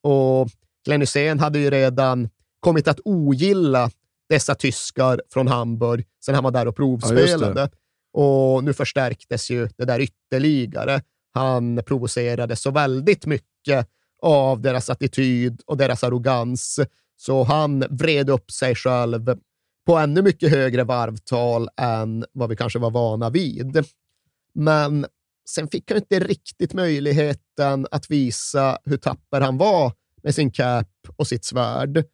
Och 0.02 0.50
Glenn 0.86 1.02
Hysén 1.02 1.40
hade 1.40 1.60
ju 1.60 1.70
redan 1.70 2.30
kommit 2.60 2.88
att 2.88 3.00
ogilla 3.06 3.92
dessa 4.30 4.56
tyskar 4.56 5.22
från 5.34 5.48
Hamburg 5.48 6.06
sen 6.26 6.36
han 6.36 6.44
var 6.44 6.52
där 6.52 6.68
och 6.68 6.76
provspelade. 6.76 7.70
Ja, 8.14 8.22
och 8.22 8.64
nu 8.64 8.74
förstärktes 8.74 9.52
ju 9.52 9.70
det 9.78 9.86
där 9.86 10.00
ytterligare. 10.00 11.02
Han 11.34 11.82
provocerade 11.86 12.56
så 12.56 12.72
väldigt 12.72 13.26
mycket 13.26 13.88
av 14.22 14.62
deras 14.62 14.90
attityd 14.90 15.62
och 15.66 15.78
deras 15.78 16.04
arrogans. 16.04 16.80
Så 17.18 17.44
han 17.44 17.84
vred 17.90 18.30
upp 18.30 18.52
sig 18.52 18.76
själv 18.76 19.36
på 19.86 19.98
ännu 19.98 20.22
mycket 20.22 20.52
högre 20.52 20.84
varvtal 20.84 21.70
än 21.78 22.26
vad 22.32 22.50
vi 22.50 22.56
kanske 22.56 22.80
var 22.80 22.92
vana 22.92 23.30
vid. 23.30 23.86
Men 24.54 25.06
sen 25.50 25.68
fick 25.68 25.92
han 25.92 25.98
inte 25.98 26.20
riktigt 26.20 26.74
möjligheten 26.74 27.88
att 27.92 28.12
visa 28.12 28.78
hur 28.86 28.98
tapper 28.98 29.42
han 29.42 29.58
var 29.58 29.94
med 30.24 30.36
sin 30.36 30.52
cap 30.52 30.88
och 31.16 31.28
sitt 31.28 31.46
svärd. 31.46 32.06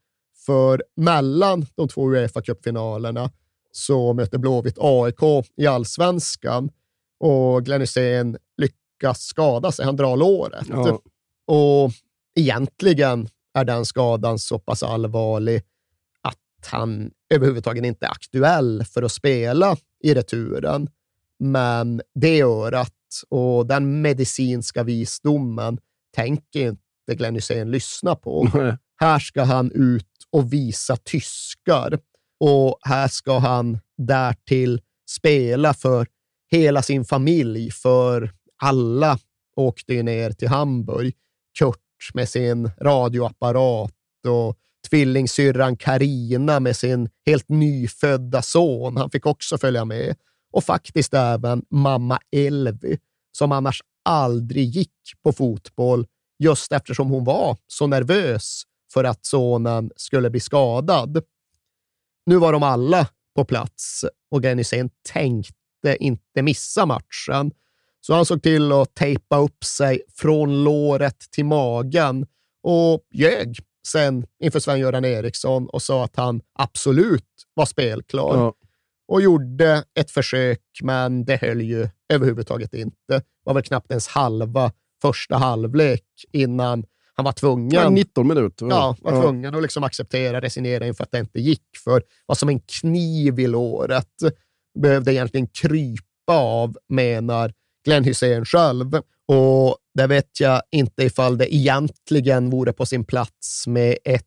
För 0.46 0.84
mellan 0.96 1.66
de 1.76 1.88
två 1.88 2.12
Uefa 2.12 2.42
Cup-finalerna 2.42 3.32
så 3.72 4.14
möter 4.14 4.38
Blåvitt 4.38 4.78
AIK 4.80 5.46
i 5.58 5.68
allsvenskan 5.68 6.70
och 7.20 7.66
Glenn 7.66 7.82
Hysén 7.82 8.38
lyckas 8.58 9.22
skada 9.22 9.72
sig. 9.72 9.86
Han 9.86 9.96
drar 9.96 10.18
låret. 10.18 10.66
Ja. 10.70 11.00
Och 11.48 11.92
egentligen 12.36 13.30
är 13.54 13.66
den 13.66 13.86
skadan 13.86 14.40
så 14.40 14.60
pass 14.60 14.84
allvarlig 14.84 15.62
att 16.22 16.68
han 16.72 17.12
överhuvudtaget 17.34 17.86
inte 17.86 18.06
är 18.06 18.12
aktuell 18.12 18.84
för 18.86 19.04
att 19.04 19.12
spela 19.12 19.78
i 20.04 20.14
returen. 20.14 20.90
Men 21.40 22.02
det 22.16 22.42
örat 22.42 22.94
och 23.30 23.66
den 23.66 24.02
medicinska 24.02 24.84
visdomen 24.84 25.80
tänker 26.16 26.68
inte 26.68 27.16
Glenn 27.16 27.36
Hysén 27.36 27.72
lyssna 27.72 28.16
på. 28.16 28.50
Nej. 28.54 28.78
Här 29.00 29.20
ska 29.20 29.44
han 29.44 29.72
ut 29.72 30.06
och 30.32 30.54
visa 30.54 30.98
tyskar 30.98 32.00
och 32.40 32.80
här 32.82 33.08
ska 33.08 33.38
han 33.38 33.80
därtill 33.98 34.82
spela 35.10 35.74
för 35.74 36.08
hela 36.52 36.82
sin 36.82 37.06
familj, 37.06 37.72
för 37.72 38.34
alla 38.62 39.20
åkte 39.56 39.94
ju 39.94 40.04
ner 40.04 40.32
till 40.32 40.48
Hamburg. 40.48 41.16
Kurt 41.60 42.14
med 42.14 42.30
sin 42.30 42.72
radioapparat 42.82 43.92
och 44.28 44.58
tvillingsyrran 44.90 45.78
Karina 45.78 46.60
med 46.60 46.76
sin 46.76 47.10
helt 47.26 47.50
nyfödda 47.50 48.42
son. 48.42 48.98
Han 48.98 49.10
fick 49.10 49.26
också 49.26 49.58
följa 49.58 49.86
med. 49.86 50.16
Och 50.52 50.64
faktiskt 50.64 51.14
även 51.14 51.64
mamma 51.70 52.20
Elvi, 52.32 52.98
som 53.32 53.52
annars 53.52 53.82
aldrig 54.06 54.70
gick 54.70 54.94
på 55.24 55.34
fotboll 55.34 56.06
just 56.40 56.72
eftersom 56.72 57.10
hon 57.10 57.24
var 57.24 57.58
så 57.68 57.88
nervös 57.88 58.64
för 58.94 59.04
att 59.04 59.26
sonen 59.26 59.92
skulle 59.96 60.30
bli 60.30 60.40
skadad. 60.40 61.24
Nu 62.26 62.38
var 62.38 62.54
de 62.54 62.64
alla 62.64 63.08
på 63.36 63.46
plats 63.46 64.06
och 64.32 64.42
Glenn 64.42 64.90
tänkte 65.14 65.98
inte 66.00 66.42
missa 66.42 66.86
matchen 66.86 67.52
så 68.02 68.14
han 68.14 68.26
såg 68.26 68.44
till 68.44 68.72
att 68.72 68.96
tejpa 68.96 69.38
upp 69.38 69.64
sig 69.64 70.02
från 70.16 70.64
låret 70.64 71.20
till 71.32 71.46
magen 71.46 72.26
och 72.64 73.02
ljög 73.14 73.58
sen 73.88 74.26
inför 74.44 74.60
Sven-Göran 74.60 75.06
Eriksson 75.06 75.68
och 75.70 75.82
sa 75.82 76.04
att 76.04 76.16
han 76.16 76.42
absolut 76.60 77.24
var 77.54 77.66
spelklar. 77.66 78.38
Ja. 78.38 78.54
Och 79.08 79.22
gjorde 79.22 79.84
ett 80.00 80.12
försök, 80.12 80.62
men 80.84 81.26
det 81.26 81.42
höll 81.42 81.62
ju 81.62 81.90
överhuvudtaget 82.14 82.74
inte. 82.74 82.96
Det 83.08 83.24
var 83.44 83.54
väl 83.54 83.64
knappt 83.64 83.92
ens 83.92 84.08
halva 84.08 84.72
första 85.02 85.38
halvlek 85.38 86.04
innan 86.32 86.86
han 87.14 87.24
var 87.24 87.32
tvungen. 87.32 87.72
Ja, 87.72 87.90
19 87.90 88.28
minuter. 88.28 88.68
Ja, 88.70 88.96
var 89.02 89.14
ja. 89.14 89.22
tvungen 89.22 89.56
att 89.56 89.62
liksom 89.62 89.84
acceptera, 89.84 90.42
resignera 90.42 90.88
inför 90.88 91.04
att 91.04 91.12
det 91.12 91.20
inte 91.20 91.40
gick. 91.40 91.66
För 91.84 92.04
vad 92.26 92.38
som 92.38 92.50
en 92.50 92.60
kniv 92.60 93.40
i 93.40 93.48
låret 93.48 94.14
behövde 94.80 95.14
egentligen 95.14 95.48
krypa 95.48 96.34
av, 96.34 96.78
menar 96.90 97.54
Glenn 97.88 98.04
Hysén 98.04 98.46
själv. 98.46 98.94
Och 99.28 99.78
det 99.94 100.08
vet 100.08 100.40
jag 100.40 100.62
inte 100.72 101.04
ifall 101.04 101.38
det 101.38 101.56
egentligen 101.56 102.50
vore 102.50 102.74
på 102.74 102.86
sin 102.86 103.06
plats 103.06 103.68
med 103.68 103.98
ett 104.04 104.24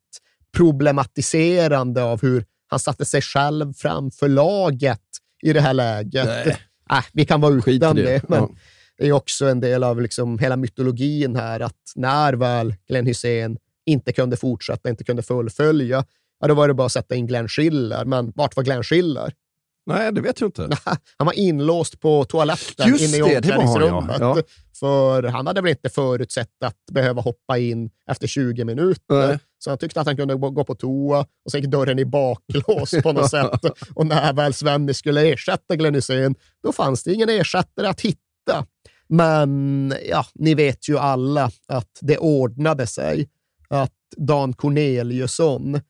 problematiserande 0.56 2.02
av 2.02 2.22
hur 2.22 2.44
han 2.68 2.78
satte 2.78 3.04
sig 3.04 3.22
själv 3.22 3.72
framför 3.72 4.28
laget 4.28 5.00
i 5.42 5.52
det 5.52 5.60
här 5.60 5.74
läget. 5.74 6.26
Nej. 6.26 6.56
Äh, 6.90 7.04
vi 7.12 7.24
kan 7.26 7.40
vara 7.40 7.60
Skit 7.62 7.74
utan 7.74 7.96
det. 7.96 8.02
det, 8.02 8.28
men 8.28 8.38
Ja. 8.40 8.50
det 8.98 9.08
är 9.08 9.12
också 9.12 9.46
en 9.48 9.60
del 9.60 9.84
av 9.84 10.00
liksom 10.02 10.38
hela 10.38 10.56
mytologin 10.56 11.36
här, 11.36 11.60
att 11.60 11.92
när 11.96 12.32
väl 12.32 12.74
Glenn 12.88 13.06
Hussein 13.06 13.58
inte 13.86 14.12
kunde 14.12 14.36
fortsätta, 14.36 14.90
inte 14.90 15.04
kunde 15.04 15.22
fullfölja, 15.22 16.04
ja, 16.40 16.48
då 16.48 16.54
var 16.54 16.68
det 16.68 16.74
bara 16.74 16.86
att 16.86 16.92
sätta 16.92 17.14
in 17.14 17.26
Glenn 17.26 17.48
Schiller. 17.48 18.04
Men 18.04 18.32
vart 18.34 18.56
var 18.56 18.62
Glenn 18.64 18.82
Schiller? 18.82 19.32
Nej, 19.86 20.12
det 20.12 20.20
vet 20.20 20.40
jag 20.40 20.48
inte. 20.48 20.68
Han 21.16 21.26
var 21.26 21.32
inlåst 21.32 22.00
på 22.00 22.24
toaletten 22.24 22.88
Just 22.88 23.04
inne 23.04 23.16
i 23.16 23.30
ja. 23.30 23.36
omklädningsrummet. 23.36 24.16
Ja. 24.20 24.36
För 24.80 25.22
han 25.22 25.46
hade 25.46 25.60
väl 25.60 25.70
inte 25.70 25.88
förutsett 25.88 26.62
att 26.64 26.76
behöva 26.92 27.22
hoppa 27.22 27.58
in 27.58 27.90
efter 28.10 28.26
20 28.26 28.64
minuter. 28.64 29.28
Nej. 29.28 29.38
Så 29.58 29.70
han 29.70 29.78
tyckte 29.78 30.00
att 30.00 30.06
han 30.06 30.16
kunde 30.16 30.34
gå 30.34 30.50
gå 30.50 30.64
på 30.64 30.74
toa 30.74 31.20
och 31.44 31.50
så 31.50 31.58
gick 31.58 31.66
dörren 31.66 31.98
i 31.98 32.04
baklås 32.04 32.90
på 33.02 33.12
något 33.12 33.30
sätt. 33.30 33.64
Och 33.94 34.06
när 34.06 34.32
väl 34.32 34.54
Svenny 34.54 34.94
skulle 34.94 35.32
ersätta 35.32 35.76
Glenn 35.76 35.94
Hysén, 35.94 36.34
då 36.62 36.72
fanns 36.72 37.02
det 37.02 37.12
ingen 37.12 37.28
ersättare 37.28 37.86
att 37.86 38.00
hitta. 38.00 38.66
Men 39.08 39.94
ja, 40.08 40.26
ni 40.34 40.54
vet 40.54 40.88
ju 40.88 40.98
alla 40.98 41.50
att 41.68 41.98
det 42.00 42.18
ordnade 42.18 42.86
sig. 42.86 43.28
Att 43.68 43.92
Dan 44.16 44.52
Corneliusson, 44.52 45.80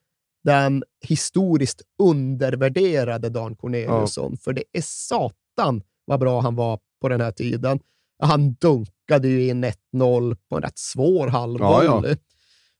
den 0.45 0.85
historiskt 1.07 1.83
undervärderade 1.99 3.29
Dan 3.29 3.57
Corneliusson, 3.57 4.37
för 4.37 4.53
det 4.53 4.65
är 4.73 4.83
satan 4.85 5.83
vad 6.05 6.21
bra 6.21 6.41
han 6.41 6.57
var 6.57 6.79
på 7.01 7.09
den 7.09 7.21
här 7.21 7.33
tiden. 7.33 7.81
Han 8.23 8.53
dunkade 8.55 9.29
ju 9.29 9.49
in 9.49 9.65
1-0 9.65 10.37
på 10.49 10.57
en 10.57 10.63
rätt 10.63 10.79
svår 10.79 11.29
halvvolley. 11.29 11.87
Ja, 11.87 12.03
ja. 12.09 12.17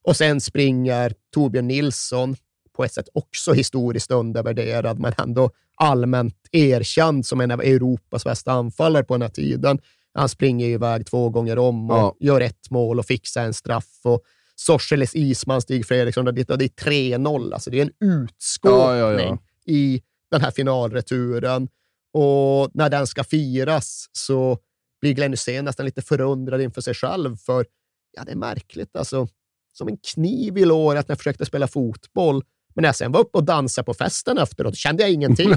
Och 0.03 0.17
sen 0.17 0.41
springer 0.41 1.13
Torbjörn 1.33 1.67
Nilsson, 1.67 2.35
på 2.73 2.83
ett 2.83 2.93
sätt 2.93 3.09
också 3.13 3.53
historiskt 3.53 4.11
undervärderad, 4.11 4.99
men 4.99 5.13
ändå 5.17 5.49
allmänt 5.75 6.35
erkänd 6.51 7.25
som 7.25 7.41
en 7.41 7.51
av 7.51 7.61
Europas 7.61 8.23
bästa 8.23 8.51
anfallare 8.51 9.03
på 9.03 9.13
den 9.13 9.21
här 9.21 9.29
tiden. 9.29 9.79
Han 10.13 10.29
springer 10.29 10.65
iväg 10.65 11.05
två 11.05 11.29
gånger 11.29 11.57
om 11.59 11.91
och 11.91 11.97
Ja. 11.97 12.15
gör 12.19 12.41
ett 12.41 12.69
mål 12.69 12.99
och 12.99 13.05
fixar 13.05 13.43
en 13.43 13.53
straff. 13.53 13.99
Och 14.03 14.21
Sorseles 14.55 15.15
Isman, 15.15 15.61
Stig 15.61 15.85
Fredriksson, 15.85 16.27
och 16.27 16.33
det, 16.33 16.49
och 16.49 16.57
det 16.57 16.65
är 16.65 16.91
3-0. 16.91 17.53
Alltså 17.53 17.69
det 17.69 17.77
är 17.77 17.81
en 17.81 18.21
utskåpning 18.21 19.27
ja, 19.29 19.37
ja. 19.65 19.73
i 19.73 20.01
den 20.31 20.41
här 20.41 20.51
finalreturen. 20.51 21.67
Och 22.13 22.69
när 22.73 22.89
den 22.89 23.07
ska 23.07 23.23
firas 23.23 24.09
så 24.11 24.57
blir 25.01 25.13
Glenn 25.13 25.33
Hysén 25.33 25.65
nästan 25.65 25.85
lite 25.85 26.01
förundrad 26.01 26.61
inför 26.61 26.81
sig 26.81 26.93
själv, 26.93 27.37
för 27.37 27.65
ja, 28.11 28.23
det 28.23 28.31
är 28.31 28.35
märkligt. 28.35 28.95
Alltså, 28.95 29.27
som 29.73 29.87
en 29.87 29.97
kniv 29.97 30.57
i 30.57 30.65
låret 30.65 31.07
när 31.07 31.13
jag 31.13 31.17
försökte 31.17 31.45
spela 31.45 31.67
fotboll. 31.67 32.43
Men 32.75 32.81
när 32.81 32.89
jag 32.89 32.95
sen 32.95 33.11
var 33.11 33.19
uppe 33.19 33.37
och 33.37 33.43
dansade 33.43 33.85
på 33.85 33.93
festen 33.93 34.37
efteråt 34.37 34.75
kände 34.75 35.03
jag 35.03 35.11
ingenting. 35.11 35.49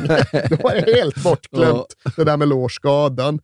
Då 0.50 0.56
var 0.56 0.74
det 0.74 0.94
helt 0.96 1.22
bortglömt, 1.22 1.96
det 2.16 2.24
där 2.24 2.36
med 2.36 2.48
lårskadan. 2.48 3.40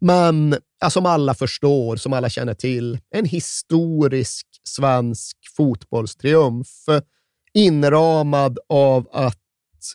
Men 0.00 0.56
ja, 0.80 0.90
som 0.90 1.06
alla 1.06 1.34
förstår, 1.34 1.96
som 1.96 2.12
alla 2.12 2.28
känner 2.28 2.54
till, 2.54 2.98
en 3.10 3.24
historisk 3.24 4.46
svensk 4.74 5.36
fotbollstriumf. 5.56 6.68
Inramad 7.54 8.58
av 8.68 9.08
att 9.12 9.38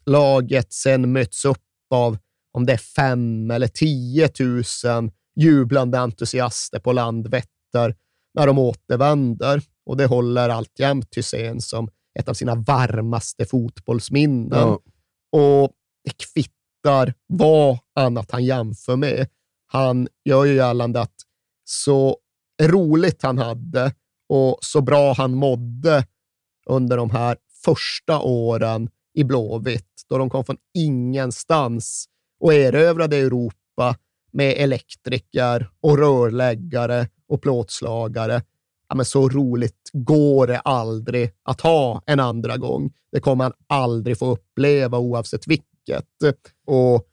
laget 0.06 0.74
sen 0.74 1.12
möts 1.12 1.46
upp 1.46 1.58
av 1.90 2.18
om 2.54 2.66
det 2.66 2.74
är 2.74 2.78
fem 2.78 3.52
eller 3.52 3.68
tio 3.68 4.28
tusen 4.28 5.12
jublande 5.36 6.00
entusiaster 6.00 6.80
på 6.80 6.94
Landvetter 6.94 7.96
när 8.34 8.48
de 8.48 8.60
återvänder. 8.60 9.62
Och 9.86 9.98
det 9.98 10.06
håller 10.06 10.50
alltjämt 10.50 11.18
Hysén 11.18 11.62
som 11.62 11.90
ett 12.20 12.30
av 12.30 12.34
sina 12.34 12.56
varmaste 12.56 13.46
fotbollsminnen. 13.46 14.60
Ja. 14.60 14.80
Och 15.32 15.72
det 16.04 16.18
kvittar 16.18 17.14
vad 17.28 17.78
annat 17.96 18.32
han 18.32 18.44
jämför 18.44 18.96
med. 18.96 19.28
Han 19.66 20.08
gör 20.26 20.46
ju 20.46 20.56
gällande 20.56 21.02
att 21.02 21.16
så 21.64 22.18
roligt 22.62 23.24
han 23.24 23.38
hade 23.38 23.94
och 24.30 24.58
så 24.62 24.82
bra 24.82 25.14
han 25.14 25.34
mådde 25.34 26.06
under 26.66 26.98
de 26.98 27.10
här 27.10 27.38
första 27.66 28.20
åren 28.20 28.90
i 29.14 29.24
Blåvitt, 29.24 30.06
då 30.10 30.18
de 30.18 30.30
kom 30.30 30.46
från 30.46 30.58
ingenstans 30.74 32.06
och 32.40 32.54
erövrade 32.54 33.18
Europa 33.18 33.96
med 34.32 34.54
elektriker 34.58 35.70
och 35.82 35.98
rörläggare 35.98 37.08
och 37.30 37.42
plåtslagare. 37.42 38.42
Ja, 38.90 38.96
men 38.96 39.06
så 39.06 39.30
roligt 39.30 39.90
går 39.94 40.48
det 40.48 40.60
aldrig 40.60 41.32
att 41.44 41.62
ha 41.62 42.02
en 42.06 42.20
andra 42.20 42.58
gång. 42.58 42.94
Det 43.12 43.20
kommer 43.20 43.36
man 43.36 43.54
aldrig 43.70 44.20
få 44.20 44.26
uppleva 44.26 44.98
oavsett 44.98 45.48
vilket. 45.48 46.38
Och 46.68 47.08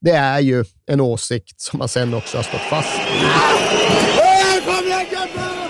det 0.00 0.10
är 0.10 0.40
ju 0.40 0.64
en 0.86 1.00
åsikt 1.00 1.60
som 1.60 1.78
man 1.78 1.88
sen 1.88 2.14
också 2.14 2.38
har 2.38 2.42
stått 2.42 2.60
fast 2.60 2.98
vid. 2.98 3.24
Ah! 3.24 3.76
Kom 4.66 4.86
igen 4.86 5.06
gubbar! 5.10 5.68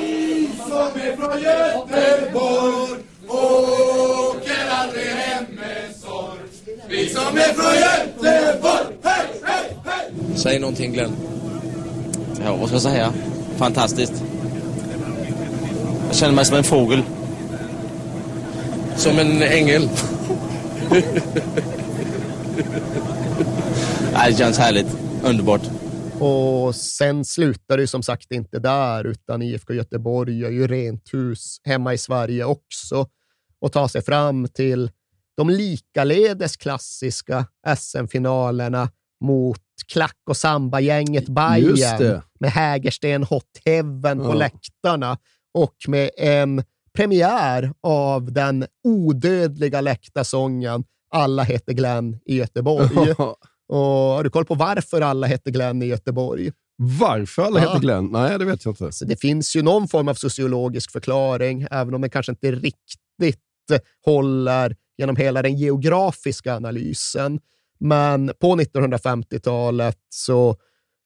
Vi 0.00 0.50
som 0.56 1.00
är 1.00 1.16
från 1.16 2.19
Göteborg 2.30 3.02
åker 3.28 4.68
aldrig 4.70 5.06
hem 5.06 5.44
med 5.44 5.96
sorg. 6.02 6.38
Vi 6.88 7.08
som 7.08 7.36
är 7.36 7.54
från 7.54 7.74
Göteborg, 7.74 8.96
hej, 9.04 9.26
hej, 9.44 9.76
hej! 9.84 10.10
Säg 10.36 10.58
någonting 10.58 10.92
Glenn. 10.92 11.12
Ja, 12.44 12.56
vad 12.56 12.66
ska 12.68 12.74
jag 12.74 12.82
säga? 12.82 13.12
Fantastiskt. 13.56 14.12
Jag 16.06 16.16
känner 16.16 16.34
mig 16.34 16.44
som 16.44 16.56
en 16.56 16.64
fågel. 16.64 17.02
Som 18.96 19.18
en 19.18 19.42
ängel. 19.42 19.88
Det 24.26 24.36
känns 24.38 24.58
härligt. 24.58 24.86
Underbart. 25.22 25.62
Och 26.20 26.74
sen 26.74 27.24
slutar 27.24 27.76
det 27.76 27.80
ju 27.80 27.86
som 27.86 28.02
sagt 28.02 28.32
inte 28.32 28.58
där, 28.58 29.04
utan 29.04 29.42
IFK 29.42 29.74
Göteborg 29.74 30.38
gör 30.38 30.50
ju 30.50 30.66
rent 30.66 31.14
hus 31.14 31.60
hemma 31.64 31.94
i 31.94 31.98
Sverige 31.98 32.44
också 32.44 33.06
och 33.60 33.72
tar 33.72 33.88
sig 33.88 34.02
fram 34.02 34.48
till 34.48 34.90
de 35.36 35.50
likaledes 35.50 36.56
klassiska 36.56 37.46
SM-finalerna 37.76 38.88
mot 39.24 39.60
klack 39.92 40.16
och 40.28 40.36
samba-gänget 40.36 41.28
Bayern 41.28 42.22
med 42.40 42.50
Hägersten 42.50 43.24
Hot 43.24 43.60
Heaven 43.64 44.18
på 44.18 44.24
Ja. 44.24 44.34
läktarna 44.34 45.18
och 45.54 45.76
med 45.88 46.10
en 46.16 46.64
premiär 46.92 47.72
av 47.82 48.32
den 48.32 48.66
odödliga 48.84 49.80
läktarsången 49.80 50.84
Alla 51.14 51.42
heter 51.42 51.72
Glenn 51.72 52.18
i 52.24 52.36
Göteborg. 52.36 53.14
Och 53.70 53.78
har 54.16 54.24
du 54.24 54.30
koll 54.30 54.44
på 54.44 54.54
varför 54.54 55.00
alla 55.00 55.26
heter 55.26 55.50
Glenn 55.50 55.82
i 55.82 55.86
Göteborg? 55.86 56.52
Varför 56.76 57.42
alla 57.42 57.60
Ja. 57.60 57.66
heter 57.66 57.80
Glenn? 57.80 58.06
Nej, 58.12 58.38
det 58.38 58.44
vet 58.44 58.64
jag 58.64 58.72
inte. 58.72 58.92
Så 58.92 59.04
det 59.04 59.16
finns 59.16 59.56
ju 59.56 59.62
någon 59.62 59.88
form 59.88 60.08
av 60.08 60.14
sociologisk 60.14 60.90
förklaring, 60.92 61.66
även 61.70 61.94
om 61.94 62.00
den 62.00 62.10
kanske 62.10 62.32
inte 62.32 62.52
riktigt 62.52 63.40
håller 64.04 64.76
genom 64.98 65.16
hela 65.16 65.42
den 65.42 65.56
geografiska 65.56 66.56
analysen. 66.56 67.40
Men 67.80 68.32
på 68.40 68.56
1950-talet 68.56 69.98
så 70.08 70.56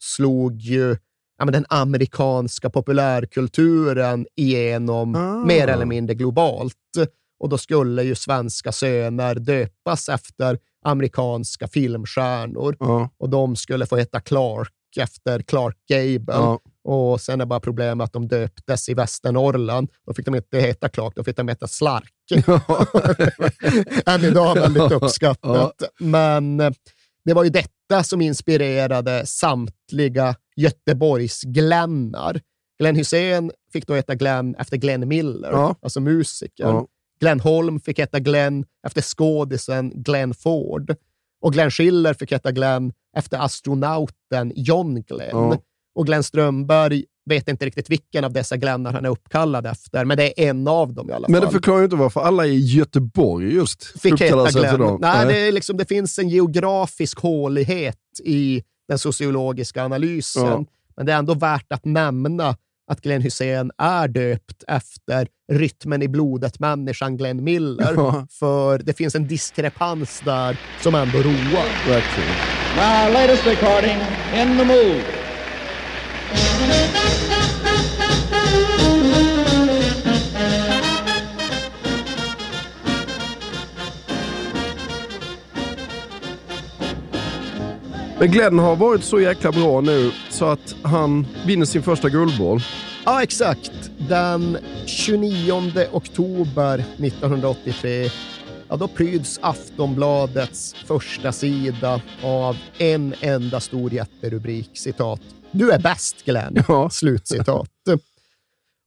slog 0.02 0.60
ju 0.60 0.96
ja, 1.38 1.44
men 1.44 1.52
den 1.52 1.66
amerikanska 1.68 2.70
populärkulturen 2.70 4.26
igenom 4.36 5.14
Ah. 5.14 5.44
mer 5.44 5.68
eller 5.68 5.84
mindre 5.86 6.14
globalt. 6.14 6.74
Och 7.38 7.48
då 7.48 7.58
skulle 7.58 8.02
ju 8.02 8.14
svenska 8.14 8.72
söner 8.72 9.34
döpas 9.34 10.08
efter 10.08 10.58
amerikanska 10.84 11.68
filmstjärnor. 11.68 12.76
Ja. 12.80 13.10
Och 13.18 13.28
de 13.30 13.56
skulle 13.56 13.86
få 13.86 13.96
heta 13.96 14.20
Clark 14.20 14.70
efter 15.00 15.42
Clark 15.42 15.76
Gable. 15.88 16.34
Ja. 16.34 16.60
Och 16.84 17.20
sen 17.20 17.40
är 17.40 17.46
bara 17.46 17.60
problemet 17.60 18.04
att 18.04 18.12
de 18.12 18.28
döptes 18.28 18.88
i 18.88 18.94
Västernorrland. 18.94 19.90
Då 20.06 20.14
fick 20.14 20.24
de 20.24 20.34
inte 20.34 20.58
heta 20.60 20.88
Clark, 20.88 21.12
då 21.16 21.24
fick 21.24 21.36
de 21.36 21.48
heta 21.48 21.66
Slark. 21.66 22.12
Än 24.06 24.24
idag 24.24 24.54
väldigt 24.54 24.92
uppskattat. 25.02 25.82
Men 26.00 26.60
eh, 26.60 26.70
det 27.24 27.34
var 27.34 27.44
ju 27.44 27.50
detta 27.50 28.02
som 28.04 28.20
inspirerade 28.20 29.26
samtliga 29.26 30.34
Göteborgs-Glennar. 30.56 32.40
Glenn 32.78 32.96
Hussein 32.96 33.50
fick 33.72 33.86
då 33.86 33.94
heta 33.94 34.14
Glenn 34.14 34.54
efter 34.54 34.76
Glenn 34.76 35.08
Miller, 35.08 35.50
Ja. 35.52 35.74
alltså 35.82 36.00
musikern. 36.00 36.86
Glenn 37.20 37.40
Holm 37.40 37.80
fick 37.80 37.98
heta 37.98 38.18
Glenn 38.18 38.64
efter 38.86 39.02
skådisen 39.02 39.92
Glenn 39.94 40.34
Ford. 40.34 40.94
Och 41.40 41.52
Glenn 41.52 41.70
Schiller 41.70 42.14
fick 42.14 42.32
heta 42.32 42.52
Glenn 42.52 42.92
efter 43.16 43.38
astronauten 43.38 44.52
John 44.56 45.02
Glenn. 45.02 45.28
Ja. 45.32 45.58
Och 45.94 46.06
Glenn 46.06 46.22
Strömberg 46.22 47.04
vet 47.26 47.48
inte 47.48 47.66
riktigt 47.66 47.90
vilken 47.90 48.24
av 48.24 48.32
dessa 48.32 48.56
Glennar 48.56 48.92
han 48.92 49.04
är 49.04 49.08
uppkallad 49.08 49.66
efter, 49.66 50.04
men 50.04 50.16
det 50.16 50.42
är 50.42 50.48
en 50.50 50.68
av 50.68 50.92
dem 50.94 51.10
i 51.10 51.12
alla 51.12 51.28
Men 51.28 51.40
fall. 51.40 51.48
det 51.48 51.52
förklarar 51.52 51.78
ju 51.78 51.84
inte 51.84 51.96
varför 51.96 52.20
alla 52.20 52.46
i 52.46 52.58
Göteborg 52.58 53.54
just 53.54 54.00
Fick 54.00 54.20
heta 54.20 54.50
Glenn. 54.50 54.78
dem. 54.80 54.98
Nej, 55.00 55.26
det, 55.26 55.38
är 55.38 55.52
liksom, 55.52 55.76
det 55.76 55.84
finns 55.84 56.18
en 56.18 56.28
geografisk 56.28 57.18
hålighet 57.18 57.98
i 58.24 58.62
den 58.88 58.98
sociologiska 58.98 59.84
analysen. 59.84 60.46
Ja. 60.46 60.64
Men 60.96 61.06
det 61.06 61.12
är 61.12 61.16
ändå 61.18 61.34
värt 61.34 61.72
att 61.72 61.84
nämna 61.84 62.56
att 62.86 63.00
Glenn 63.00 63.22
Hussein 63.22 63.70
är 63.78 64.08
döpt 64.08 64.64
efter 64.68 65.28
rytmen 65.52 66.02
i 66.02 66.08
blodet-människan 66.08 67.16
Glenn 67.16 67.44
Miller. 67.44 67.94
Ja. 67.96 68.26
För 68.30 68.78
det 68.78 68.92
finns 68.92 69.14
en 69.14 69.26
diskrepans 69.26 70.22
där 70.24 70.56
som 70.80 70.94
ändå 70.94 71.18
roar. 71.18 71.88
Verkligen. 71.88 72.30
Now, 72.76 73.12
latest 73.12 73.46
recording, 73.46 73.98
In 74.34 74.58
the 74.58 74.64
Mood. 74.64 75.02
Men 88.18 88.30
Glenn 88.32 88.58
har 88.58 88.76
varit 88.76 89.04
så 89.04 89.20
jäkla 89.20 89.52
bra 89.52 89.80
nu 89.80 90.10
så 90.34 90.44
att 90.44 90.76
han 90.82 91.26
vinner 91.46 91.66
sin 91.66 91.82
första 91.82 92.08
guldboll. 92.08 92.60
Ja, 93.04 93.22
exakt. 93.22 93.90
Den 94.08 94.58
29 94.86 95.86
oktober 95.92 96.78
1983 96.78 98.10
ja, 98.68 98.76
då 98.76 98.88
pryds 98.88 99.38
Aftonbladets 99.42 100.74
första 100.74 101.32
sida 101.32 102.00
av 102.22 102.56
en 102.78 103.14
enda 103.20 103.60
stor 103.60 103.92
jätterubrik. 103.92 104.70
Citat. 104.74 105.20
Du 105.52 105.70
är 105.70 105.78
bäst 105.78 106.24
Glenn. 106.24 106.64
Slutcitat. 106.90 107.70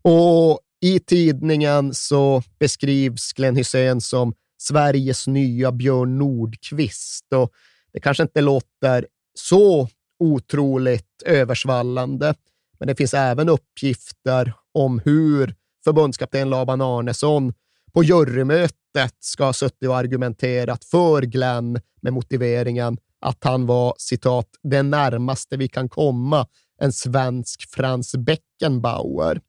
Och 0.02 0.60
i 0.82 1.00
tidningen 1.00 1.94
så 1.94 2.44
beskrivs 2.60 3.34
Glenn 3.34 3.56
Hussein 3.56 4.02
som 4.02 4.34
Sveriges 4.62 5.28
nya 5.28 5.72
Björn 5.72 6.18
Nordqvist. 6.18 7.34
Och 7.36 7.52
det 7.94 8.00
kanske 8.00 8.24
inte 8.24 8.42
låter 8.42 9.08
så 9.34 9.88
otroligt 10.20 11.07
översvallande, 11.26 12.34
men 12.80 12.88
det 12.88 12.96
finns 12.96 13.14
även 13.14 13.50
uppgifter 13.50 14.54
om 14.74 15.00
hur 15.00 15.56
förbundskapten 15.84 16.50
Laban 16.50 16.82
Arnesson 16.82 17.54
på 17.94 18.04
jurymötet 18.04 19.16
ska 19.20 19.46
ha 19.46 19.54
suttit 19.54 19.90
och 19.90 19.98
argumenterat 19.98 20.86
för 20.86 21.22
Glenn 21.22 21.80
med 22.02 22.14
motiveringen 22.14 22.98
att 23.22 23.44
han 23.44 23.66
var 23.66 23.94
citat 23.98 24.48
det 24.64 24.84
närmaste 24.84 25.58
vi 25.58 25.68
kan 25.68 25.90
komma 25.90 26.48
en 26.82 26.94
svensk 26.94 27.70
Frans 27.70 28.16
Beckenbauer. 28.16 29.42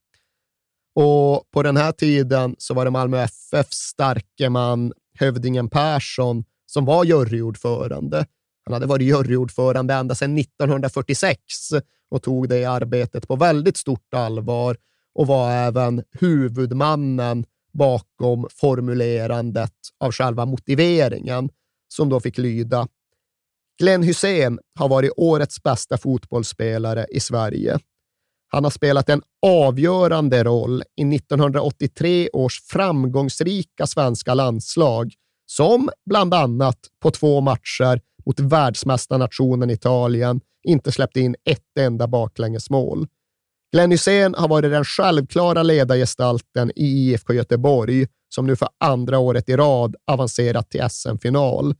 Och 0.94 1.50
på 1.50 1.62
den 1.62 1.76
här 1.76 1.92
tiden 1.92 2.56
så 2.58 2.74
var 2.74 2.84
det 2.84 2.90
Malmö 2.90 3.18
FFs 3.22 3.76
starke 3.76 4.48
man, 4.48 4.92
hövdingen 5.14 5.70
Persson, 5.70 6.44
som 6.66 6.84
var 6.84 7.04
juryordförande. 7.04 8.26
Han 8.68 8.72
hade 8.72 8.86
varit 8.86 9.06
juryordförande 9.06 9.94
ända 9.94 10.14
sedan 10.14 10.38
1946 10.38 11.38
och 12.10 12.22
tog 12.22 12.48
det 12.48 12.64
arbetet 12.64 13.28
på 13.28 13.36
väldigt 13.36 13.76
stort 13.76 14.14
allvar 14.14 14.76
och 15.14 15.26
var 15.26 15.50
även 15.50 16.02
huvudmannen 16.12 17.44
bakom 17.72 18.46
formulerandet 18.50 19.72
av 20.00 20.12
själva 20.12 20.46
motiveringen 20.46 21.50
som 21.88 22.08
då 22.08 22.20
fick 22.20 22.38
lyda 22.38 22.88
Glenn 23.78 24.02
Hussein 24.02 24.58
har 24.78 24.88
varit 24.88 25.12
årets 25.16 25.62
bästa 25.62 25.98
fotbollsspelare 25.98 27.06
i 27.10 27.20
Sverige. 27.20 27.78
Han 28.48 28.64
har 28.64 28.70
spelat 28.70 29.08
en 29.08 29.22
avgörande 29.46 30.44
roll 30.44 30.82
i 30.96 31.14
1983 31.16 32.28
års 32.32 32.62
framgångsrika 32.62 33.86
svenska 33.86 34.34
landslag 34.34 35.12
som 35.46 35.90
bland 36.06 36.34
annat 36.34 36.78
på 37.02 37.10
två 37.10 37.40
matcher 37.40 38.00
mot 38.28 38.40
världsmästarnationen 38.40 39.70
Italien 39.70 40.40
inte 40.66 40.92
släppte 40.92 41.20
in 41.20 41.36
ett 41.44 41.78
enda 41.80 42.08
baklängesmål. 42.08 43.06
Glenn 43.72 43.90
Hysén 43.90 44.34
har 44.34 44.48
varit 44.48 44.70
den 44.70 44.84
självklara 44.84 45.62
ledargestalten 45.62 46.70
i 46.76 46.84
IFK 46.86 47.32
Göteborg, 47.34 48.06
som 48.28 48.46
nu 48.46 48.56
för 48.56 48.68
andra 48.84 49.18
året 49.18 49.48
i 49.48 49.56
rad 49.56 49.96
avancerat 50.06 50.70
till 50.70 50.82
SM-final. 50.90 51.74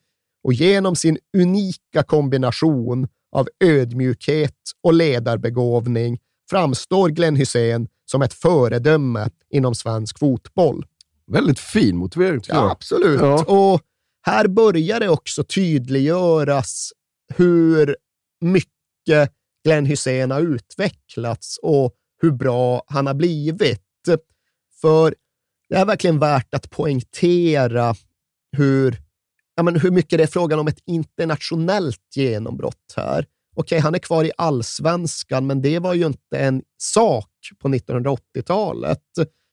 Och 0.44 0.53
genom 0.53 0.96
sin 0.96 1.18
unika 1.36 2.03
kombination 2.03 3.09
av 3.36 3.49
ödmjukhet 3.64 4.55
och 4.82 4.94
ledarbegåvning 4.94 6.18
framstår 6.51 7.09
Glenn 7.09 7.36
Hysén 7.36 7.88
som 8.11 8.22
ett 8.22 8.34
föredöme 8.34 9.28
inom 9.51 9.74
svensk 9.74 10.18
fotboll. 10.18 10.86
Väldigt 11.32 11.59
fin 11.59 11.96
motivering 11.96 12.40
tycker 12.40 12.55
Ja, 12.55 12.62
jag. 12.62 12.70
absolut. 12.70 13.20
Ja. 13.20 13.44
Och 13.44 13.80
här 14.22 14.48
börjar 14.48 15.00
det 15.00 15.08
också 15.08 15.44
tydliggöras 15.44 16.92
hur 17.34 17.96
mycket 18.40 19.32
Glenn 19.64 19.86
Hussein 19.86 20.30
har 20.30 20.40
utvecklats 20.40 21.58
och 21.62 21.94
hur 22.22 22.30
bra 22.30 22.82
han 22.86 23.06
har 23.06 23.14
blivit. 23.14 23.82
För 24.80 25.14
det 25.68 25.76
är 25.76 25.84
verkligen 25.84 26.18
värt 26.18 26.54
att 26.54 26.70
poängtera 26.70 27.94
hur, 28.56 29.02
ja, 29.54 29.62
men 29.62 29.80
hur 29.80 29.90
mycket 29.90 30.18
det 30.18 30.22
är 30.22 30.26
frågan 30.26 30.58
om 30.58 30.68
ett 30.68 30.82
internationellt 30.86 32.16
genombrott 32.16 32.94
här. 32.96 33.26
Okej, 33.56 33.78
han 33.78 33.94
är 33.94 33.98
kvar 33.98 34.24
i 34.24 34.32
allsvenskan, 34.36 35.46
men 35.46 35.62
det 35.62 35.78
var 35.78 35.94
ju 35.94 36.06
inte 36.06 36.38
en 36.38 36.62
sak 36.76 37.30
på 37.58 37.68
1980-talet. 37.68 39.02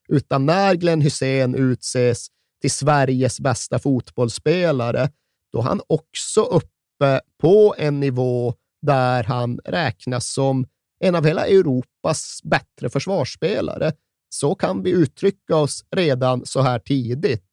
Utan 0.07 0.45
när 0.45 0.75
Glenn 0.75 1.01
Hussein 1.01 1.55
utses 1.55 2.27
till 2.65 2.71
Sveriges 2.71 3.39
bästa 3.39 3.79
fotbollsspelare, 3.79 5.09
då 5.53 5.59
är 5.59 5.63
han 5.63 5.81
också 5.87 6.41
uppe 6.41 7.21
på 7.41 7.75
en 7.77 7.99
nivå 7.99 8.53
där 8.81 9.23
han 9.23 9.59
räknas 9.65 10.33
som 10.33 10.65
en 10.99 11.15
av 11.15 11.25
hela 11.25 11.47
Europas 11.47 12.39
bättre 12.43 12.89
försvarsspelare. 12.89 13.91
Så 14.29 14.55
kan 14.55 14.83
vi 14.83 14.91
uttrycka 14.91 15.55
oss 15.55 15.85
redan 15.95 16.45
så 16.45 16.61
här 16.61 16.79
tidigt. 16.79 17.43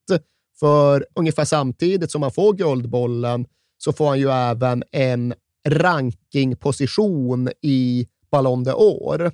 För 0.60 1.06
ungefär 1.14 1.44
samtidigt 1.44 2.10
som 2.10 2.22
han 2.22 2.32
får 2.32 2.52
Guldbollen 2.52 3.46
så 3.78 3.92
får 3.92 4.08
han 4.08 4.18
ju 4.18 4.30
även 4.30 4.84
en 4.92 5.34
rankingposition 5.68 7.48
i 7.62 8.06
Ballon 8.30 8.64
d'Or. 8.64 9.32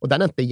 Och 0.00 0.08
den 0.08 0.20
är 0.20 0.24
inte 0.24 0.42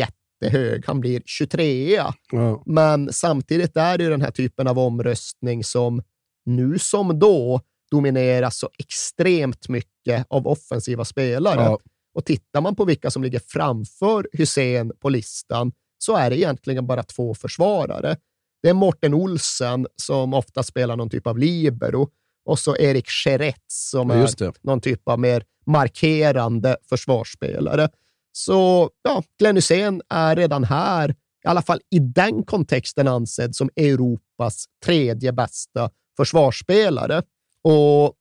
jättehög. 0.41 0.85
Han 0.87 1.01
blir 1.01 1.23
23 1.27 2.03
Ja. 2.31 2.63
Men 2.67 3.13
samtidigt 3.13 3.77
är 3.77 3.99
det 3.99 4.05
ju 4.05 4.11
den 4.11 4.23
här 4.23 4.31
typen 4.31 4.69
av 4.69 4.79
omröstning 4.79 5.65
som 5.65 6.03
nu 6.47 6.79
som 6.79 7.19
då 7.19 7.61
domineras 7.91 8.59
så 8.59 8.71
extremt 8.79 9.69
mycket 9.69 10.27
av 10.29 10.47
offensiva 10.47 11.05
spelare. 11.05 11.61
Ja. 11.61 11.79
Och 12.15 12.25
tittar 12.25 12.61
man 12.61 12.77
på 12.77 12.85
vilka 12.85 13.11
som 13.11 13.23
ligger 13.23 13.41
framför 13.47 14.29
Hussein 14.33 14.93
på 15.01 15.09
listan 15.09 15.73
så 15.99 16.17
är 16.17 16.31
det 16.31 16.39
egentligen 16.39 16.87
bara 16.87 17.03
två 17.03 17.35
försvarare. 17.35 18.17
Det 18.63 18.69
är 18.69 18.75
Morten 18.75 19.15
Olsen 19.15 19.87
som 19.97 20.35
ofta 20.35 20.63
spelar 20.63 20.97
någon 20.97 21.11
typ 21.11 21.27
av 21.27 21.39
libero 21.39 22.09
och 22.45 22.59
så 22.59 22.77
Erik 22.77 23.09
Scheretz 23.09 23.91
som 23.91 24.11
Ja, 24.11 24.17
är 24.17 24.67
någon 24.67 24.81
typ 24.81 25.09
av 25.09 25.19
mer 25.19 25.45
markerande 25.67 26.77
försvarsspelare. 26.89 27.89
Så 28.33 28.91
ja, 29.03 29.23
Glenn 29.39 29.57
Hysén 29.57 30.03
är 30.09 30.37
redan 30.37 30.65
här, 30.65 31.11
i 31.45 31.49
alla 31.49 31.63
fall 31.63 31.81
i 31.91 31.99
den 31.99 32.43
kontexten, 32.43 33.09
ansedd 33.09 33.55
som 33.55 33.71
Europas 33.77 34.65
tredje 34.85 35.33
bästa 35.33 35.91
försvarsspelare. 36.17 37.23
Och 37.65 38.15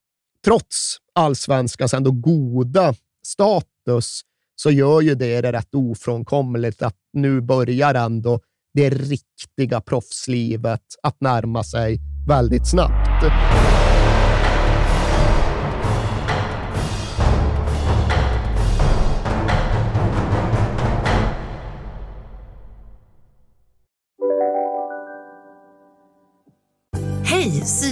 trots 0.46 0.98
allsvenskans 1.16 1.94
ändå 1.94 2.12
goda 2.12 2.94
status 3.26 4.22
så 4.56 4.72
gör 4.72 5.02
ju 5.02 5.16
det 5.16 5.42
det 5.42 5.52
rätt 5.52 5.76
ofrånkomligt 5.76 6.82
att 6.82 6.96
nu 7.14 7.42
börjar 7.42 7.94
ändå 7.94 8.40
det 8.74 8.90
riktiga 8.90 9.82
proffslivet 9.82 10.84
att 11.04 11.22
närma 11.22 11.64
sig 11.64 12.00
väldigt 12.28 12.68
snabbt. 12.68 13.24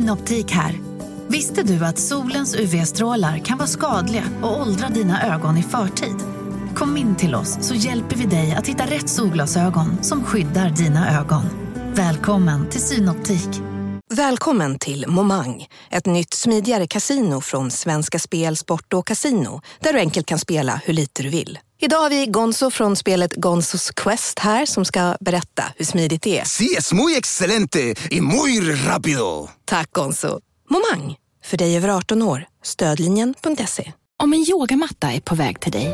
Synoptik 0.06 0.52
här. 0.52 0.80
Visste 1.28 1.64
du 1.64 1.86
att 1.86 2.00
solens 2.00 2.56
UV-strålar 2.56 3.38
kan 3.38 3.58
vara 3.58 3.68
skadliga 3.68 4.24
och 4.42 4.62
åldra 4.62 4.90
dina 4.90 5.36
ögon 5.36 5.58
i 5.58 5.64
förtid? 5.64 6.16
Kom 6.76 6.98
in 6.98 7.16
till 7.16 7.36
oss 7.36 7.58
så 7.62 7.76
hjälper 7.76 8.16
vi 8.16 8.26
dig 8.26 8.56
att 8.56 8.68
hitta 8.68 8.86
rätt 8.86 9.10
solglasögon 9.10 10.04
som 10.04 10.24
skyddar 10.24 10.70
dina 10.70 11.20
ögon. 11.20 11.44
Välkommen 11.94 12.70
till 12.70 12.82
Synoptik. 12.82 13.50
Välkommen 14.14 14.80
till 14.80 15.06
Momang, 15.08 15.68
ett 15.90 16.06
nytt 16.06 16.34
smidigare 16.34 16.88
casino 16.88 17.42
från 17.42 17.72
Svenska 17.72 18.20
Spel, 18.20 18.58
Sport 18.58 18.94
och 18.94 19.08
Casino 19.08 19.62
där 19.80 19.94
du 19.94 20.00
enkelt 20.00 20.26
kan 20.26 20.40
spela 20.40 20.82
hur 20.86 20.94
lite 20.94 21.24
du 21.24 21.30
vill. 21.30 21.60
Idag 21.80 21.98
har 21.98 22.10
vi 22.10 22.26
Gonzo 22.26 22.72
från 22.72 22.96
spelet 22.96 23.36
Gonzos 23.36 23.92
Quest 23.92 24.40
här 24.40 24.66
som 24.66 24.86
ska 24.86 25.18
berätta 25.20 25.64
hur 25.78 25.86
smidigt 25.86 26.22
det 26.22 26.40
är. 26.40 26.46
Sí, 26.46 26.76
es 26.78 26.94
muy 26.94 27.16
excelente 27.18 27.96
y 28.10 28.22
muy 28.22 28.60
rápido. 28.74 29.50
Tack 29.66 29.92
Gonzo. 29.92 30.40
Momang, 30.70 31.16
för 31.46 31.58
dig 31.58 31.78
över 31.78 31.90
18 31.90 32.22
år. 32.22 32.46
Stödlinjen.se. 32.64 33.92
Om 34.24 34.34
en 34.34 34.46
yogamatta 34.50 35.12
är 35.12 35.20
på 35.20 35.36
väg 35.36 35.60
till 35.60 35.72
dig, 35.72 35.94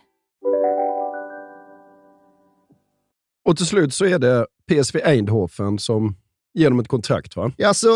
Och 3.43 3.57
till 3.57 3.65
slut 3.65 3.93
så 3.93 4.05
är 4.05 4.19
det 4.19 4.45
PSV 4.67 4.99
Eindhoven 5.03 5.79
som 5.79 6.15
ger 6.53 6.69
dem 6.69 6.79
ett 6.79 6.87
kontrakt, 6.87 7.35
va? 7.35 7.51
Ja, 7.57 7.67
alltså, 7.67 7.87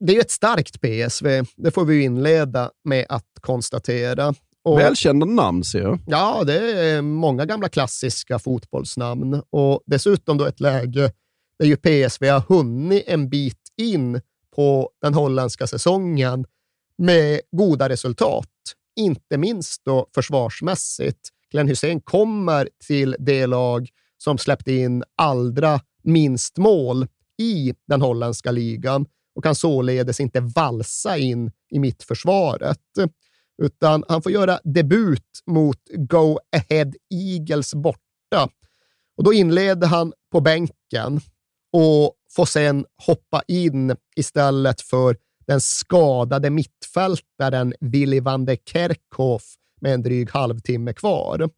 det 0.00 0.12
är 0.12 0.14
ju 0.14 0.20
ett 0.20 0.30
starkt 0.30 0.80
PSV. 0.80 1.44
Det 1.56 1.70
får 1.70 1.84
vi 1.84 1.94
ju 1.94 2.02
inleda 2.02 2.70
med 2.84 3.06
att 3.08 3.26
konstatera. 3.40 4.34
Och, 4.62 4.78
Välkända 4.78 5.26
namn 5.26 5.64
ser 5.64 5.82
jag. 5.82 5.98
Ja, 6.06 6.44
det 6.46 6.80
är 6.80 7.02
många 7.02 7.46
gamla 7.46 7.68
klassiska 7.68 8.38
fotbollsnamn 8.38 9.42
och 9.50 9.82
dessutom 9.86 10.38
då 10.38 10.44
ett 10.44 10.60
läge 10.60 11.12
där 11.58 11.66
ju 11.66 11.76
PSV 11.76 12.28
har 12.28 12.40
hunnit 12.40 13.04
en 13.06 13.28
bit 13.28 13.60
in 13.76 14.20
på 14.56 14.90
den 15.02 15.14
holländska 15.14 15.66
säsongen 15.66 16.44
med 16.98 17.40
goda 17.52 17.88
resultat. 17.88 18.48
Inte 18.96 19.38
minst 19.38 19.84
då 19.84 20.06
försvarsmässigt. 20.14 21.28
Glenn 21.50 21.68
Hussein 21.68 22.00
kommer 22.00 22.68
till 22.86 23.16
det 23.18 23.46
lag 23.46 23.88
som 24.22 24.38
släppte 24.38 24.72
in 24.72 25.04
allra 25.16 25.80
minst 26.02 26.58
mål 26.58 27.06
i 27.38 27.74
den 27.86 28.02
holländska 28.02 28.50
ligan 28.50 29.06
och 29.34 29.44
kan 29.44 29.54
således 29.54 30.20
inte 30.20 30.40
valsa 30.40 31.16
in 31.16 31.52
i 31.70 31.78
mittförsvaret. 31.78 32.78
Utan 33.62 34.04
han 34.08 34.22
får 34.22 34.32
göra 34.32 34.60
debut 34.64 35.42
mot 35.46 35.78
Go 35.94 36.38
Ahead 36.56 36.92
Eagles 37.14 37.74
borta. 37.74 38.48
Och 39.16 39.24
då 39.24 39.32
inleder 39.32 39.86
han 39.86 40.12
på 40.32 40.40
bänken 40.40 41.20
och 41.72 42.14
får 42.36 42.44
sen 42.46 42.86
hoppa 43.06 43.42
in 43.48 43.96
istället 44.16 44.80
för 44.80 45.16
den 45.46 45.60
skadade 45.60 46.50
mittfältaren 46.50 47.74
Willy 47.80 48.20
van 48.20 48.44
de 48.44 48.56
Kerkhoff 48.56 49.54
med 49.80 49.94
en 49.94 50.02
dryg 50.02 50.30
halvtimme 50.30 50.92
kvar. 50.92 51.50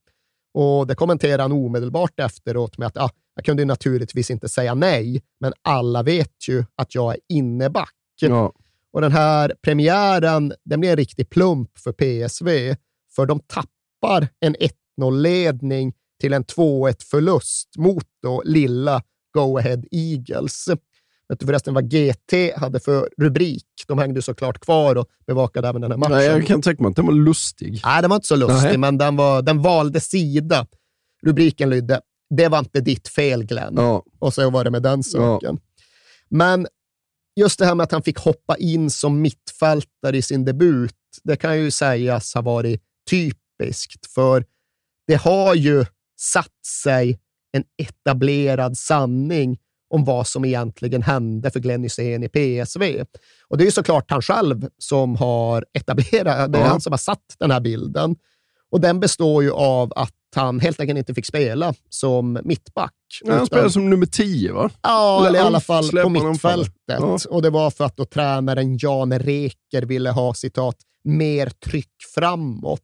Och 0.54 0.86
Det 0.86 0.94
kommenterar 0.94 1.42
han 1.42 1.52
omedelbart 1.52 2.20
efteråt 2.20 2.78
med 2.78 2.86
att 2.86 2.96
ah, 2.96 3.10
jag 3.34 3.44
kunde 3.44 3.64
naturligtvis 3.64 4.30
inte 4.30 4.48
säga 4.48 4.74
nej, 4.74 5.22
men 5.40 5.52
alla 5.62 6.02
vet 6.02 6.48
ju 6.48 6.64
att 6.76 6.94
jag 6.94 7.12
är 7.12 7.20
inneback. 7.28 7.94
Ja. 8.20 8.52
Och 8.92 9.00
den 9.00 9.12
här 9.12 9.54
premiären, 9.62 10.52
den 10.64 10.80
blir 10.80 10.90
en 10.90 10.96
riktig 10.96 11.30
plump 11.30 11.78
för 11.78 11.92
PSV, 11.92 12.76
för 13.16 13.26
de 13.26 13.40
tappar 13.40 14.28
en 14.40 14.56
1-0-ledning 14.56 15.92
till 16.20 16.32
en 16.32 16.44
2-1-förlust 16.44 17.68
mot 17.78 18.06
då 18.22 18.42
lilla 18.44 19.02
Go 19.34 19.58
Ahead 19.58 19.82
Eagles. 19.90 20.68
Vet 21.32 21.40
du 21.40 21.46
förresten 21.46 21.74
vad 21.74 21.90
GT 21.90 22.56
hade 22.56 22.80
för 22.80 23.08
rubrik? 23.18 23.64
De 23.86 23.98
hängde 23.98 24.22
såklart 24.22 24.58
kvar 24.58 24.96
och 24.96 25.06
bevakade 25.26 25.68
även 25.68 25.80
den 25.80 25.90
här 25.90 25.98
matchen. 25.98 26.12
Nej, 26.12 26.26
jag 26.26 26.46
kan 26.46 26.62
tänka 26.62 26.82
mig 26.82 26.90
att 26.90 26.96
den 26.96 27.06
var 27.06 27.12
lustig. 27.12 27.80
Nej, 27.84 28.02
den 28.02 28.10
var 28.10 28.16
inte 28.16 28.28
så 28.28 28.36
lustig, 28.36 28.68
Nej. 28.68 28.78
men 28.78 28.98
den, 28.98 29.16
var, 29.16 29.42
den 29.42 29.62
valde 29.62 30.00
sida. 30.00 30.66
Rubriken 31.22 31.70
lydde 31.70 32.00
“Det 32.30 32.48
var 32.48 32.58
inte 32.58 32.80
ditt 32.80 33.08
fel, 33.08 33.44
Glenn”. 33.44 33.74
Ja. 33.76 34.04
Och 34.18 34.34
så 34.34 34.50
var 34.50 34.64
det 34.64 34.70
med 34.70 34.82
den 34.82 35.02
saken. 35.02 35.58
Ja. 35.62 35.84
Men 36.28 36.66
just 37.36 37.58
det 37.58 37.66
här 37.66 37.74
med 37.74 37.84
att 37.84 37.92
han 37.92 38.02
fick 38.02 38.18
hoppa 38.18 38.56
in 38.56 38.90
som 38.90 39.20
mittfältare 39.20 40.16
i 40.16 40.22
sin 40.22 40.44
debut, 40.44 40.94
det 41.24 41.36
kan 41.36 41.58
ju 41.58 41.70
sägas 41.70 42.34
ha 42.34 42.42
varit 42.42 42.82
typiskt, 43.10 44.06
för 44.06 44.44
det 45.06 45.16
har 45.16 45.54
ju 45.54 45.84
satt 46.20 46.66
sig 46.82 47.18
en 47.52 47.64
etablerad 47.76 48.78
sanning 48.78 49.58
om 49.92 50.04
vad 50.04 50.26
som 50.26 50.44
egentligen 50.44 51.02
hände 51.02 51.50
för 51.50 51.60
Glenn 51.60 51.82
Hysén 51.82 52.22
i 52.22 52.28
PSV. 52.28 53.04
Och 53.48 53.58
det 53.58 53.66
är 53.66 53.70
såklart 53.70 54.10
han 54.10 54.22
själv 54.22 54.68
som 54.78 55.16
har 55.16 55.64
etablerat, 55.72 56.52
det 56.52 56.58
är 56.58 56.62
ja. 56.62 56.68
han 56.68 56.80
som 56.80 56.92
har 56.92 56.98
satt 56.98 57.36
den 57.38 57.50
här 57.50 57.60
bilden. 57.60 58.16
Och 58.70 58.80
den 58.80 59.00
består 59.00 59.42
ju 59.42 59.50
av 59.50 59.92
att 59.96 60.14
han 60.36 60.60
helt 60.60 60.80
enkelt 60.80 60.98
inte 60.98 61.14
fick 61.14 61.26
spela 61.26 61.74
som 61.88 62.38
mittback. 62.44 62.94
Ja, 63.24 63.34
han 63.34 63.46
spelade 63.46 63.70
som 63.70 63.90
nummer 63.90 64.06
tio, 64.06 64.52
va? 64.52 64.70
Ja, 64.82 65.18
eller, 65.18 65.28
eller 65.28 65.38
i 65.38 65.42
alla 65.42 65.60
fall 65.60 65.90
på 65.90 66.08
mittfältet. 66.08 66.74
Ja. 66.86 67.18
Och 67.28 67.42
det 67.42 67.50
var 67.50 67.70
för 67.70 67.84
att 67.84 67.96
då 67.96 68.04
tränaren 68.04 68.78
Jan 68.80 69.18
Reker 69.18 69.82
ville 69.82 70.10
ha 70.10 70.34
citat 70.34 70.76
mer 71.04 71.46
tryck 71.46 71.94
framåt 72.14 72.80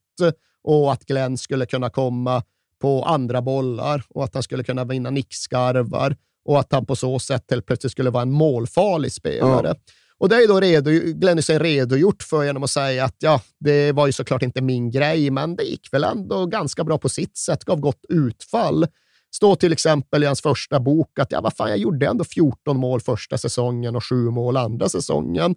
och 0.65 0.93
att 0.93 1.05
Glenn 1.05 1.39
skulle 1.39 1.67
kunna 1.67 1.91
komma 1.91 2.43
på 2.81 3.03
andra 3.03 3.43
bollar 3.43 4.05
och 4.09 4.25
att 4.25 4.35
han 4.35 4.43
skulle 4.43 4.65
kunna 4.65 4.85
vinna 4.85 5.11
nickskarvar 5.11 6.17
och 6.45 6.61
att 6.61 6.73
han 6.73 6.87
på 6.87 6.97
så 6.97 7.19
sätt 7.19 7.45
helt 7.51 7.67
plötsligt 7.67 7.93
skulle 7.93 8.11
vara 8.11 8.23
en 8.23 8.33
målfarlig 8.33 9.13
spelare. 9.13 9.69
Ja. 9.69 9.75
Och 10.19 10.29
det 10.29 10.37
är 10.37 10.49
då 10.49 10.61
redo, 10.61 10.91
Glenn 10.91 11.39
Hysén 11.39 11.61
redogjort 11.61 12.23
för 12.23 12.45
genom 12.45 12.63
att 12.63 12.71
säga 12.71 13.05
att 13.05 13.17
ja, 13.19 13.41
det 13.61 13.93
var 13.93 14.07
ju 14.07 14.13
såklart 14.13 14.43
inte 14.43 14.63
min 14.63 14.91
grej, 14.91 15.31
men 15.31 15.57
det 15.57 15.63
gick 15.63 15.93
väl 15.93 16.05
ändå 16.05 16.47
ganska 16.47 16.85
bra 16.85 16.99
på 16.99 17.09
sitt 17.09 17.37
sätt, 17.37 17.65
gav 17.65 17.81
gott 17.81 18.05
utfall. 18.09 18.87
Står 19.35 19.57
till 19.57 19.73
exempel 19.73 20.23
i 20.23 20.27
hans 20.27 20.43
första 20.43 20.81
bok 20.81 21.19
att 21.19 21.33
ja, 21.33 21.41
vad 21.41 21.57
fan, 21.57 21.69
jag 21.69 21.79
gjorde 21.79 22.07
ändå 22.07 22.25
14 22.25 22.77
mål 22.77 23.01
första 23.01 23.39
säsongen 23.39 23.97
och 23.97 24.05
7 24.05 24.31
mål 24.31 24.57
andra 24.57 24.89
säsongen. 24.89 25.55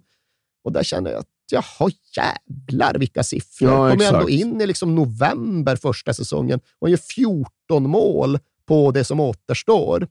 Och 0.64 0.72
där 0.72 0.82
känner 0.82 1.10
jag 1.10 1.20
att 1.20 1.26
jaha, 1.50 1.90
jävlar 2.16 2.94
vilka 2.94 3.22
siffror. 3.22 3.70
Ja, 3.70 3.90
Kom 3.90 4.00
ändå 4.00 4.28
in 4.28 4.60
i 4.60 4.66
liksom 4.66 4.94
november 4.94 5.76
första 5.76 6.14
säsongen 6.14 6.60
och 6.78 6.90
gör 6.90 6.96
14 6.96 7.90
mål 7.90 8.38
på 8.66 8.90
det 8.90 9.04
som 9.04 9.20
återstår. 9.20 10.08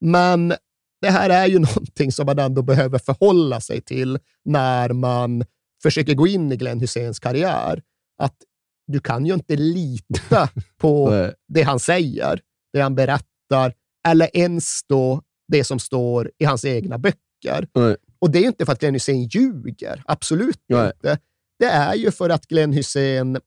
Men 0.00 0.54
det 1.00 1.10
här 1.10 1.30
är 1.30 1.46
ju 1.46 1.58
någonting 1.74 2.12
som 2.12 2.26
man 2.26 2.38
ändå 2.38 2.62
behöver 2.62 2.98
förhålla 2.98 3.60
sig 3.60 3.80
till 3.80 4.18
när 4.44 4.88
man 4.92 5.44
försöker 5.82 6.14
gå 6.14 6.26
in 6.26 6.52
i 6.52 6.56
Glenn 6.56 6.80
Hyséns 6.80 7.18
karriär. 7.18 7.82
Att 8.18 8.36
du 8.86 9.00
kan 9.00 9.26
ju 9.26 9.34
inte 9.34 9.56
lita 9.56 10.48
på 10.78 11.10
det 11.48 11.62
han 11.62 11.80
säger, 11.80 12.40
det 12.72 12.80
han 12.80 12.94
berättar, 12.94 13.74
eller 14.08 14.36
ens 14.36 14.80
då 14.88 15.22
det 15.48 15.64
som 15.64 15.78
står 15.78 16.30
i 16.38 16.44
hans 16.44 16.64
egna 16.64 16.98
böcker. 16.98 17.68
Nej. 17.74 17.96
Och 18.18 18.30
det 18.30 18.38
är 18.38 18.46
inte 18.46 18.66
för 18.66 18.72
att 18.72 18.80
Glenn 18.80 18.94
Hysén 18.94 19.22
ljuger, 19.22 20.02
absolut 20.06 20.60
Nej. 20.68 20.86
inte. 20.86 21.18
Det 21.58 21.66
är 21.66 21.94
ju 21.94 22.10
för 22.10 22.30
att 22.30 22.46
Glenn 22.46 22.72
Hysén 22.72 23.38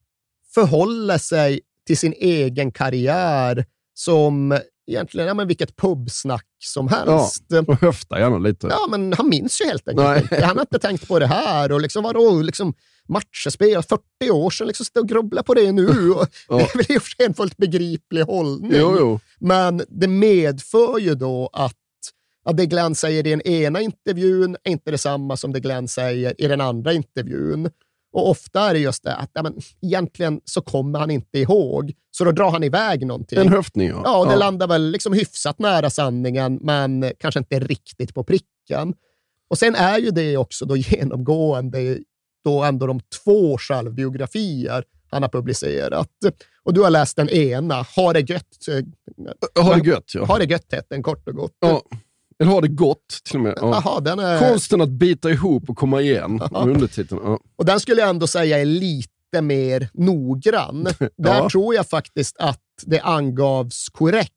förhåller 0.53 1.17
sig 1.17 1.59
till 1.87 1.97
sin 1.97 2.13
egen 2.13 2.71
karriär 2.71 3.65
som 3.93 4.59
egentligen 4.87 5.27
ja, 5.27 5.33
men 5.33 5.47
vilket 5.47 5.75
pubsnack 5.75 6.45
som 6.63 6.87
helst. 6.87 7.43
Ja, 7.47 7.63
och 7.67 7.81
höfta 7.81 8.19
gärna 8.19 8.37
lite. 8.37 8.67
Ja, 8.67 8.87
men 8.89 9.13
han 9.13 9.29
minns 9.29 9.61
ju 9.61 9.65
helt 9.65 9.87
enkelt 9.87 10.31
Nej. 10.31 10.41
Han 10.43 10.57
har 10.57 10.61
inte 10.61 10.79
tänkt 10.79 11.07
på 11.07 11.19
det 11.19 11.27
här. 11.27 11.71
Och 11.71 11.81
liksom, 11.81 12.03
vadå, 12.03 12.41
liksom, 12.41 12.73
matcher 13.07 13.49
spelade 13.49 13.87
40 13.87 14.31
år 14.31 14.49
sedan, 14.49 14.67
liksom, 14.67 14.85
sitta 14.85 14.99
och 14.99 15.07
grubbla 15.07 15.43
på 15.43 15.53
det 15.53 15.71
nu. 15.71 16.11
Och 16.11 16.27
ja. 16.47 16.57
Det 16.57 16.63
är 16.63 16.77
väl 16.77 16.85
i 16.89 16.97
och 16.97 17.03
för 17.03 17.09
sig 17.09 17.25
en 17.25 17.33
fullt 17.33 17.57
begriplig 17.57 18.21
hållning. 18.21 18.71
Jo, 18.75 18.95
jo. 18.99 19.19
Men 19.39 19.81
det 19.89 20.07
medför 20.07 20.99
ju 20.99 21.15
då 21.15 21.49
att 21.53 21.73
att 22.45 22.57
det 22.57 22.65
Glenn 22.65 22.95
säger 22.95 23.27
i 23.27 23.29
den 23.29 23.41
ena 23.41 23.81
intervjun 23.81 24.57
är 24.63 24.71
inte 24.71 24.91
detsamma 24.91 25.37
som 25.37 25.53
det 25.53 25.59
Glenn 25.59 25.87
säger 25.87 26.41
i 26.41 26.47
den 26.47 26.61
andra 26.61 26.93
intervjun. 26.93 27.69
Och 28.17 28.29
ofta 28.29 28.69
är 28.69 28.73
det 28.73 28.79
just 28.79 29.03
det 29.03 29.15
att 29.15 29.29
ja, 29.33 29.43
men, 29.43 29.53
egentligen 29.81 30.41
så 30.45 30.61
kommer 30.61 30.99
han 30.99 31.11
inte 31.11 31.39
ihåg, 31.39 31.93
så 32.11 32.23
då 32.23 32.31
drar 32.31 32.51
han 32.51 32.63
iväg 32.63 33.05
någonting. 33.05 33.39
En 33.39 33.47
höftning, 33.47 33.87
ja. 33.87 34.01
Ja, 34.03 34.17
och 34.17 34.25
det 34.25 34.31
ja. 34.31 34.39
landar 34.39 34.67
väl 34.67 34.91
liksom 34.91 35.13
hyfsat 35.13 35.59
nära 35.59 35.89
sanningen, 35.89 36.59
men 36.61 37.11
kanske 37.19 37.39
inte 37.39 37.59
riktigt 37.59 38.13
på 38.13 38.23
pricken. 38.23 38.93
Och 39.49 39.57
sen 39.57 39.75
är 39.75 39.97
ju 39.97 40.11
det 40.11 40.37
också 40.37 40.65
då 40.65 40.77
genomgående 40.77 41.97
då 42.43 42.63
ändå 42.63 42.87
de 42.87 42.99
två 43.23 43.57
självbiografier 43.57 44.83
han 45.09 45.21
har 45.21 45.29
publicerat. 45.29 46.09
Och 46.63 46.73
du 46.73 46.81
har 46.81 46.89
läst 46.89 47.15
den 47.15 47.29
ena, 47.29 47.85
Har 47.95 48.13
det 48.13 48.29
gött. 48.29 48.67
Har 49.59 49.75
det 49.75 49.89
gött, 49.89 50.11
ja. 50.13 50.25
Har 50.25 50.39
det 50.39 50.45
gött 50.45 50.71
hette 50.71 50.87
den 50.89 51.03
kort 51.03 51.27
och 51.27 51.35
gott. 51.35 51.57
Ja. 51.59 51.81
Eller 52.39 52.51
har 52.51 52.61
det 52.61 52.67
gått 52.67 53.21
till 53.25 53.35
och 53.35 53.41
med. 53.41 53.53
Ja. 53.61 53.75
Aha, 53.75 53.99
den 53.99 54.19
är... 54.19 54.39
Konsten 54.39 54.81
att 54.81 54.89
bita 54.89 55.29
ihop 55.29 55.69
och 55.69 55.77
komma 55.77 56.01
igen. 56.01 56.41
Undertiteln. 56.51 57.21
Ja. 57.23 57.39
Och 57.55 57.65
den 57.65 57.79
skulle 57.79 58.01
jag 58.01 58.09
ändå 58.09 58.27
säga 58.27 58.59
är 58.59 58.65
lite 58.65 59.41
mer 59.41 59.89
noggrann. 59.93 60.83
Där 60.99 61.09
ja. 61.17 61.49
tror 61.49 61.75
jag 61.75 61.89
faktiskt 61.89 62.37
att 62.39 62.61
det 62.85 62.99
angavs 62.99 63.89
korrekt 63.89 64.33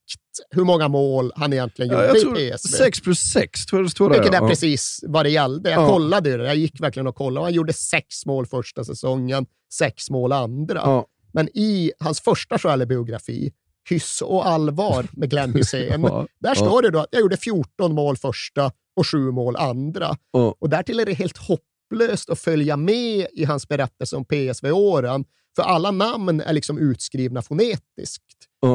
hur 0.51 0.65
många 0.65 0.89
mål 0.89 1.33
han 1.37 1.53
egentligen 1.53 1.93
gjorde 1.93 2.41
i 2.43 2.53
PSV. 2.53 2.77
6 2.77 3.01
plus 3.01 3.19
6 3.19 3.67
tror 3.67 3.81
jag 3.81 3.87
det 3.87 3.91
stod 3.91 4.11
där. 4.11 4.21
Vilket 4.21 4.43
är 4.43 4.49
precis 4.49 5.05
vad 5.07 5.25
det 5.25 5.31
gällde. 5.31 5.71
Jag 5.71 5.89
kollade 5.89 6.37
det. 6.37 6.45
Jag 6.45 6.57
gick 6.57 6.81
verkligen 6.81 7.07
och 7.07 7.15
kollade. 7.15 7.47
Han 7.47 7.53
gjorde 7.53 7.73
sex 7.73 8.27
mål 8.27 8.47
första 8.47 8.85
säsongen, 8.85 9.47
sex 9.73 10.11
mål 10.11 10.33
andra. 10.33 11.05
Men 11.33 11.49
i 11.49 11.93
hans 11.99 12.21
första 12.21 12.59
självbiografi, 12.59 13.53
hyss 13.89 14.23
och 14.23 14.47
allvar 14.47 15.07
med 15.13 15.31
Glenn 15.31 15.55
Hysén. 15.55 16.03
Ja, 16.09 16.27
Där 16.41 16.49
ja. 16.49 16.55
står 16.55 16.83
det 16.83 16.91
då 16.91 16.99
att 16.99 17.09
jag 17.11 17.21
gjorde 17.21 17.37
14 17.37 17.95
mål 17.95 18.17
första 18.17 18.73
och 18.97 19.07
7 19.07 19.31
mål 19.31 19.57
andra. 19.57 20.17
Ja. 20.33 20.55
Och 20.59 20.69
därtill 20.69 21.01
är 21.01 21.07
det 21.07 21.13
helt 21.13 21.39
hopplöst 21.39 22.31
att 22.31 22.39
följa 22.39 22.77
med 22.77 23.27
i 23.33 23.45
hans 23.45 23.69
berättelse 23.69 24.17
om 24.17 24.25
PSV-åren, 24.25 25.25
för 25.57 25.63
alla 25.63 25.91
namn 25.91 26.41
är 26.41 26.53
liksom 26.53 26.79
utskrivna 26.79 27.43
fonetiskt. 27.43 28.25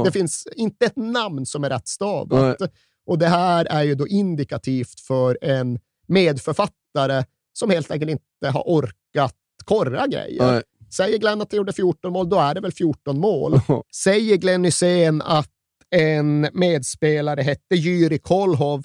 Det 0.06 0.12
finns 0.12 0.48
inte 0.56 0.86
ett 0.86 0.96
namn 0.96 1.46
som 1.46 1.64
är 1.64 1.70
rättstavat. 1.70 2.58
Och 3.06 3.18
det 3.18 3.28
här 3.28 3.66
är 3.66 3.84
ju 3.84 3.96
då 3.96 4.08
indikativt 4.08 5.00
för 5.00 5.38
en 5.42 5.80
medförfattare 6.08 7.26
som 7.54 7.70
helt 7.70 7.92
enkelt 7.92 8.12
inte 8.12 8.50
har 8.54 8.64
orkat 8.66 9.36
korra 9.66 10.08
grejer. 10.08 10.52
Nej. 10.52 10.64
Säger 10.96 11.18
Glenn 11.18 11.42
att 11.42 11.52
han 11.52 11.58
gjorde 11.58 11.74
14 11.74 12.14
mål, 12.14 12.30
då 12.30 12.40
är 12.40 12.54
det 12.56 12.62
väl 12.62 12.72
14 12.72 13.20
mål. 13.20 13.60
Säger 13.96 14.38
Glenn 14.38 14.64
Hysén 14.64 15.22
att 15.22 15.50
en 15.90 16.50
medspelare 16.54 17.42
hette 17.42 17.76
Jyri 17.76 18.20
Kolhov, 18.20 18.84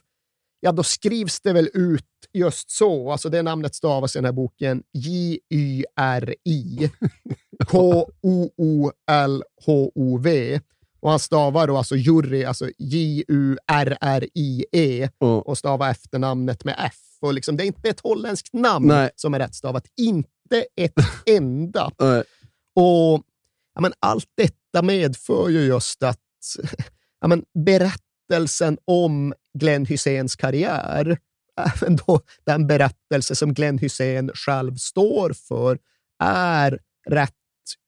ja 0.60 0.72
då 0.72 0.82
skrivs 0.82 1.40
det 1.40 1.52
väl 1.52 1.68
ut 1.74 2.04
just 2.32 2.70
så. 2.70 3.12
Alltså 3.12 3.28
det 3.28 3.42
namnet 3.42 3.74
stavas 3.74 4.16
i 4.16 4.18
den 4.18 4.24
här 4.24 4.32
boken 4.32 4.82
J-Y-R-I. 4.92 6.90
K-O-O-L-H-O-V. 7.66 8.90
Och 11.00 11.10
han 11.10 11.18
stavar 11.18 11.66
då 11.66 11.76
alltså 11.76 11.96
Jurri, 11.96 12.44
alltså 12.44 12.70
J-U-R-R-I-E 12.78 13.88
och 15.18 15.58
stavar 15.58 15.90
efternamnet 15.90 16.64
med 16.64 16.74
F. 16.78 16.94
Och 17.20 17.34
liksom, 17.34 17.56
det 17.56 17.64
är 17.64 17.66
inte 17.66 17.88
ett 17.88 18.00
holländskt 18.00 18.52
namn 18.52 18.86
Nej. 18.86 19.10
som 19.16 19.34
är 19.34 19.38
rättstavat. 19.38 19.86
Inte 19.96 20.30
ett 20.76 20.92
enda. 21.26 21.90
Nej. 21.98 22.22
Och 22.74 23.24
ja, 23.74 23.80
men 23.80 23.92
allt 24.00 24.28
detta 24.36 24.82
medför 24.82 25.48
ju 25.48 25.60
just 25.60 26.02
att 26.02 26.18
ja, 27.20 27.28
men 27.28 27.44
berättelsen 27.64 28.78
om 28.84 29.34
Glenn 29.58 29.86
Hyséns 29.86 30.36
karriär, 30.36 31.18
även 31.56 31.96
då 31.96 32.20
den 32.46 32.66
berättelse 32.66 33.34
som 33.34 33.54
Glenn 33.54 33.78
Hysén 33.78 34.30
själv 34.34 34.76
står 34.76 35.32
för, 35.32 35.78
är 36.22 36.78
rätt 37.08 37.34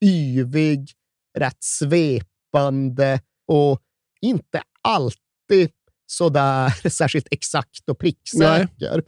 yvig, 0.05 0.93
rätt 1.39 1.63
svepande 1.63 3.21
och 3.47 3.81
inte 4.21 4.63
alltid 4.83 5.71
sådär 6.07 6.89
särskilt 6.89 7.29
exakt 7.31 7.89
och 7.89 7.99
pricksäker. 7.99 9.03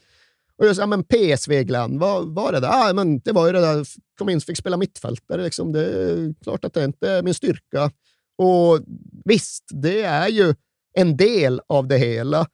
Och 0.59 0.67
jag 0.67 0.77
sa, 0.77 0.87
men 0.87 1.05
PSV 1.05 1.65
Glenn, 1.65 1.99
vad 1.99 2.35
var 2.35 2.53
det 2.53 2.61
där? 2.61 2.71
Ah, 2.73 2.93
men 2.93 3.19
det 3.19 3.33
var 3.33 3.47
ju 3.47 3.53
det 3.53 3.61
där, 3.61 3.87
kom 4.19 4.29
in 4.29 4.37
och 4.37 4.43
fick 4.43 4.59
spela 4.59 4.77
mittfältare. 4.77 5.43
Liksom. 5.43 5.73
Det 5.73 5.81
är 5.81 6.35
klart 6.43 6.65
att 6.65 6.75
det 6.75 6.85
inte 6.85 7.11
är 7.11 7.23
min 7.23 7.35
styrka. 7.35 7.91
Och 8.39 8.81
visst, 9.25 9.65
det 9.69 10.03
är 10.03 10.29
ju 10.29 10.55
en 10.95 11.17
del 11.17 11.61
av 11.67 11.89
det 11.89 11.99
hela. 11.99 12.47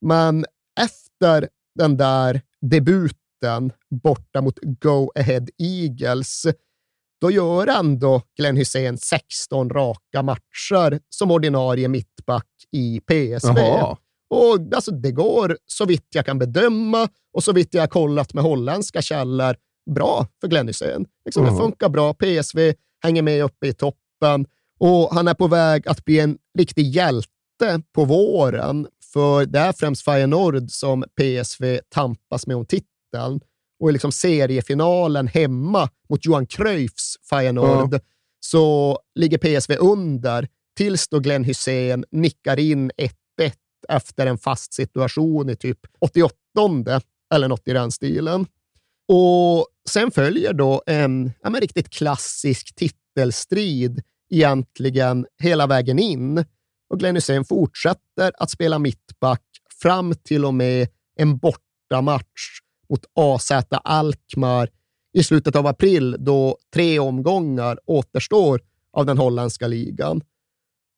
Men 0.00 0.44
efter 0.80 1.48
den 1.74 1.96
där 1.96 2.40
debuten 2.60 3.72
borta 3.90 4.40
mot 4.40 4.58
Go 4.62 5.10
Ahead 5.14 5.46
Eagles, 5.58 6.46
då 7.20 7.30
gör 7.30 7.66
ändå 7.66 8.22
Glenn 8.36 8.56
Hysén 8.56 8.98
16 8.98 9.70
raka 9.70 10.22
matcher 10.22 11.00
som 11.08 11.30
ordinarie 11.30 11.88
mittback 11.88 12.48
i 12.72 13.00
PSV. 13.00 13.60
Aha. 13.60 13.98
Och 14.30 14.74
alltså, 14.74 14.90
det 14.90 15.10
går, 15.12 15.58
så 15.66 15.84
vitt 15.84 16.06
jag 16.10 16.26
kan 16.26 16.38
bedöma 16.38 17.08
och 17.32 17.44
så 17.44 17.52
vitt 17.52 17.74
jag 17.74 17.82
har 17.82 17.86
kollat 17.86 18.34
med 18.34 18.44
holländska 18.44 19.02
källor, 19.02 19.56
bra 19.94 20.26
för 20.40 20.48
Glenn 20.48 20.68
Hysén. 20.68 21.06
Liksom, 21.24 21.44
Det 21.44 21.50
Mhm. 21.50 21.58
funkar 21.60 21.88
bra. 21.88 22.14
PSV 22.14 22.74
hänger 23.02 23.22
med 23.22 23.44
uppe 23.44 23.66
i 23.66 23.72
toppen 23.72 24.46
och 24.78 25.14
han 25.14 25.28
är 25.28 25.34
på 25.34 25.46
väg 25.48 25.88
att 25.88 26.04
bli 26.04 26.20
en 26.20 26.38
riktig 26.58 26.82
hjälte 26.94 27.82
på 27.94 28.04
våren. 28.04 28.86
För 29.12 29.46
det 29.46 29.58
är 29.58 29.72
främst 29.72 30.04
Feyenoord 30.04 30.70
som 30.70 31.04
PSV 31.20 31.80
tampas 31.88 32.46
med 32.46 32.56
om 32.56 32.66
titeln. 32.66 33.40
Och 33.80 33.90
i 33.90 33.92
liksom 33.92 34.12
seriefinalen 34.12 35.26
hemma 35.26 35.88
mot 36.08 36.26
Johan 36.26 36.46
Cruyffs 36.46 37.16
Feyenoord 37.30 38.00
så 38.40 38.98
ligger 39.14 39.38
PSV 39.38 39.76
under 39.76 40.48
tills 40.76 41.08
då 41.08 41.18
Glenn 41.18 41.44
Hysén 41.44 42.04
nickar 42.10 42.58
in 42.58 42.90
1-1 42.96 43.12
efter 43.88 44.26
en 44.26 44.38
fast 44.38 44.74
situation 44.74 45.50
i 45.50 45.56
typ 45.56 45.78
88 46.00 47.00
eller 47.34 47.48
något 47.48 47.68
i 47.68 47.72
den 47.72 47.92
stilen. 47.92 48.46
Och 49.08 49.66
sen 49.88 50.10
följer 50.10 50.52
då 50.52 50.82
en 50.86 51.32
ja, 51.42 51.50
men 51.50 51.60
riktigt 51.60 51.90
klassisk 51.90 52.74
titelstrid 52.74 54.02
egentligen 54.30 55.26
hela 55.42 55.66
vägen 55.66 55.98
in. 55.98 56.44
Och 56.90 56.98
Glenn 56.98 57.16
Hysén 57.16 57.44
fortsätter 57.44 58.32
att 58.38 58.50
spela 58.50 58.78
mittback 58.78 59.42
fram 59.82 60.14
till 60.14 60.44
och 60.44 60.54
med 60.54 60.88
en 61.16 61.38
bortamatch 61.38 62.60
mot 62.88 63.04
AZ 63.14 63.52
Alkmaar 63.70 64.68
i 65.12 65.24
slutet 65.24 65.56
av 65.56 65.66
april 65.66 66.16
då 66.18 66.58
tre 66.74 66.98
omgångar 66.98 67.78
återstår 67.86 68.60
av 68.92 69.06
den 69.06 69.18
holländska 69.18 69.66
ligan. 69.66 70.20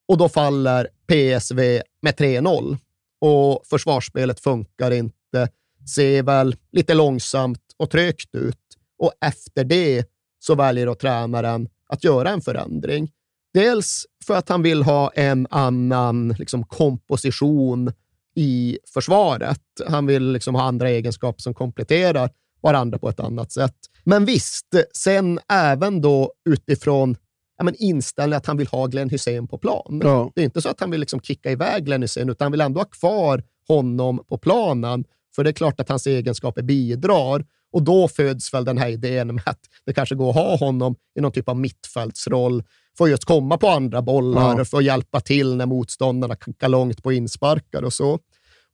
Och 0.09 0.19
då 0.19 0.29
faller 0.29 0.89
PSV 1.07 1.83
med 2.03 2.15
3-0 2.15 2.79
och 3.21 3.63
försvarsspelet 3.67 4.41
funkar 4.41 4.91
inte. 4.91 5.49
Ser 5.95 6.23
väl 6.23 6.57
lite 6.73 6.95
långsamt 6.95 7.63
och 7.77 7.91
trögt 7.91 8.35
ut 8.35 8.59
och 8.99 9.13
efter 9.21 9.65
det 9.65 10.05
så 10.39 10.55
väljer 10.55 10.87
då 10.87 10.95
tränaren 10.95 11.69
att 11.89 12.05
göra 12.05 12.31
en 12.31 12.41
förändring. 12.41 13.11
Dels 13.55 14.07
för 14.25 14.35
att 14.35 14.49
han 14.49 14.63
vill 14.63 14.83
ha 14.83 15.11
en 15.15 15.47
annan 15.51 16.29
liksom, 16.29 16.65
komposition 16.65 17.93
i 18.35 18.79
försvaret. 18.95 19.63
Han 19.89 20.07
vill 20.07 20.33
liksom 20.33 20.55
ha 20.55 20.63
andra 20.63 20.91
egenskaper 20.91 21.43
som 21.43 21.55
kompletterar 21.55 22.31
varandra 22.61 22.99
på 22.99 23.09
ett 23.09 23.21
annat 23.21 23.53
sätt. 23.53 23.77
Men 24.05 24.25
visst, 24.25 24.67
sen 24.93 25.41
även 25.49 26.01
då 26.01 26.33
utifrån 26.49 27.17
ja, 27.59 27.65
men 27.65 27.75
inställningen 27.79 28.37
att 28.37 28.47
han 28.47 28.57
vill 28.57 28.67
ha 28.67 28.87
Glenn 28.87 29.11
Hysén 29.11 29.49
på 29.49 29.59
plan. 29.59 30.01
Ja. 30.05 30.33
Det 30.35 30.41
är 30.41 30.45
inte 30.45 30.63
så 30.63 30.69
att 30.69 30.81
han 30.81 30.91
vill 30.91 31.01
liksom 31.01 31.21
kicka 31.21 31.51
iväg 31.51 31.85
Glenn 31.85 32.03
Hysén, 32.03 32.29
utan 32.31 32.45
han 32.45 32.53
vill 32.53 32.61
ändå 32.61 32.81
ha 32.81 32.85
kvar 32.85 33.43
honom 33.69 34.25
på 34.29 34.39
planen. 34.39 35.05
För 35.37 35.45
det 35.45 35.51
är 35.51 35.53
klart 35.53 35.81
att 35.81 35.89
hans 35.89 36.07
egenskaper 36.07 36.63
bidrar. 36.63 37.45
Och 37.73 37.83
då 37.83 38.09
föds 38.09 38.55
väl 38.55 38.65
den 38.65 38.79
här 38.79 38.89
idén 38.89 39.35
med 39.35 39.43
att 39.47 39.61
det 39.87 39.93
kanske 39.93 40.15
går 40.15 40.31
att 40.31 40.35
ha 40.37 40.57
honom 40.57 40.97
i 41.19 41.21
någon 41.21 41.33
typ 41.33 41.49
av 41.49 41.57
mittfältsroll, 41.57 42.63
för 42.99 43.07
just 43.07 43.25
komma 43.25 43.59
på 43.59 43.69
andra 43.69 44.03
bollar, 44.03 44.59
Ja. 44.59 44.65
för 44.65 44.79
att 44.79 44.85
hjälpa 44.85 45.21
till 45.21 45.57
när 45.57 45.67
motståndarna 45.67 46.37
kickar 46.45 46.69
långt 46.69 47.03
på 47.03 47.13
insparkar 47.13 47.83
och 47.83 47.93
så. 47.93 48.19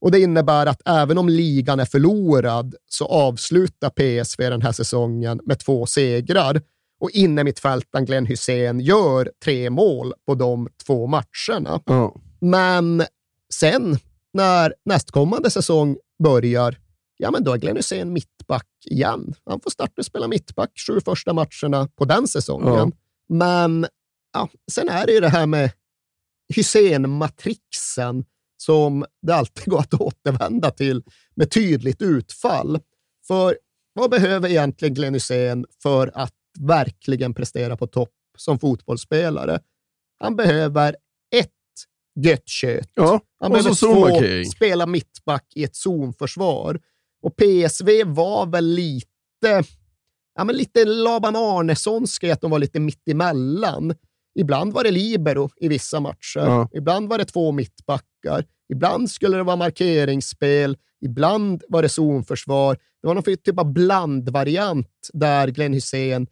Och 0.00 0.10
Det 0.10 0.20
innebär 0.20 0.66
att 0.66 0.82
även 0.88 1.18
om 1.18 1.28
ligan 1.28 1.80
är 1.80 1.84
förlorad 1.84 2.74
så 2.88 3.06
avslutar 3.06 3.90
PSV 3.90 4.50
den 4.50 4.62
här 4.62 4.72
säsongen 4.72 5.40
med 5.44 5.58
två 5.58 5.86
segrar. 5.86 6.60
Och 7.02 7.10
innermittfältaren 7.10 8.04
Glenn 8.04 8.26
Hysén 8.26 8.80
gör 8.80 9.32
tre 9.44 9.70
mål 9.70 10.14
på 10.26 10.34
de 10.34 10.68
två 10.86 11.06
matcherna. 11.06 11.80
Ja. 11.86 12.14
Men 12.40 13.04
sen 13.54 13.98
när 14.32 14.74
nästkommande 14.84 15.50
säsong 15.50 15.96
börjar, 16.22 16.78
ja 17.16 17.30
men 17.30 17.44
då 17.44 17.52
är 17.52 17.58
Glenn 17.58 17.76
Hysén 17.76 18.12
mittback 18.12 18.68
igen. 18.84 19.34
Han 19.44 19.60
får 19.60 19.70
starta 19.70 19.92
och 19.96 20.06
spela 20.06 20.28
mittback 20.28 20.70
sju 20.86 21.00
första 21.00 21.32
matcherna 21.32 21.88
på 21.96 22.04
den 22.04 22.28
säsongen. 22.28 22.74
Ja. 22.74 22.90
Men 23.28 23.86
ja, 24.32 24.48
sen 24.72 24.88
är 24.88 25.06
det 25.06 25.12
ju 25.12 25.20
det 25.20 25.28
här 25.28 25.46
med 25.46 25.70
Hysén-matrixen 26.54 28.24
som 28.56 29.04
det 29.22 29.34
alltid 29.34 29.64
går 29.64 29.78
att 29.78 29.94
återvända 29.94 30.70
till 30.70 31.02
med 31.34 31.50
tydligt 31.50 32.02
utfall. 32.02 32.78
För 33.26 33.58
vad 33.92 34.10
behöver 34.10 34.48
egentligen 34.48 34.94
Glenn 34.94 35.14
Hysén 35.14 35.66
för 35.82 36.10
att 36.14 36.34
verkligen 36.58 37.34
prestera 37.34 37.76
på 37.76 37.86
topp 37.86 38.14
som 38.38 38.58
fotbollsspelare? 38.58 39.60
Han 40.18 40.36
behöver 40.36 40.96
ett 41.36 41.50
gött 42.20 42.48
kött. 42.48 42.90
Ja, 42.94 43.20
Han 43.40 43.52
behöver 43.52 43.74
två 43.74 44.46
spela 44.56 44.86
mittback 44.86 45.46
i 45.54 45.64
ett 45.64 45.76
zonförsvar. 45.76 46.80
Och 47.22 47.36
PSV 47.36 48.04
var 48.06 48.46
väl 48.46 48.64
lite, 48.64 49.62
ja, 50.34 50.44
men 50.44 50.56
lite 50.56 50.84
Laban 50.84 51.36
Arnessonska 51.36 52.26
i 52.26 52.30
att 52.30 52.40
de 52.40 52.50
var 52.50 52.58
lite 52.58 52.80
mittemellan. 52.80 53.94
Ibland 54.34 54.72
var 54.72 54.84
det 54.84 54.90
libero 54.90 55.50
i 55.56 55.68
vissa 55.68 56.00
matcher. 56.00 56.40
Ja. 56.40 56.68
Ibland 56.72 57.08
var 57.08 57.18
det 57.18 57.24
två 57.24 57.52
mittbackar. 57.52 58.44
Ibland 58.72 59.10
skulle 59.10 59.36
det 59.36 59.42
vara 59.42 59.56
markeringsspel. 59.56 60.76
Ibland 61.00 61.62
var 61.68 61.82
det 61.82 61.88
zonförsvar. 61.88 62.74
Det 62.74 63.06
var 63.06 63.14
någon 63.14 63.22
typ 63.22 63.58
av 63.58 63.72
blandvariant 63.72 65.10
där 65.12 65.48
Glenn 65.48 65.72
Hysén 65.72 66.26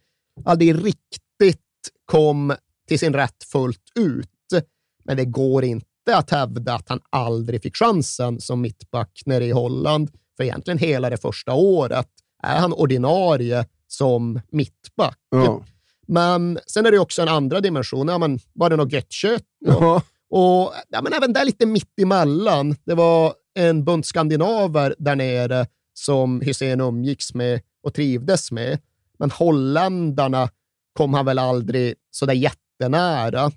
aldrig 0.45 0.85
riktigt 0.85 1.59
kom 2.05 2.53
till 2.87 2.99
sin 2.99 3.13
rätt 3.13 3.43
fullt 3.43 3.91
ut. 3.95 4.27
Men 5.03 5.17
det 5.17 5.25
går 5.25 5.63
inte 5.63 6.15
att 6.15 6.29
hävda 6.29 6.73
att 6.73 6.89
han 6.89 6.99
aldrig 7.09 7.61
fick 7.61 7.75
chansen 7.75 8.41
som 8.41 8.61
mittback 8.61 9.21
nere 9.25 9.45
i 9.45 9.51
Holland. 9.51 10.11
För 10.37 10.43
egentligen 10.43 10.77
hela 10.77 11.09
det 11.09 11.17
första 11.17 11.53
året 11.53 12.07
är 12.43 12.59
han 12.59 12.73
ordinarie 12.73 13.65
som 13.87 14.41
mittback. 14.51 15.17
Ja. 15.29 15.63
Men 16.07 16.59
sen 16.67 16.85
är 16.85 16.91
det 16.91 16.99
också 16.99 17.21
en 17.21 17.27
andra 17.27 17.61
dimension. 17.61 18.07
Ja, 18.07 18.17
men 18.17 18.39
var 18.53 18.69
det 18.69 18.75
något 18.75 18.91
gött 18.91 19.11
kött? 19.11 19.43
Ja. 19.59 20.01
Och 20.29 20.73
ja, 20.89 21.01
men 21.01 21.13
även 21.13 21.33
där 21.33 21.45
lite 21.45 21.65
mitt 21.65 21.99
emellan. 22.01 22.75
Det 22.85 22.95
var 22.95 23.33
en 23.53 23.83
bunt 23.83 24.05
skandinaver 24.05 24.95
där 24.97 25.15
nere 25.15 25.67
som 25.93 26.41
Hussein 26.41 26.81
umgicks 26.81 27.33
med 27.33 27.61
och 27.83 27.93
trivdes 27.93 28.51
med. 28.51 28.79
Men 29.21 29.31
holländarna 29.31 30.49
kom 30.97 31.13
han 31.13 31.25
väl 31.25 31.39
aldrig 31.39 31.95
så 32.11 32.25
där 32.25 32.33
jättenära. 32.33 33.51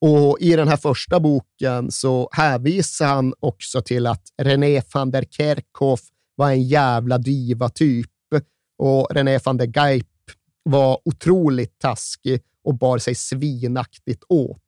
Och 0.00 0.38
i 0.40 0.56
den 0.56 0.68
här 0.68 0.76
första 0.76 1.20
boken 1.20 1.90
så 1.90 2.28
hänvisar 2.32 3.06
han 3.06 3.34
också 3.40 3.82
till 3.82 4.06
att 4.06 4.22
René 4.42 4.82
van 4.94 5.10
der 5.10 5.24
Kerkhoff 5.24 6.00
var 6.34 6.50
en 6.50 6.62
jävla 6.62 7.18
diva-typ 7.18 8.10
och 8.78 9.08
René 9.10 9.38
van 9.44 9.56
der 9.56 9.66
Geip 9.76 10.06
var 10.62 11.00
otroligt 11.04 11.78
taskig 11.78 12.42
och 12.64 12.74
bar 12.74 12.98
sig 12.98 13.14
svinaktigt 13.14 14.24
åt. 14.28 14.58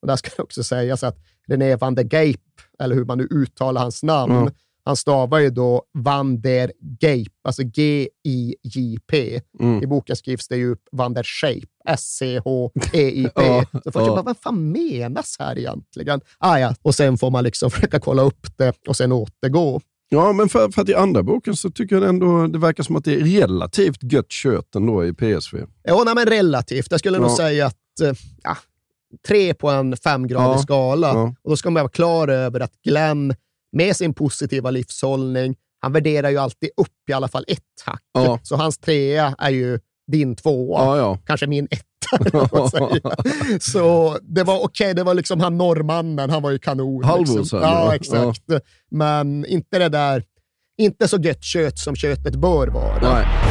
Och 0.00 0.06
där 0.06 0.16
ska 0.16 0.30
det 0.36 0.42
också 0.42 0.64
sägas 0.64 1.02
att 1.02 1.16
René 1.46 1.76
van 1.76 1.94
der 1.94 2.14
Geip, 2.14 2.40
eller 2.78 2.94
hur 2.94 3.04
man 3.04 3.18
nu 3.18 3.28
uttalar 3.30 3.80
hans 3.80 4.02
namn, 4.02 4.32
Mm 4.36 4.54
han 4.88 4.96
stavar 4.96 5.38
ju 5.38 5.50
då 5.50 5.82
van 5.98 6.40
der 6.40 6.72
Geip, 7.00 7.32
alltså 7.44 7.62
G-I-J-P. 7.62 9.40
Mm. 9.60 9.82
I 9.82 9.86
boken 9.86 10.16
skrivs 10.16 10.48
det 10.48 10.56
ju 10.56 10.70
upp 10.72 10.82
van 10.92 11.14
der 11.14 11.22
Shape, 11.22 11.66
S-C-H-E-I-P. 11.88 13.32
Ja, 13.42 13.64
Så 13.72 13.80
ja. 13.94 14.06
jag 14.06 14.08
bara, 14.08 14.22
vad 14.22 14.36
fan 14.38 14.72
menas 14.72 15.36
här 15.38 15.58
egentligen? 15.58 16.20
Ah, 16.38 16.58
ja. 16.58 16.74
Och 16.82 16.94
sen 16.94 17.18
får 17.18 17.30
man 17.30 17.44
liksom 17.44 17.70
försöka 17.74 18.00
kolla 18.00 18.22
upp 18.22 18.46
det 18.58 18.72
och 18.88 18.96
sen 18.96 19.12
återgå. 19.12 19.80
Ja, 20.08 20.32
men 20.32 20.48
för, 20.48 20.70
för 20.70 20.82
att 20.82 20.88
i 20.88 20.94
andra 20.94 21.22
boken 21.22 21.56
så 21.56 21.70
tycker 21.70 21.96
jag 21.96 22.08
ändå 22.08 22.46
det 22.46 22.58
verkar 22.58 22.82
som 22.84 22.96
att 22.96 23.04
det 23.04 23.14
är 23.14 23.24
relativt 23.40 24.12
gött 24.12 24.32
kött 24.32 24.74
ändå 24.74 25.04
i 25.06 25.12
PSV. 25.14 25.58
Ja, 25.82 26.02
nej, 26.04 26.14
men 26.14 26.26
relativt. 26.26 26.86
Jag 26.90 27.00
skulle 27.00 27.18
nog 27.18 27.30
Ja. 27.30 27.36
säga 27.36 27.66
att 27.66 28.00
eh, 28.02 28.12
ja, 28.42 28.56
tre 29.28 29.54
på 29.54 29.70
en 29.70 29.96
femgradig 29.96 30.54
Ja, 30.58 30.62
skala. 30.62 31.08
ja. 31.08 31.34
Och 31.42 31.50
då 31.50 31.56
ska 31.56 31.70
man 31.70 31.82
vara 31.82 31.90
klar 31.90 32.28
över 32.28 32.60
att 32.60 32.72
Glenn, 32.84 33.34
med 33.72 33.96
sin 33.96 34.14
positiva 34.14 34.70
livshållning, 34.70 35.56
han 35.80 35.92
värderar 35.92 36.30
ju 36.30 36.38
alltid 36.38 36.70
upp 36.76 37.10
i 37.10 37.12
alla 37.12 37.28
fall 37.28 37.44
ett 37.48 37.58
hack. 37.84 38.02
Ja. 38.12 38.40
Så 38.42 38.56
hans 38.56 38.78
trea 38.78 39.34
är 39.38 39.50
ju 39.50 39.80
din 40.12 40.36
tvåa. 40.36 40.84
Ja, 40.84 40.96
ja. 40.96 41.18
Kanske 41.26 41.46
min 41.46 41.68
etta. 41.70 41.84
Så 43.60 44.18
det 44.22 44.42
var 44.42 44.64
okej, 44.64 44.94
det 44.94 45.02
var 45.02 45.14
liksom 45.14 45.40
han 45.40 45.58
norrmannen, 45.58 46.30
han 46.30 46.42
var 46.42 46.50
ju 46.50 46.58
kanon. 46.58 47.04
Halvor 47.04 47.38
liksom. 47.38 47.60
ja. 47.62 47.94
exakt. 47.94 48.42
Men 48.90 49.46
inte 49.46 49.78
det 49.78 49.88
där, 49.88 50.24
inte 50.78 51.08
så 51.08 51.16
gött 51.16 51.42
kött 51.42 51.78
som 51.78 51.96
köttet 51.96 52.34
bör 52.34 52.68
vara. 52.68 53.14
Nej. 53.14 53.47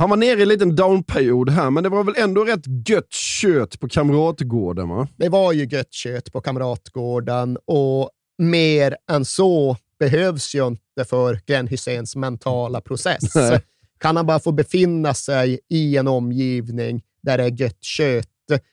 Han 0.00 0.10
var 0.10 0.16
nere 0.16 0.38
i 0.38 0.42
en 0.42 0.48
liten 0.48 0.76
downperiod 0.76 1.50
här, 1.50 1.70
men 1.70 1.82
det 1.82 1.88
var 1.88 2.04
väl 2.04 2.14
ändå 2.18 2.44
rätt 2.44 2.88
gött 2.88 3.12
kött 3.12 3.80
på 3.80 3.88
Kamratgården 3.88 4.88
va? 4.88 5.08
Det 5.16 5.28
var 5.28 5.52
ju 5.52 5.64
gött 5.64 5.92
kött 5.92 6.32
på 6.32 6.40
Kamratgården 6.40 7.58
och 7.64 8.10
mer 8.38 8.96
än 9.10 9.24
så 9.24 9.76
behövs 9.98 10.54
ju 10.54 10.66
inte 10.66 11.04
för 11.08 11.40
Glenn 11.46 11.66
Hyséns 11.66 12.16
mentala 12.16 12.80
process. 12.80 13.34
Nej. 13.34 13.60
Kan 13.98 14.16
han 14.16 14.26
bara 14.26 14.40
få 14.40 14.52
befinna 14.52 15.14
sig 15.14 15.60
i 15.68 15.96
en 15.96 16.08
omgivning 16.08 17.02
där 17.22 17.38
det 17.38 17.44
är 17.44 17.60
gött 17.60 17.84
kött, 17.84 18.26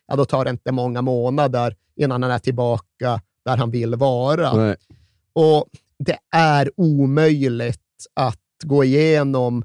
ja 0.07 0.15
då 0.15 0.25
tar 0.25 0.45
det 0.45 0.51
inte 0.51 0.71
många 0.71 1.01
månader 1.01 1.75
innan 1.95 2.23
han 2.23 2.32
är 2.32 2.39
tillbaka 2.39 3.21
där 3.45 3.57
han 3.57 3.71
vill 3.71 3.95
vara. 3.95 4.53
Nej. 4.53 4.75
Och 5.34 5.65
det 5.99 6.17
är 6.36 6.71
omöjligt 6.78 7.82
att 8.13 8.39
gå 8.63 8.84
igenom 8.84 9.63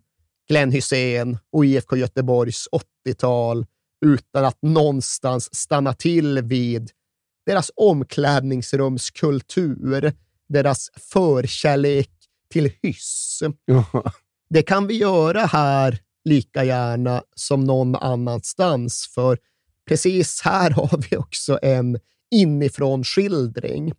Glenn 0.52 0.72
Hysén 0.72 1.38
och 1.52 1.66
IFK 1.66 1.96
Göteborgs 1.96 2.68
80-tal 3.06 3.66
utan 4.06 4.44
att 4.44 4.58
någonstans 4.62 5.54
stanna 5.54 5.92
till 5.92 6.42
vid 6.42 6.90
deras 7.46 7.70
omklädningsrumskultur, 7.76 10.12
deras 10.48 10.90
förkärlek 11.12 12.10
till 12.50 12.72
hyss. 12.82 13.42
Det 14.50 14.62
kan 14.62 14.86
vi 14.86 14.94
göra 14.94 15.40
här 15.40 15.98
lika 16.24 16.64
gärna 16.64 17.22
som 17.34 17.64
någon 17.64 17.96
annanstans, 17.96 19.10
för 19.14 19.38
precis 19.88 20.40
här 20.40 20.70
har 20.70 21.10
vi 21.10 21.16
också 21.16 21.58
en 21.62 21.98
inifrån 22.30 23.04
skildring. 23.04 23.92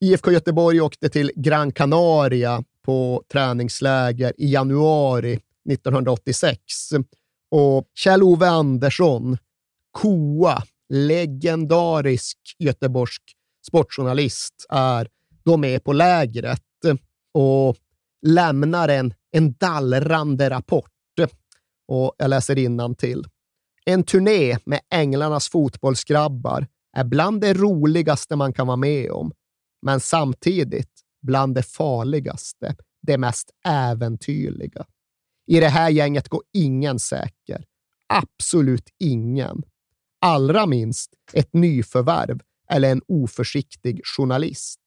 IFK 0.00 0.32
Göteborg 0.32 0.80
åkte 0.80 1.08
till 1.08 1.32
Gran 1.36 1.72
Canaria 1.72 2.64
på 2.86 3.24
träningsläger 3.32 4.32
i 4.38 4.52
januari 4.52 5.40
1986 5.70 6.60
och 7.50 7.88
Kjell-Ove 7.94 8.48
Andersson, 8.48 9.38
KOA, 9.92 10.62
legendarisk 10.88 12.38
göteborgsk 12.58 13.22
sportjournalist, 13.66 14.66
är 14.68 15.08
då 15.44 15.56
med 15.56 15.84
på 15.84 15.92
lägret 15.92 16.62
och 17.34 17.76
lämnar 18.26 18.88
en, 18.88 19.14
en 19.32 19.52
dallrande 19.52 20.50
rapport. 20.50 20.92
Och 21.88 22.14
jag 22.18 22.30
läser 22.30 22.94
till. 22.94 23.24
En 23.84 24.02
turné 24.02 24.58
med 24.64 24.80
Änglarnas 24.90 25.48
fotbollsgrabbar 25.48 26.66
är 26.96 27.04
bland 27.04 27.40
det 27.40 27.54
roligaste 27.54 28.36
man 28.36 28.52
kan 28.52 28.66
vara 28.66 28.76
med 28.76 29.10
om, 29.10 29.32
men 29.82 30.00
samtidigt 30.00 31.05
bland 31.26 31.54
det 31.54 31.62
farligaste, 31.62 32.76
det 33.02 33.18
mest 33.18 33.50
äventyrliga. 33.68 34.86
I 35.46 35.60
det 35.60 35.68
här 35.68 35.90
gänget 35.90 36.28
går 36.28 36.42
ingen 36.52 36.98
säker. 36.98 37.64
Absolut 38.08 38.90
ingen. 38.98 39.62
Allra 40.20 40.66
minst 40.66 41.10
ett 41.32 41.52
nyförvärv 41.52 42.40
eller 42.70 42.92
en 42.92 43.02
oförsiktig 43.08 44.00
journalist. 44.04 44.80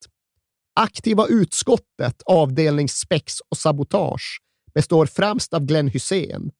Aktiva 0.75 1.27
utskottet, 1.27 2.21
avdelning 2.25 2.89
spex 2.89 3.39
och 3.49 3.57
sabotage, 3.57 4.41
består 4.73 5.05
främst 5.05 5.53
av 5.53 5.65
Glenn 5.65 5.87
Hussein, 5.87 6.51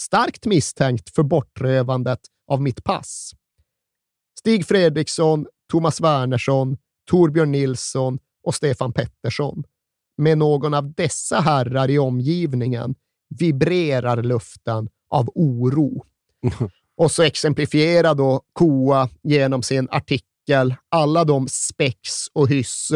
starkt 0.00 0.46
misstänkt 0.46 1.14
för 1.14 1.22
bortrövandet 1.22 2.20
av 2.50 2.62
mitt 2.62 2.84
pass. 2.84 3.32
Stig 4.38 4.66
Fredriksson, 4.66 5.46
Thomas 5.72 6.00
Wernersson, 6.00 6.76
Torbjörn 7.10 7.52
Nilsson 7.52 8.18
och 8.48 8.54
Stefan 8.54 8.92
Pettersson. 8.92 9.64
Med 10.16 10.38
någon 10.38 10.74
av 10.74 10.92
dessa 10.92 11.40
herrar 11.40 11.90
i 11.90 11.98
omgivningen 11.98 12.94
vibrerar 13.38 14.22
luften 14.22 14.88
av 15.10 15.28
oro. 15.34 16.04
Och 16.96 17.10
så 17.10 17.22
exemplifierar 17.22 18.14
då 18.14 18.42
KOA 18.52 19.08
genom 19.22 19.62
sin 19.62 19.88
artikel 19.90 20.74
alla 20.88 21.24
de 21.24 21.48
spex 21.48 22.28
och 22.32 22.48
hyss 22.48 22.92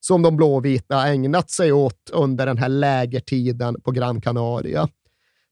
som 0.00 0.22
de 0.22 0.36
blåvita 0.36 1.08
ägnat 1.08 1.50
sig 1.50 1.72
åt 1.72 2.10
under 2.12 2.46
den 2.46 2.58
här 2.58 2.68
lägertiden 2.68 3.80
på 3.80 3.90
Gran 3.90 4.20
Canaria. 4.20 4.88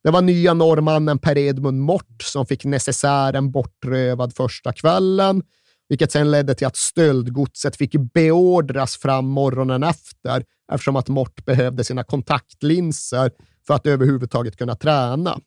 Det 0.05 0.11
var 0.11 0.23
nya 0.23 0.55
norrmannen 0.55 1.19
Per 1.19 1.39
Edmund 1.39 1.81
Mort 1.81 2.23
som 2.23 2.47
fick 2.47 2.65
necessären 2.65 3.51
bortrövad 3.51 4.35
första 4.35 4.73
kvällen, 4.73 5.43
vilket 5.93 6.12
sen 6.12 6.30
ledde 6.30 6.55
till 6.55 6.66
att 6.66 6.76
stöldgodset 6.76 7.77
fick 7.77 7.94
beordras 7.97 8.97
fram 8.97 9.27
morgonen 9.27 9.82
efter 9.82 10.44
eftersom 10.73 10.97
att 10.97 11.09
Mort 11.09 11.44
behövde 11.44 11.85
sina 11.85 12.05
kontaktlinser 12.05 13.31
för 13.66 13.74
att 13.74 13.86
överhuvudtaget 13.86 14.56
kunna 14.56 14.74
träna. 14.74 15.40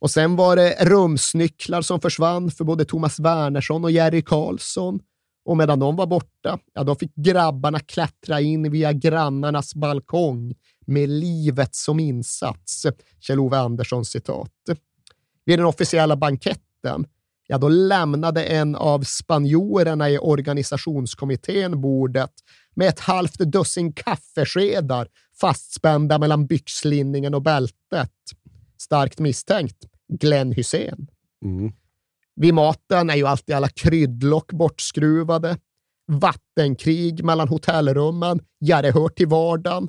Och 0.00 0.10
sen 0.10 0.36
var 0.36 0.56
det 0.56 0.84
rumsnycklar 0.84 1.82
som 1.82 2.00
försvann 2.00 2.50
för 2.50 2.64
både 2.64 2.84
Thomas 2.84 3.20
Wernersson 3.20 3.84
och 3.84 3.90
Jerry 3.90 4.22
Karlsson. 4.22 5.00
Och 5.44 5.56
medan 5.56 5.78
de 5.78 5.96
var 5.96 6.06
borta, 6.06 6.58
ja, 6.74 6.84
då 6.84 6.94
fick 6.94 7.14
grabbarna 7.14 7.80
klättra 7.80 8.40
in 8.40 8.70
via 8.70 8.92
grannarnas 8.92 9.74
balkong 9.74 10.54
med 10.86 11.08
livet 11.08 11.74
som 11.74 12.00
insats. 12.00 12.86
Kjell-Ove 13.20 13.58
Anderssons 13.58 14.08
citat. 14.08 14.52
Vid 15.44 15.58
den 15.58 15.66
officiella 15.66 16.16
banketten, 16.16 17.06
ja, 17.50 17.58
då 17.58 17.68
lämnade 17.68 18.44
en 18.44 18.76
av 18.76 19.02
spanjorerna 19.02 20.10
i 20.10 20.18
organisationskommittén 20.18 21.80
bordet 21.80 22.32
med 22.74 22.88
ett 22.88 23.00
halvt 23.00 23.38
dussin 23.38 23.92
kaffeskedar 23.92 25.08
fastspända 25.40 26.18
mellan 26.18 26.46
byxlinningen 26.46 27.34
och 27.34 27.42
bältet. 27.42 28.12
Starkt 28.78 29.18
misstänkt 29.18 29.76
Glenn 30.08 30.52
Hussein. 30.52 31.06
Mm. 31.44 31.72
Vid 32.36 32.54
maten 32.54 33.10
är 33.10 33.16
ju 33.16 33.26
alltid 33.26 33.54
alla 33.54 33.68
kryddlock 33.68 34.52
bortskruvade. 34.52 35.56
Vattenkrig 36.06 37.24
mellan 37.24 37.48
hotellrummen. 37.48 38.40
Ja, 38.58 38.82
det 38.82 38.94
hör 38.94 39.08
till 39.08 39.28
vardagen. 39.28 39.88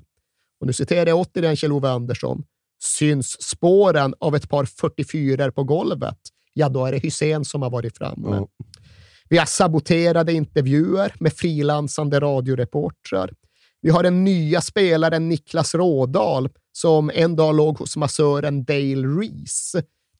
Och 0.59 0.67
nu 0.67 0.73
citerar 0.73 1.07
jag 1.07 1.19
återigen 1.19 1.55
Kjell-Ove 1.55 1.89
Andersson. 1.89 2.43
Syns 2.83 3.41
spåren 3.41 4.13
av 4.19 4.35
ett 4.35 4.49
par 4.49 4.65
44 4.65 5.51
på 5.51 5.63
golvet, 5.63 6.17
ja 6.59 6.69
då 6.69 6.85
är 6.85 6.91
det 6.91 7.03
Hussein 7.03 7.45
som 7.45 7.61
har 7.61 7.69
varit 7.69 7.97
framme. 7.97 8.35
Ja. 8.35 8.47
Vi 9.29 9.37
har 9.37 9.45
saboterade 9.45 10.33
intervjuer 10.33 11.13
med 11.19 11.33
frilansande 11.33 12.19
radioreportrar. 12.19 13.31
Vi 13.81 13.89
har 13.89 14.03
den 14.03 14.23
nya 14.23 14.61
spelaren 14.61 15.29
Niklas 15.29 15.75
Rådal 15.75 16.49
som 16.71 17.11
en 17.13 17.35
dag 17.35 17.55
låg 17.55 17.77
hos 17.77 17.97
massören 17.97 18.63
Dale 18.63 19.07
Reese. 19.07 19.75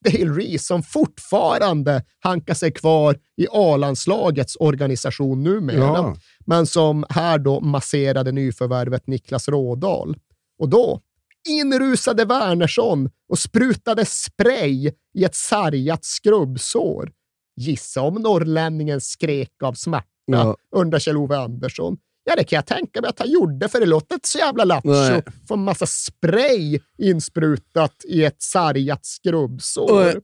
Dale 0.06 0.32
Reese 0.32 0.66
som 0.68 0.84
fortfarande 0.84 2.04
hankar 2.20 2.54
sig 2.54 2.72
kvar 2.72 3.18
i 3.38 3.48
A-landslagets 3.52 4.56
organisation 4.60 5.44
numera, 5.44 5.78
Ja. 5.78 6.16
men 6.46 6.66
som 6.68 7.06
här 7.10 7.38
då 7.38 7.60
masserade 7.60 8.32
nyförvärvet 8.32 9.08
Niklas 9.08 9.48
Rådal. 9.50 10.16
Och 10.60 10.70
då 10.70 11.02
inrusade 11.50 12.26
Wernersson 12.26 13.10
och 13.30 13.40
sprutade 13.40 14.06
spray 14.06 14.92
i 15.18 15.24
ett 15.24 15.36
sargat 15.36 16.06
skrubbsår. 16.06 17.12
Gissa 17.56 18.02
om 18.02 18.14
norrlänningen 18.16 19.02
skrek 19.02 19.64
av 19.64 19.74
smärta 19.74 20.06
Ja. 20.32 20.56
under 20.76 21.00
Kjell-Ove 21.00 21.38
Andersson. 21.38 21.98
Ja, 22.24 22.36
det 22.36 22.44
kan 22.44 22.56
jag 22.56 22.66
tänka 22.66 23.02
mig 23.02 23.10
att 23.10 23.20
han 23.20 23.30
gjorde, 23.32 23.70
för 23.70 23.80
det 23.80 23.86
låter 23.86 24.16
inte 24.16 24.28
så 24.28 24.38
jävla 24.38 24.64
lattjo. 24.64 25.22
Få 25.48 25.54
en 25.54 25.64
massa 25.64 25.86
spray 25.86 26.80
insprutat 26.98 27.94
i 28.08 28.24
ett 28.24 28.42
sargat 28.42 29.06
skrubbsår. 29.06 30.04
Nej. 30.04 30.16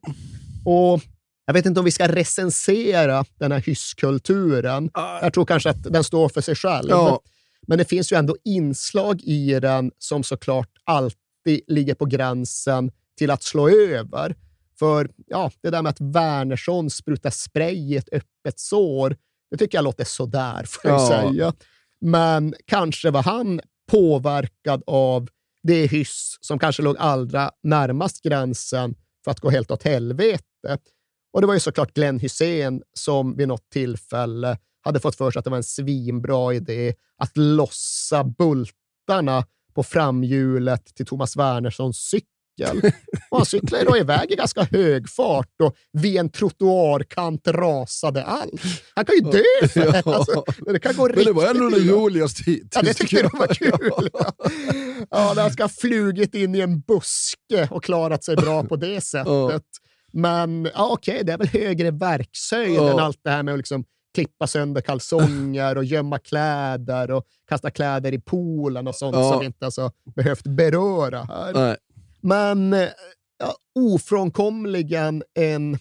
Och 0.65 1.01
jag 1.45 1.53
vet 1.53 1.65
inte 1.65 1.79
om 1.79 1.85
vi 1.85 1.91
ska 1.91 2.07
recensera 2.07 3.25
den 3.39 3.51
här 3.51 3.59
hysskulturen. 3.59 4.89
Jag 5.21 5.33
tror 5.33 5.45
kanske 5.45 5.69
att 5.69 5.83
den 5.83 6.03
står 6.03 6.29
för 6.29 6.41
sig 6.41 6.55
själv. 6.55 6.89
Ja. 6.89 7.19
Men 7.67 7.77
det 7.77 7.85
finns 7.85 8.11
ju 8.11 8.17
ändå 8.17 8.35
inslag 8.43 9.21
i 9.21 9.59
den 9.59 9.91
som 9.97 10.23
såklart 10.23 10.69
alltid 10.86 11.62
ligger 11.68 11.94
på 11.95 12.06
gränsen 12.06 12.91
till 13.18 13.32
att 13.32 13.44
slå 13.44 13.70
över. 13.70 14.36
För 14.80 15.10
ja, 15.28 15.52
det 15.62 15.70
där 15.70 15.82
med 15.82 15.90
att 15.90 16.02
Wernersson 16.02 16.90
sprutar 16.90 17.30
spray 17.30 17.76
i 17.76 17.95
ett 17.98 18.10
öppet 18.12 18.60
sår, 18.60 19.16
det 19.52 19.57
tycker 19.57 19.78
jag 19.78 19.84
låter 19.84 20.03
sådär, 20.03 20.64
får 20.68 20.91
jag 20.91 21.02
Ja. 21.02 21.07
säga. 21.07 21.53
Men 22.02 22.53
kanske 22.66 23.12
var 23.12 23.24
han 23.24 23.62
påverkad 23.91 24.84
av 24.88 25.28
det 25.64 25.86
hyss 25.88 26.38
som 26.41 26.60
kanske 26.60 26.82
låg 26.84 26.95
allra 26.98 27.52
närmast 27.64 28.24
gränsen 28.24 28.95
för 29.24 29.32
att 29.32 29.40
gå 29.40 29.49
helt 29.49 29.72
åt 29.72 29.84
helvete. 29.84 30.78
Och 31.34 31.41
det 31.41 31.48
var 31.48 31.53
ju 31.53 31.60
såklart 31.60 31.94
Glenn 31.94 32.20
Hussein 32.20 32.82
som 32.94 33.36
vid 33.38 33.48
något 33.48 33.70
tillfälle 33.70 34.57
hade 34.82 34.99
fått 34.99 35.16
för 35.16 35.32
sig 35.32 35.40
att 35.40 35.44
det 35.45 35.49
var 35.52 35.57
en 35.57 35.64
svinbra 35.64 36.53
idé 36.53 36.94
att 37.18 37.38
lossa 37.38 38.24
bultarna 38.24 39.45
på 39.76 39.84
framhjulet 39.84 40.95
till 40.95 41.06
Thomas 41.06 41.38
Wernerssons 41.38 41.97
cykel. 41.97 42.26
Och 43.31 43.38
han 43.38 43.45
cyklade 43.45 43.84
då 43.85 43.97
iväg 43.97 44.31
i 44.31 44.35
ganska 44.35 44.64
hög 44.64 45.10
fart 45.10 45.61
och 45.64 45.76
vid 45.93 46.18
en 46.18 46.30
trottoarkant 46.30 47.47
rasade 47.47 48.23
allt. 48.23 48.52
Han 48.95 49.06
kan 49.06 49.15
ju 49.15 49.22
dö 49.22 49.68
för 49.68 49.80
det. 49.91 50.06
Alltså, 50.06 50.43
det 50.73 50.80
kan 50.80 50.95
gå 50.95 51.07
Men 51.15 51.26
det 51.26 51.31
var 51.31 51.41
riktigt 51.43 51.56
ändå 51.61 51.69
det 51.69 51.81
illa. 51.81 51.93
roligaste 51.93 52.43
hittills. 52.45 52.69
Ja, 52.76 52.81
det 52.81 52.93
tyckte 52.93 53.22
de 53.22 53.38
var 53.38 53.47
kul. 53.53 54.10
Ja, 55.10 55.34
han 55.38 55.52
ska 55.52 55.64
ha 55.64 55.69
flugit 55.69 56.35
in 56.35 56.56
i 56.56 56.60
en 56.60 56.80
buske 56.80 57.68
och 57.72 57.84
klarat 57.84 58.23
sig 58.23 58.35
bra 58.35 58.64
på 58.64 58.76
det 58.76 59.02
sättet. 59.02 59.64
Men 60.14 60.69
ja, 60.73 60.89
okej, 60.91 61.22
det 61.23 61.31
är 61.31 61.38
väl 61.38 61.47
högre 61.47 61.91
verkshöjd 61.91 62.76
Ja. 62.76 62.91
än 62.91 62.99
allt 62.99 63.19
det 63.23 63.30
här 63.30 63.43
med 63.43 63.53
att 63.53 63.57
liksom 63.60 63.84
klippa 64.15 64.47
sönder 64.47 64.81
kalsonger 64.81 65.77
och 65.77 65.85
gömma 65.85 66.19
kläder 66.19 67.11
och 67.11 67.25
kasta 67.49 67.71
kläder 67.71 68.11
i 68.13 68.19
poolen 68.19 68.87
och 68.87 68.95
sånt 68.95 69.15
Ja. 69.15 69.31
som 69.31 69.39
vi 69.39 69.45
inte 69.45 69.65
alltså 69.65 69.91
behövt 70.15 70.43
beröra 70.43 71.23
här. 71.23 71.53
Nej. 71.53 71.77
Men 72.21 72.73
eh, 72.73 72.89
ja, 73.39 73.55
ofrånkomligen 73.79 75.23
en 75.39 75.77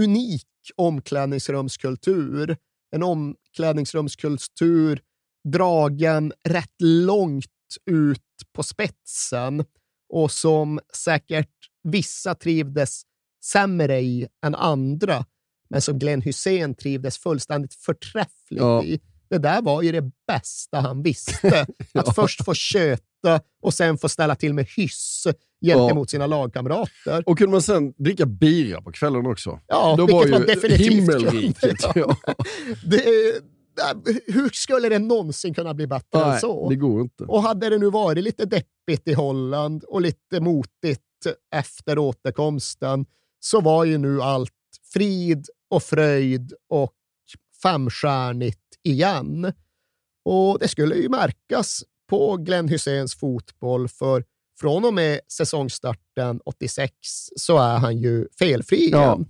unik 0.00 0.46
omklädningsrumskultur. 0.76 2.56
En 2.96 3.02
omklädningsrumskultur 3.02 5.00
dragen 5.48 6.32
rätt 6.48 6.74
långt 6.82 7.46
ut 7.90 8.20
på 8.52 8.62
spetsen 8.62 9.64
och 10.12 10.30
som 10.30 10.80
säkert 10.94 11.50
vissa 11.82 12.34
trivdes 12.34 13.02
sämre 13.44 14.00
i 14.00 14.28
än 14.46 14.54
andra, 14.54 15.24
men 15.68 15.80
som 15.80 15.98
Glenn 15.98 16.22
Hussein 16.22 16.74
trivdes 16.74 17.18
fullständigt 17.18 17.74
förträffligt 17.74 18.60
Ja. 18.60 18.82
i. 18.84 19.00
Det 19.30 19.38
där 19.38 19.62
var 19.62 19.82
ju 19.82 19.92
det 19.92 20.10
bästa 20.26 20.80
han 20.80 21.02
visste. 21.02 21.60
Att 21.94 22.06
Ja. 22.06 22.12
först 22.12 22.44
få 22.44 22.54
köta 22.54 23.40
och 23.62 23.74
sen 23.74 23.98
få 23.98 24.08
ställa 24.08 24.34
till 24.34 24.54
med 24.54 24.66
hyss 24.76 25.26
gentemot 25.64 26.10
sina 26.10 26.26
lagkamrater. 26.26 27.22
Och 27.26 27.38
kunde 27.38 27.52
man 27.52 27.62
sen 27.62 27.92
dricka 27.96 28.26
bira 28.26 28.82
på 28.82 28.92
kvällen 28.92 29.26
också? 29.26 29.60
Ja, 29.66 29.94
Då 29.98 30.06
vilket 30.06 30.14
var 30.32 30.38
man 30.38 30.40
ju 30.40 30.46
definitivt 30.54 30.90
himmelriket. 30.92 31.78
kunde. 31.80 31.92
Ja. 31.94 32.16
Det, 32.86 33.02
hur 34.26 34.48
skulle 34.52 34.88
det 34.88 34.98
någonsin 34.98 35.54
kunna 35.54 35.74
bli 35.74 35.86
bättre 35.86 36.22
än 36.22 36.28
Nej, 36.28 36.40
så? 36.40 36.68
det 36.68 36.76
går 36.76 37.00
inte. 37.00 37.24
Och 37.24 37.42
hade 37.42 37.70
det 37.70 37.78
nu 37.78 37.90
varit 37.90 38.24
lite 38.24 38.44
deppigt 38.44 39.08
i 39.08 39.12
Holland 39.12 39.84
och 39.84 40.00
lite 40.00 40.40
motigt 40.40 41.00
efter 41.54 41.98
återkomsten 41.98 43.06
så 43.40 43.60
var 43.60 43.84
ju 43.84 43.98
nu 43.98 44.22
allt 44.22 44.52
frid 44.92 45.46
och 45.70 45.82
fröjd 45.82 46.52
och 46.68 46.92
femstjärnigt 47.62 48.60
igen. 48.82 49.52
Och 50.24 50.58
det 50.58 50.68
skulle 50.68 50.94
ju 50.94 51.08
märkas 51.08 51.84
på 52.08 52.36
Glenn 52.36 52.68
Husseins 52.68 53.14
fotboll, 53.14 53.88
för 53.88 54.24
från 54.60 54.84
och 54.84 54.94
med 54.94 55.20
säsongstarten 55.28 56.40
86 56.44 56.92
så 57.36 57.58
är 57.58 57.78
han 57.78 57.98
ju 57.98 58.28
felfri 58.38 58.76
igen. 58.76 59.26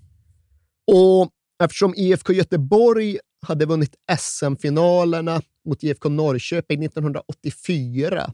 Ja. 0.84 0.94
Och 0.94 1.30
eftersom 1.64 1.94
IFK 1.96 2.32
Göteborg 2.32 3.18
hade 3.46 3.66
vunnit 3.66 3.94
SM-finalerna 4.18 5.42
mot 5.64 5.84
IFK 5.84 6.08
Norrköping 6.08 6.84
1984 6.84 8.32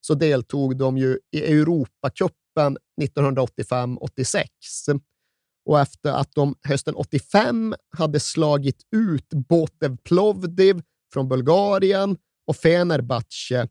så 0.00 0.14
deltog 0.14 0.76
de 0.76 0.98
ju 0.98 1.18
i 1.32 1.42
Europacupen 1.42 2.78
1985-86. 3.02 4.44
Och 5.66 5.80
efter 5.80 6.12
att 6.12 6.34
de 6.34 6.54
hösten 6.62 6.94
85 6.94 7.74
hade 7.98 8.20
slagit 8.20 8.82
ut 8.96 9.28
Botev 9.28 9.96
Plovdiv 9.96 10.82
från 11.12 11.28
Bulgarien 11.28 12.16
och 12.46 12.56
Fenerbahce 12.56 13.68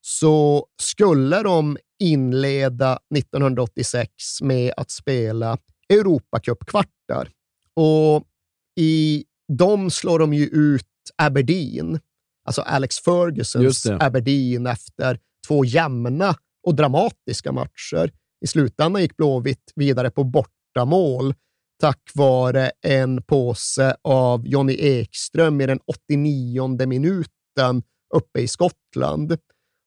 så 0.00 0.66
skulle 0.82 1.42
de 1.42 1.76
inleda 2.02 2.98
1986 3.16 4.10
med 4.42 4.72
att 4.76 4.90
spela 4.90 5.58
Europacup-kvartar. 5.88 7.30
Och 7.74 8.24
i 8.80 9.24
dem 9.52 9.90
slår 9.90 10.18
de 10.18 10.34
ju 10.34 10.44
ut 10.44 10.84
Aberdeen, 11.16 12.00
alltså 12.44 12.62
Alex 12.62 12.98
Fergusons. 12.98 13.86
Aberdeen 14.00 14.66
efter 14.66 15.18
två 15.48 15.64
jämna 15.64 16.34
och 16.66 16.74
dramatiska 16.74 17.52
matcher. 17.52 18.12
I 18.40 18.46
slutändan 18.46 19.02
gick 19.02 19.16
Blåvitt 19.16 19.72
vidare 19.74 20.10
på 20.10 20.24
bortamål 20.78 21.34
tack 21.80 22.10
vare 22.14 22.70
en 22.82 23.22
påse 23.22 23.96
av 24.04 24.46
Jonny 24.46 24.76
Ekström 24.78 25.60
i 25.60 25.66
den 25.66 25.80
89 25.86 26.86
minuten 26.86 27.82
uppe 28.14 28.40
i 28.40 28.48
Skottland. 28.48 29.32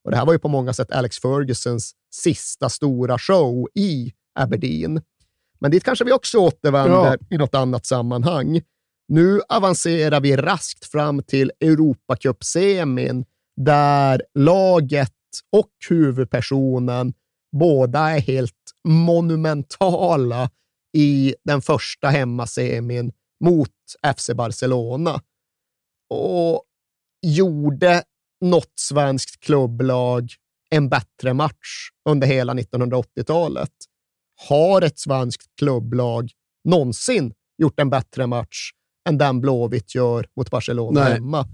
Och 0.05 0.11
Det 0.11 0.17
här 0.17 0.25
var 0.25 0.33
ju 0.33 0.39
på 0.39 0.47
många 0.47 0.73
sätt 0.73 0.91
Alex 0.91 1.19
Fergusons 1.19 1.91
sista 2.15 2.69
stora 2.69 3.17
show 3.17 3.67
i 3.75 4.11
Aberdeen. 4.39 5.01
Men 5.59 5.71
dit 5.71 5.83
kanske 5.83 6.05
vi 6.05 6.11
också 6.11 6.37
återvänder 6.37 7.17
i 7.29 7.37
något 7.37 7.55
annat 7.55 7.85
sammanhang. 7.85 8.61
Nu 9.07 9.41
avancerar 9.49 10.21
vi 10.21 10.35
raskt 10.35 10.85
fram 10.85 11.23
till 11.23 11.51
Europacup-semin 11.59 13.25
där 13.55 14.21
laget 14.33 15.11
och 15.51 15.71
huvudpersonen 15.89 17.13
båda 17.57 17.99
är 17.99 18.19
helt 18.19 18.53
monumentala 18.87 20.49
i 20.93 21.35
den 21.43 21.61
första 21.61 22.07
hemmasemin 22.07 23.11
mot 23.43 23.69
FC 24.17 24.29
Barcelona. 24.35 25.21
Och 26.09 26.63
gjorde 27.21 28.03
något 28.41 28.79
svenskt 28.79 29.39
klubblag 29.39 30.31
en 30.69 30.89
bättre 30.89 31.33
match 31.33 31.89
under 32.09 32.27
hela 32.27 32.53
1980-talet? 32.53 33.71
Har 34.49 34.81
ett 34.81 34.99
svenskt 34.99 35.43
klubblag 35.59 36.31
någonsin 36.63 37.33
gjort 37.57 37.79
en 37.79 37.89
bättre 37.89 38.27
match 38.27 38.71
än 39.09 39.17
den 39.17 39.41
Blåvitt 39.41 39.95
gör 39.95 40.27
mot 40.35 40.51
Barcelona 40.51 41.03
Nej. 41.03 41.13
hemma? 41.13 41.47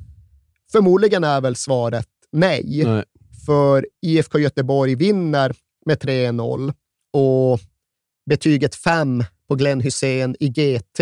Förmodligen 0.72 1.23
är 1.23 1.41
väl 1.41 1.55
svaret 1.55 2.07
nej. 2.31 2.84
Nej. 2.85 3.03
För 3.45 3.88
IFK 4.01 4.39
Göteborg 4.39 4.95
vinner 4.95 5.55
med 5.85 5.97
3-0 5.97 6.73
och 7.14 7.59
betyget 8.29 8.75
5 8.75 9.23
på 9.49 9.55
Glenn 9.55 9.81
Hussein 9.81 10.35
i 10.39 10.47
GT, 10.49 10.99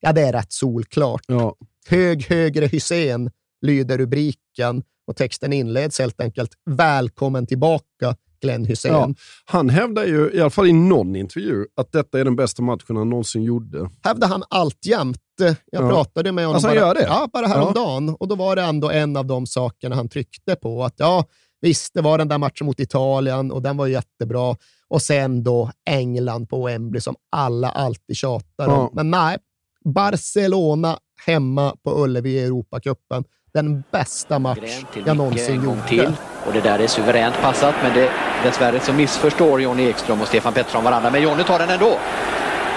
ja 0.00 0.12
det 0.12 0.20
är 0.22 0.32
rätt 0.32 0.52
solklart. 0.52 1.22
Ja. 1.26 1.54
Hög 1.88 2.24
högre 2.26 2.66
Hussein 2.66 3.30
lyder 3.66 3.98
rubriken 3.98 4.82
och 5.06 5.16
texten 5.16 5.52
inleds 5.52 5.98
helt 5.98 6.20
enkelt 6.20 6.50
“Välkommen 6.70 7.46
tillbaka 7.46 8.16
Glenn 8.42 8.64
Hussein”. 8.64 8.92
Ja. 8.94 9.14
Han 9.44 9.68
hävdar 9.70 10.04
ju, 10.06 10.30
i 10.34 10.40
alla 10.40 10.50
fall 10.50 10.66
i 10.66 10.72
någon 10.72 11.16
intervju, 11.16 11.64
att 11.76 11.92
detta 11.92 12.20
är 12.20 12.24
den 12.24 12.36
bästa 12.36 12.62
matchen 12.62 12.96
han 12.96 13.10
någonsin 13.10 13.42
gjorde. 13.42 13.90
hävdar 14.04 14.28
han 14.28 14.44
alltjämt. 14.50 15.18
Jag 15.38 15.54
Ja. 15.72 15.88
pratade 15.88 16.32
med 16.32 16.44
honom 16.44 16.54
Alltså, 16.54 16.68
bara, 16.68 16.76
gör 16.76 16.94
det? 16.94 17.02
Ja, 17.02 17.28
bara 17.32 17.46
häromdagen 17.46 18.08
och 18.08 18.28
då 18.28 18.34
var 18.34 18.56
det 18.56 18.62
ändå 18.62 18.90
en 18.90 19.16
av 19.16 19.26
de 19.26 19.46
sakerna 19.46 19.96
han 19.96 20.08
tryckte 20.08 20.54
på. 20.56 20.84
Att 20.84 20.94
ja, 20.96 21.24
Visst, 21.60 21.94
det 21.94 22.00
var 22.00 22.18
den 22.18 22.28
där 22.28 22.38
matchen 22.38 22.66
mot 22.66 22.80
Italien 22.80 23.52
och 23.52 23.62
den 23.62 23.76
var 23.76 23.86
jättebra. 23.86 24.56
Och 24.90 25.02
sen 25.02 25.42
då 25.42 25.70
England 25.90 26.46
på 26.48 26.66
Wembley 26.66 27.00
som 27.00 27.16
alla 27.32 27.70
alltid 27.70 28.16
tjatar 28.16 28.68
om. 28.68 28.72
Ja. 28.72 28.90
Men 28.92 29.10
nej, 29.10 29.36
Barcelona 29.84 30.98
hemma 31.26 31.76
på 31.84 32.04
Ullevi 32.04 32.30
i 32.30 32.44
Europacupen. 32.44 33.24
Den 33.54 33.82
bästa 33.90 34.38
match 34.38 34.84
jag 35.06 35.16
någonsin 35.16 35.64
gjort. 35.64 35.88
till. 35.88 36.12
Och 36.46 36.52
det 36.52 36.60
där 36.60 36.78
är 36.78 36.86
suveränt 36.86 37.34
passat, 37.42 37.74
men 37.82 37.94
det, 37.94 38.10
dessvärre 38.44 38.80
så 38.80 38.92
missförstår 38.92 39.60
Johnny 39.60 39.88
Ekström 39.88 40.20
och 40.20 40.28
Stefan 40.28 40.52
Pettersson 40.52 40.84
varandra. 40.84 41.10
Men 41.10 41.22
Johnny 41.22 41.44
tar 41.44 41.58
den 41.58 41.70
ändå. 41.70 41.98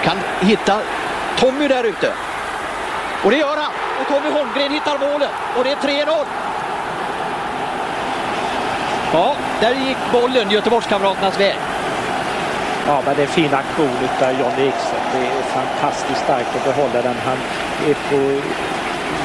Kan 0.04 0.16
hitta 0.40 0.80
Tommy 1.38 1.68
där 1.68 1.84
ute. 1.84 2.12
Och 3.24 3.30
det 3.30 3.36
gör 3.36 3.56
han! 3.56 3.72
Och 4.00 4.06
Tommy 4.08 4.30
Holmgren 4.30 4.72
hittar 4.72 4.98
målet. 4.98 5.30
Och 5.58 5.64
det 5.64 5.70
är 5.70 5.76
3-0. 5.76 6.24
Ja, 9.12 9.36
där 9.60 9.74
gick 9.74 9.96
bollen 10.12 10.50
Göteborgskamraternas 10.50 11.40
väg. 11.40 11.56
Ja, 12.86 13.02
men 13.06 13.16
det 13.16 13.22
är 13.22 13.26
en 13.26 13.32
fin 13.32 13.54
aktion 13.54 13.96
utav 14.08 14.30
John 14.40 14.56
Ekström. 14.68 15.06
Det 15.12 15.26
är 15.26 15.42
fantastiskt 15.42 16.20
starkt 16.24 16.56
att 16.56 16.64
behålla 16.64 17.02
den. 17.02 17.16
Han 17.28 17.38
är 17.88 17.94
på 18.10 18.18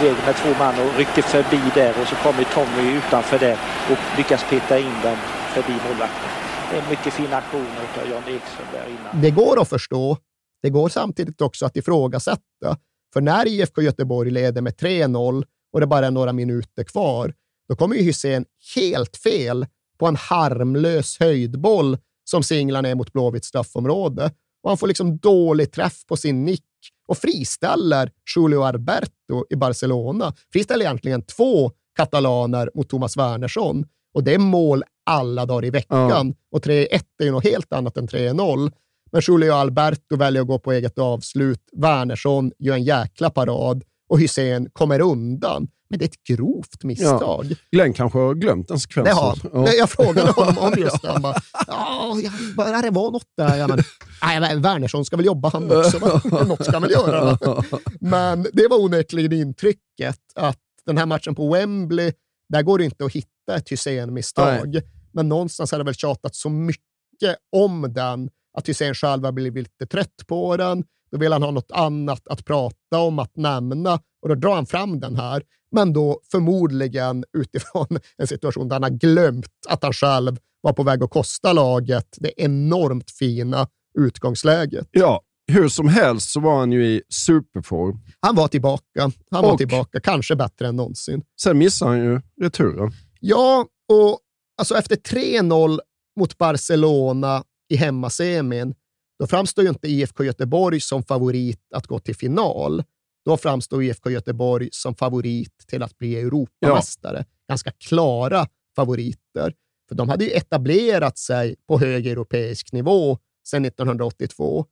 väg 0.01 0.17
med 0.25 0.35
två 0.35 0.49
man 0.59 0.75
och 0.79 0.97
rycker 0.97 1.21
förbi 1.21 1.61
där 1.75 2.01
och 2.01 2.07
så 2.07 2.15
kommer 2.15 2.43
Tommy 2.43 2.97
utanför 2.97 3.39
där 3.39 3.57
och 3.91 4.17
lyckas 4.17 4.43
peta 4.49 4.79
in 4.79 4.95
den 5.03 5.17
förbi 5.53 5.73
målvakten. 5.87 6.29
Det 6.69 6.77
är 6.77 6.81
en 6.81 6.89
mycket 6.89 7.13
fin 7.13 7.33
aktion 7.33 7.61
utav 7.61 8.09
John 8.11 8.35
Ekström 8.35 8.67
där 8.73 8.85
innan. 8.89 9.21
Det 9.21 9.31
går 9.31 9.61
att 9.61 9.69
förstå. 9.69 10.17
Det 10.61 10.69
går 10.69 10.89
samtidigt 10.89 11.41
också 11.41 11.65
att 11.65 11.77
ifrågasätta. 11.77 12.77
För 13.13 13.21
när 13.21 13.47
IFK 13.47 13.81
Göteborg 13.81 14.31
leder 14.31 14.61
med 14.61 14.73
3-0 14.73 15.43
och 15.73 15.79
det 15.79 15.87
bara 15.87 16.07
är 16.07 16.11
några 16.11 16.33
minuter 16.33 16.83
kvar, 16.83 17.33
då 17.69 17.75
kommer 17.75 17.95
ju 17.95 18.01
Hysén 18.01 18.45
helt 18.75 19.17
fel 19.17 19.65
på 19.99 20.05
en 20.07 20.15
harmlös 20.15 21.19
höjdboll 21.19 21.97
som 22.29 22.43
singlar 22.43 22.81
ner 22.81 22.95
mot 22.95 23.13
Blåvitts 23.13 23.47
straffområde. 23.47 24.31
Och 24.63 24.69
han 24.69 24.77
får 24.77 24.87
liksom 24.87 25.17
dålig 25.17 25.71
träff 25.71 26.05
på 26.05 26.17
sin 26.17 26.45
nick 26.45 26.63
och 27.07 27.17
friställer 27.17 28.11
Julio 28.35 28.61
Alberto 28.61 29.45
i 29.49 29.55
Barcelona. 29.55 30.33
Friställer 30.53 30.85
egentligen 30.85 31.21
två 31.21 31.71
katalaner 31.95 32.71
mot 32.75 32.89
Thomas 32.89 33.17
Wernersson. 33.17 33.85
Och 34.13 34.23
det 34.23 34.33
är 34.33 34.39
mål 34.39 34.83
alla 35.05 35.45
dagar 35.45 35.65
i 35.65 35.69
veckan. 35.69 36.35
Och 36.51 36.65
3-1 36.65 37.01
är 37.19 37.25
ju 37.25 37.31
något 37.31 37.43
helt 37.43 37.73
annat 37.73 37.97
än 37.97 38.07
3-0. 38.07 38.71
Men 39.11 39.21
Julio 39.27 39.51
Alberto 39.51 40.15
väljer 40.15 40.41
att 40.41 40.47
gå 40.47 40.59
på 40.59 40.71
eget 40.71 40.99
avslut. 40.99 41.61
Wernersson 41.71 42.51
gör 42.59 42.75
en 42.75 42.83
jäkla 42.83 43.29
parad 43.29 43.83
och 44.09 44.19
Hysén 44.19 44.69
kommer 44.73 45.01
undan. 45.01 45.67
Men 45.89 45.99
det 45.99 46.05
är 46.05 46.09
ett 46.09 46.23
grovt 46.23 46.83
misstag. 46.83 47.45
Ja. 47.49 47.55
Glenn 47.71 47.93
kanske 47.93 48.19
har 48.19 48.33
glömt. 48.33 48.67
Det 48.95 49.09
har 49.09 49.29
han. 49.29 49.65
Ja. 49.65 49.73
Jag 49.73 49.89
frågade 49.89 50.31
honom 50.35 50.57
om 50.57 50.73
just 50.77 51.01
det. 51.01 51.11
Han 51.11 51.21
bara, 51.21 51.35
ja, 51.67 52.17
börjar 52.57 52.81
det 52.81 52.89
vara 52.89 53.09
något 53.09 53.27
där. 53.37 53.57
Ja, 53.57 53.67
men, 53.67 53.83
nej, 54.21 54.59
Wernersson 54.59 55.05
ska 55.05 55.17
väl 55.17 55.25
jobba 55.25 55.49
han 55.49 55.71
också. 55.77 56.19
Något 56.45 56.65
ska 56.65 56.79
väl 56.79 56.91
göra. 56.91 57.37
Men 57.99 58.45
det 58.53 58.67
var 58.67 58.77
onekligen 58.77 59.33
intrycket 59.33 60.19
att 60.35 60.59
den 60.85 60.97
här 60.97 61.05
matchen 61.05 61.35
på 61.35 61.53
Wembley, 61.53 62.11
där 62.49 62.61
går 62.61 62.77
det 62.77 62.85
inte 62.85 63.05
att 63.05 63.11
hitta 63.11 63.55
ett 63.55 63.69
Hysén-misstag. 63.69 64.81
Men 65.11 65.29
någonstans 65.29 65.71
har 65.71 65.77
det 65.77 65.85
väl 65.85 65.93
tjatat 65.93 66.35
så 66.35 66.49
mycket 66.49 67.35
om 67.51 67.93
den 67.93 68.29
att 68.57 68.69
Hysén 68.69 68.93
själv 68.93 69.25
har 69.25 69.31
blivit 69.31 69.63
lite 69.63 69.85
trött 69.85 70.27
på 70.27 70.57
den. 70.57 70.83
Då 71.11 71.17
vill 71.17 71.31
han 71.33 71.43
ha 71.43 71.51
något 71.51 71.71
annat 71.71 72.27
att 72.27 72.45
prata 72.45 72.99
om, 72.99 73.19
att 73.19 73.35
nämna 73.35 73.99
och 74.21 74.29
då 74.29 74.35
drar 74.35 74.55
han 74.55 74.65
fram 74.65 74.99
den 74.99 75.15
här. 75.15 75.43
Men 75.71 75.93
då 75.93 76.19
förmodligen 76.31 77.23
utifrån 77.37 77.87
en 78.17 78.27
situation 78.27 78.67
där 78.67 78.75
han 78.75 78.83
har 78.83 78.89
glömt 78.89 79.49
att 79.69 79.83
han 79.83 79.93
själv 79.93 80.37
var 80.61 80.73
på 80.73 80.83
väg 80.83 81.03
att 81.03 81.09
kosta 81.09 81.53
laget 81.53 82.07
det 82.17 82.31
enormt 82.41 83.11
fina 83.11 83.67
utgångsläget. 83.97 84.87
Ja, 84.91 85.21
hur 85.51 85.69
som 85.69 85.87
helst 85.87 86.29
så 86.31 86.39
var 86.39 86.59
han 86.59 86.71
ju 86.71 86.85
i 86.85 87.01
superform. 87.09 87.99
Han 88.19 88.35
var 88.35 88.47
tillbaka. 88.47 89.11
Han 89.31 89.43
var 89.43 89.51
Och- 89.51 89.57
tillbaka, 89.57 89.99
kanske 89.99 90.35
bättre 90.35 90.67
än 90.67 90.75
någonsin. 90.75 91.23
Sen 91.41 91.57
missade 91.57 91.91
han 91.91 91.99
ju 91.99 92.21
returen. 92.41 92.91
Ja, 93.19 93.65
och 93.89 94.19
alltså 94.57 94.75
efter 94.75 94.95
3-0 94.95 95.79
mot 96.19 96.37
Barcelona 96.37 97.43
i 97.69 97.75
hemmasemin, 97.75 98.75
då 99.19 99.27
framstår 99.27 99.63
ju 99.63 99.69
inte 99.69 99.87
IFK 99.87 100.23
Göteborg 100.23 100.79
som 100.79 101.03
favorit 101.03 101.59
att 101.75 101.87
gå 101.87 101.99
till 101.99 102.15
final. 102.15 102.83
Då 103.27 103.37
framstår 103.37 103.83
IFK 103.83 104.09
Göteborg 104.09 104.69
som 104.71 104.95
favorit 104.95 105.67
till 105.67 105.83
att 105.83 105.97
bli 105.97 106.15
Europamästare. 106.19 107.25
Ganska 107.49 107.71
klara 107.71 108.47
favoriter. 108.75 109.53
För 109.89 109.95
de 109.95 110.09
hade 110.09 110.25
ju 110.25 110.31
etablerat 110.31 111.17
sig 111.17 111.55
på 111.67 111.79
hög 111.79 112.07
europeisk 112.07 112.73
nivå 112.73 113.17
sedan 113.47 113.65
1982. 113.65 114.65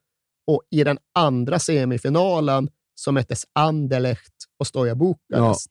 Och 0.47 0.61
i 0.69 0.83
den 0.83 0.97
andra 1.13 1.59
semifinalen 1.59 2.69
så 2.95 3.11
möttes 3.11 3.45
Anderlecht 3.53 4.33
och 4.59 4.67
Stoja 4.67 4.95
Bukarest. 4.95 5.69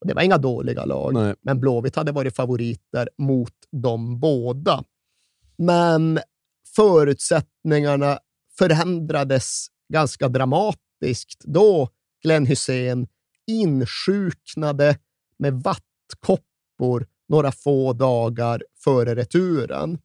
Och 0.00 0.06
det 0.06 0.14
var 0.14 0.22
inga 0.22 0.38
dåliga 0.38 0.84
lag, 0.84 1.14
Nej. 1.14 1.34
men 1.40 1.60
Blåvitt 1.60 1.96
hade 1.96 2.12
varit 2.12 2.36
favoriter 2.36 3.08
mot 3.18 3.54
de 3.70 4.20
båda. 4.20 4.84
Men 5.56 6.20
förutsättningarna 6.76 8.18
förändrades 8.58 9.66
ganska 9.92 10.28
dramatiskt 10.28 11.44
då 11.44 11.88
Glenn 12.26 12.46
Hussein 12.46 13.06
insjuknade 13.46 14.98
med 15.38 15.54
vattkoppor 15.54 17.06
några 17.28 17.52
få 17.52 17.92
dagar 17.92 18.62
före 18.84 19.14
returen. 19.14 19.98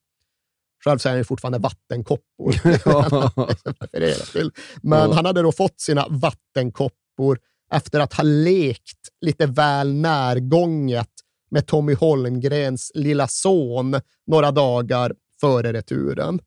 Själv 0.84 0.98
säger 0.98 1.15
han 1.15 1.26
fortfarande 1.26 1.60
vattenkoppor. 1.60 2.52
till. 4.31 4.52
Men 4.81 5.11
han 5.11 5.26
hade 5.26 5.41
då 5.41 5.52
fått 5.52 5.80
sina 5.80 6.07
vattenkoppor 6.10 7.39
efter 7.73 7.99
att 7.99 8.14
ha 8.14 8.23
lekt 8.23 9.10
lite 9.22 9.45
väl 9.45 9.93
närgånget 9.93 11.11
med 11.52 11.68
Tommy 11.68 11.93
Holmgrens 11.93 12.91
lilla 12.95 13.27
son 13.27 14.02
några 14.27 14.52
dagar 14.52 15.15
före 15.39 15.73
returen. 15.73 16.39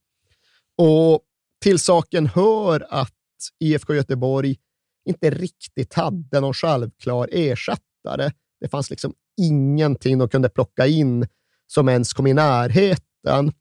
Och 0.78 1.20
till 1.62 1.78
saken 1.78 2.26
hör 2.26 2.86
att 2.90 3.12
IFK 3.60 3.94
Göteborg 3.94 4.56
inte 5.05 5.31
riktigt 5.31 5.94
hade 5.94 6.40
någon 6.40 6.55
självklar 6.55 7.28
ersättare. 7.32 8.31
Det 8.60 8.68
fanns 8.68 8.90
liksom 8.90 9.14
ingenting 9.40 10.18
de 10.18 10.28
kunde 10.28 10.48
plocka 10.48 10.86
in 10.86 11.26
som 11.66 11.89
ens 11.89 12.12
kom 12.12 12.26
i 12.26 12.35
närheten. 12.35 13.52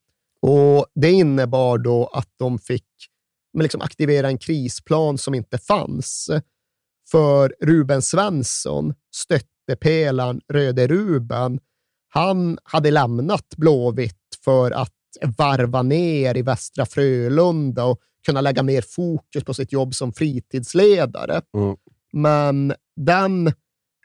Och 0.42 0.86
Det 0.96 1.12
innebar 1.12 1.78
då 1.78 2.08
att 2.08 2.30
de 2.38 2.60
fick 2.60 2.88
liksom 3.60 3.82
aktivera 3.82 4.28
en 4.28 4.38
krisplan 4.38 5.18
som 5.18 5.36
inte 5.36 5.58
fanns. 5.58 6.30
För 7.12 7.56
Ruben 7.62 8.02
Svensson, 8.02 8.94
stöttepelaren 9.16 10.42
Röde 10.48 10.88
Ruben, 10.88 11.60
han 12.08 12.58
hade 12.64 12.92
lämnat 12.92 13.56
Blåvitt 13.58 14.38
för 14.44 14.72
att 14.72 14.94
varva 15.38 15.82
ner 15.82 16.38
i 16.38 16.42
Västra 16.42 16.86
Frölunda 16.86 17.86
och 17.86 18.00
kunna 18.26 18.42
lägga 18.42 18.64
mer 18.64 18.82
fokus 18.82 19.44
på 19.44 19.54
sitt 19.54 19.72
jobb 19.72 19.96
som 19.96 20.14
fritidsledare. 20.14 21.42
Mm. 21.58 21.76
Men 22.14 22.74
den 22.96 23.54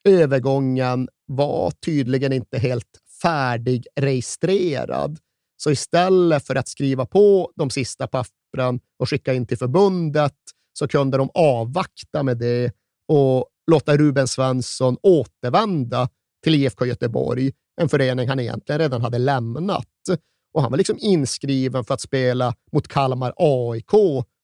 övergången 0.05 1.09
var 1.27 1.71
tydligen 1.71 2.33
inte 2.33 2.59
helt 2.59 3.01
färdigregistrerad. 3.23 5.19
Så 5.57 5.71
istället 5.71 6.47
för 6.47 6.55
att 6.55 6.69
skriva 6.69 7.07
på 7.07 7.53
de 7.57 7.71
sista 7.71 8.07
pappren 8.07 8.81
och 8.99 9.11
skicka 9.11 9.35
in 9.35 9.47
till 9.47 9.59
förbundet 9.59 10.37
så 10.73 10.89
kunde 10.89 11.17
de 11.17 11.31
avvakta 11.35 12.23
med 12.23 12.39
det 12.39 12.73
och 13.09 13.47
låta 13.71 13.97
Ruben 13.97 14.29
Svensson 14.29 14.97
återvända 15.03 16.09
till 16.45 16.55
IFK 16.55 16.87
Göteborg, 16.87 17.53
en 17.81 17.89
förening 17.89 18.29
han 18.29 18.41
egentligen 18.41 18.79
redan 18.79 19.03
hade 19.03 19.19
lämnat. 19.19 19.87
Och 20.59 20.63
han 20.63 20.71
var 20.71 20.79
liksom 20.79 20.99
inskriven 21.01 21.85
för 21.85 21.95
att 21.95 22.01
spela 22.01 22.55
mot 22.73 22.89
Kalmar 22.89 23.33
AIK 23.37 23.93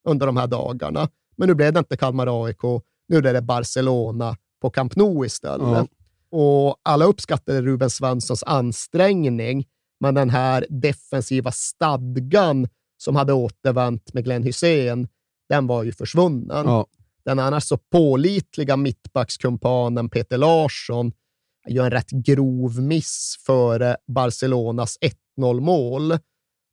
under 0.08 0.26
de 0.26 0.36
här 0.36 0.46
dagarna. 0.46 1.08
Men 1.36 1.48
nu 1.48 1.54
blev 1.54 1.72
det 1.72 1.78
inte 1.78 1.96
Kalmar 1.96 2.44
AIK, 2.44 2.62
nu 3.08 3.16
är 3.16 3.32
det 3.32 3.42
Barcelona 3.42 4.36
på 4.60 4.70
Camp 4.70 4.96
Nou 4.96 5.26
istället. 5.26 5.68
Ja. 5.68 5.86
Och 6.30 6.76
alla 6.82 7.04
uppskattade 7.04 7.62
Ruben 7.62 7.90
Svenssons 7.90 8.42
ansträngning, 8.42 9.66
men 10.00 10.14
den 10.14 10.30
här 10.30 10.66
defensiva 10.68 11.52
stadgan 11.52 12.68
som 12.96 13.16
hade 13.16 13.32
återvänt 13.32 14.14
med 14.14 14.24
Glenn 14.24 14.42
Hussein, 14.42 15.08
den 15.48 15.66
var 15.66 15.82
ju 15.82 15.92
försvunnen. 15.92 16.66
Ja. 16.66 16.86
Den 17.24 17.38
annars 17.38 17.64
så 17.64 17.76
pålitliga 17.76 18.76
mittbackskumpanen 18.76 20.10
Peter 20.10 20.38
Larsson 20.38 21.12
gör 21.68 21.84
en 21.84 21.90
rätt 21.90 22.10
grov 22.10 22.80
miss 22.80 23.36
före 23.46 23.96
Barcelonas 24.06 24.98
1-0-mål. 25.36 26.18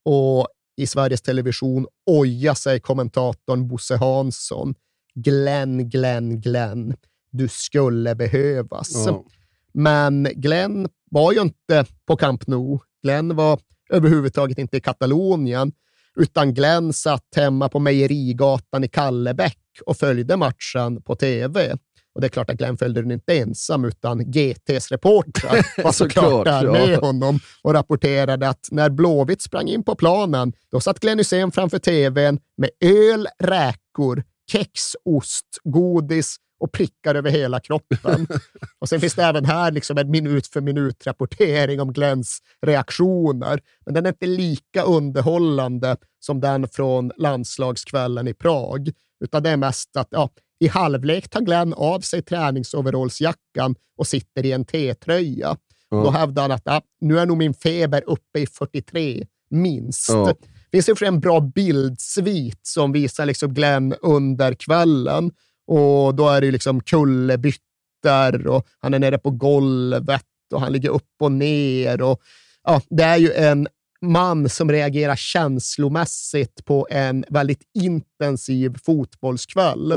Och 0.06 0.48
i 0.78 0.88
Sveriges 0.88 1.22
Television 1.22 1.88
ojar 2.06 2.54
sig 2.54 2.80
kommentatorn 2.80 3.68
Bosse 3.68 3.96
Hansson. 3.96 4.76
Glenn, 5.16 5.90
Glenn, 5.90 6.42
Glenn. 6.42 6.96
Du 7.32 7.48
skulle 7.48 8.16
behövas. 8.16 9.06
Ja. 9.06 9.26
Men 9.74 10.28
Glenn 10.36 10.88
var 11.12 11.34
ju 11.34 11.42
inte 11.42 11.86
på 12.06 12.16
Camp 12.16 12.48
Nou 12.48 12.80
Glenn 13.04 13.36
var 13.36 13.60
överhuvudtaget 13.90 14.58
inte 14.58 14.78
i 14.78 14.82
Katalonien, 14.82 15.72
utan 16.16 16.54
Glenn 16.54 16.94
satt 16.94 17.28
hemma 17.36 17.70
på 17.70 17.80
Mejerigatan 17.80 18.84
i 18.84 18.88
Kallebäck 18.88 19.58
och 19.86 19.98
följde 19.98 20.38
matchen 20.38 21.02
på 21.02 21.16
tv. 21.16 21.78
Och 22.16 22.22
det 22.22 22.28
är 22.28 22.30
klart 22.30 22.50
att 22.50 22.58
Glenn 22.58 22.78
följde 22.78 23.02
den 23.02 23.12
inte 23.12 23.38
ensam, 23.38 23.86
utan 23.86 24.32
GTs 24.32 24.92
reportrar 24.92 25.66
var 25.84 25.92
såklart 25.92 26.46
där 26.46 26.64
ja. 26.64 26.72
med 26.72 26.98
honom 26.98 27.40
och 27.62 27.74
rapporterade 27.74 28.50
att 28.50 28.68
när 28.72 28.90
Blåvitt 28.90 29.42
sprang 29.42 29.68
in 29.68 29.84
på 29.84 29.96
planen, 29.96 30.54
då 30.72 30.80
satt 30.80 31.00
Glenn 31.00 31.18
Hysén 31.18 31.52
framför 31.52 31.80
tvn 31.80 32.40
med 32.58 32.70
öl, 32.80 33.28
räkor, 33.40 34.24
kex, 34.52 34.96
ost, 35.06 35.46
godis 35.64 36.38
och 36.60 36.72
prickar 36.72 37.16
över 37.16 37.30
hela 37.30 37.60
kroppen. 37.60 38.28
och 38.80 38.90
sen 38.90 39.02
finns 39.02 39.16
det 39.16 39.24
även 39.24 39.46
här 39.46 39.72
liksom 39.72 39.98
en 39.98 40.12
minut 40.12 40.48
för 40.48 40.62
minut-rapportering 40.62 41.82
om 41.82 41.94
Glenns 41.94 42.40
reaktioner. 42.62 43.60
Men 43.86 43.94
den 43.94 44.06
är 44.06 44.10
inte 44.10 44.26
lika 44.26 44.84
underhållande 44.84 45.98
som 46.20 46.42
den 46.42 46.68
från 46.68 47.12
landslagskvällen 47.18 48.28
i 48.28 48.34
Prag, 48.34 48.92
utan 49.24 49.44
det 49.44 49.50
är 49.50 49.58
mest 49.58 49.98
att 49.98 50.08
ja, 50.12 50.30
i 50.62 50.68
halvlek 50.68 51.30
tar 51.30 51.42
Glenn 51.42 51.74
av 51.74 52.00
sig 52.00 52.22
träningsoverallsjackan 52.22 53.76
och 53.98 54.08
sitter 54.08 54.46
i 54.46 54.52
en 54.52 54.66
T-tröja. 54.66 55.58
Ja. 55.90 55.98
Då 56.04 56.10
hävdar 56.10 56.42
han 56.42 56.52
att 56.52 56.68
ah, 56.68 56.82
nu 57.02 57.20
är 57.20 57.26
nog 57.26 57.38
min 57.38 57.54
feber 57.54 58.04
uppe 58.08 58.40
i 58.40 58.48
43, 58.48 59.26
minst. 59.50 60.10
Ja. 60.10 60.26
Det 60.26 60.78
finns 60.78 60.90
ju 60.90 60.96
för 60.96 61.06
en 61.06 61.20
bra 61.20 61.40
bildsvit 61.40 62.60
som 62.62 62.92
visar 62.92 63.26
liksom 63.26 63.54
Glenn 63.54 63.94
under 64.02 64.54
kvällen. 64.54 65.32
Och 65.68 66.16
då 66.16 66.30
är 66.30 66.42
det 66.42 66.52
liksom 66.52 66.82
kullerbyttor 66.82 68.48
och 68.48 68.68
han 68.80 68.94
är 68.94 69.00
nere 69.00 69.18
på 69.18 69.32
golvet 69.32 70.26
och 70.54 70.62
han 70.62 70.74
ligger 70.74 70.90
upp 70.90 71.16
och 71.22 71.32
ner. 71.32 72.02
Och, 72.02 72.22
ja, 72.64 72.82
det 72.90 73.04
är 73.04 73.18
ju 73.18 73.32
en 73.34 73.68
man 74.02 74.50
som 74.50 74.72
reagerar 74.72 75.16
känslomässigt 75.16 76.66
på 76.66 76.88
en 76.92 77.26
väldigt 77.30 77.62
intensiv 77.74 78.76
fotbollskväll. 78.84 79.94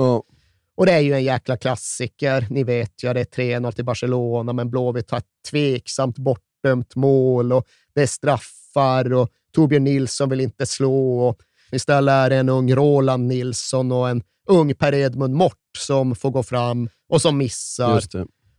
Och 0.76 0.86
det 0.86 0.92
är 0.92 1.00
ju 1.00 1.14
en 1.14 1.24
jäkla 1.24 1.56
klassiker. 1.56 2.46
Ni 2.50 2.64
vet 2.64 3.02
ju, 3.04 3.12
det 3.12 3.20
är 3.20 3.58
3-0 3.58 3.72
till 3.72 3.84
Barcelona, 3.84 4.52
men 4.52 4.70
Blåvitt 4.70 5.10
har 5.10 5.18
ett 5.18 5.24
tveksamt 5.50 6.18
bortdömt 6.18 6.96
mål 6.96 7.52
och 7.52 7.66
det 7.94 8.02
är 8.02 8.06
straffar 8.06 9.12
och 9.12 9.28
Torbjörn 9.52 9.84
Nilsson 9.84 10.28
vill 10.28 10.40
inte 10.40 10.66
slå. 10.66 11.28
Och 11.28 11.38
istället 11.72 12.12
är 12.12 12.30
det 12.30 12.36
en 12.36 12.48
ung 12.48 12.74
Roland 12.74 13.26
Nilsson 13.26 13.92
och 13.92 14.08
en 14.08 14.22
ung 14.48 14.74
Per 14.74 14.94
Edmund 14.94 15.34
Mort 15.34 15.58
som 15.78 16.14
får 16.14 16.30
gå 16.30 16.42
fram 16.42 16.88
och 17.08 17.22
som 17.22 17.38
missar. 17.38 17.96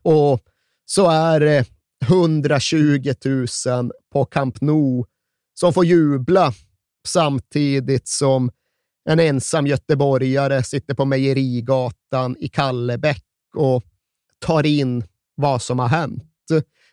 Och 0.01 0.39
så 0.85 1.09
är 1.09 1.39
det 1.39 1.65
120 2.03 3.13
000 3.65 3.91
på 4.13 4.25
Camp 4.25 4.61
Nou 4.61 5.05
som 5.53 5.73
får 5.73 5.85
jubla 5.85 6.53
samtidigt 7.07 8.07
som 8.07 8.51
en 9.09 9.19
ensam 9.19 9.67
göteborgare 9.67 10.63
sitter 10.63 10.93
på 10.93 11.05
Mejerigatan 11.05 12.35
i 12.39 12.47
Kallebäck 12.47 13.23
och 13.55 13.83
tar 14.39 14.65
in 14.65 15.03
vad 15.35 15.61
som 15.61 15.79
har 15.79 15.87
hänt. 15.87 16.23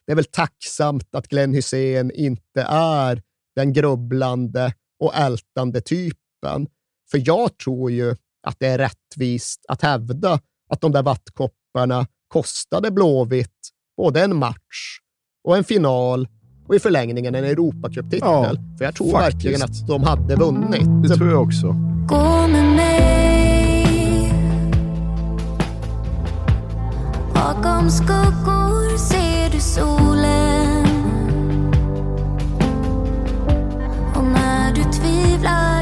Det 0.06 0.12
är 0.12 0.16
väl 0.16 0.24
tacksamt 0.24 1.14
att 1.14 1.28
Glenn 1.28 1.54
Hussein 1.54 2.10
inte 2.14 2.62
är 2.68 3.22
den 3.56 3.72
grubblande 3.72 4.74
och 4.98 5.14
ältande 5.14 5.80
typen. 5.80 6.66
För 7.10 7.22
jag 7.24 7.58
tror 7.58 7.90
ju 7.90 8.16
att 8.42 8.56
det 8.58 8.66
är 8.66 8.78
rättvist 8.78 9.64
att 9.68 9.82
hävda 9.82 10.40
att 10.68 10.80
de 10.80 10.92
där 10.92 11.02
vattkopparna 11.02 12.06
kostade 12.28 12.90
Blåvitt 12.90 13.70
både 13.96 14.22
en 14.22 14.36
match 14.36 14.98
och 15.44 15.56
en 15.56 15.64
final 15.64 16.28
och 16.66 16.74
i 16.74 16.78
förlängningen 16.78 17.34
en 17.34 17.44
Europacuptitel. 17.44 18.20
Ja, 18.28 18.54
För 18.78 18.84
jag 18.84 18.94
tror 18.94 19.10
faktiskt. 19.10 19.34
verkligen 19.34 19.62
att 19.62 19.86
de 19.86 20.02
hade 20.02 20.36
vunnit. 20.36 21.08
Det 21.08 21.16
tror 21.16 21.30
jag 21.30 21.42
också. 21.42 21.91
Gå 22.12 22.46
med 22.46 22.64
mig. 22.64 24.34
Bakom 27.34 27.90
skuggor 27.90 28.96
ser 28.98 29.50
du 29.50 29.60
solen. 29.60 30.86
Och 34.14 34.24
när 34.24 34.74
du 34.74 34.82
tvivlar 34.82 35.81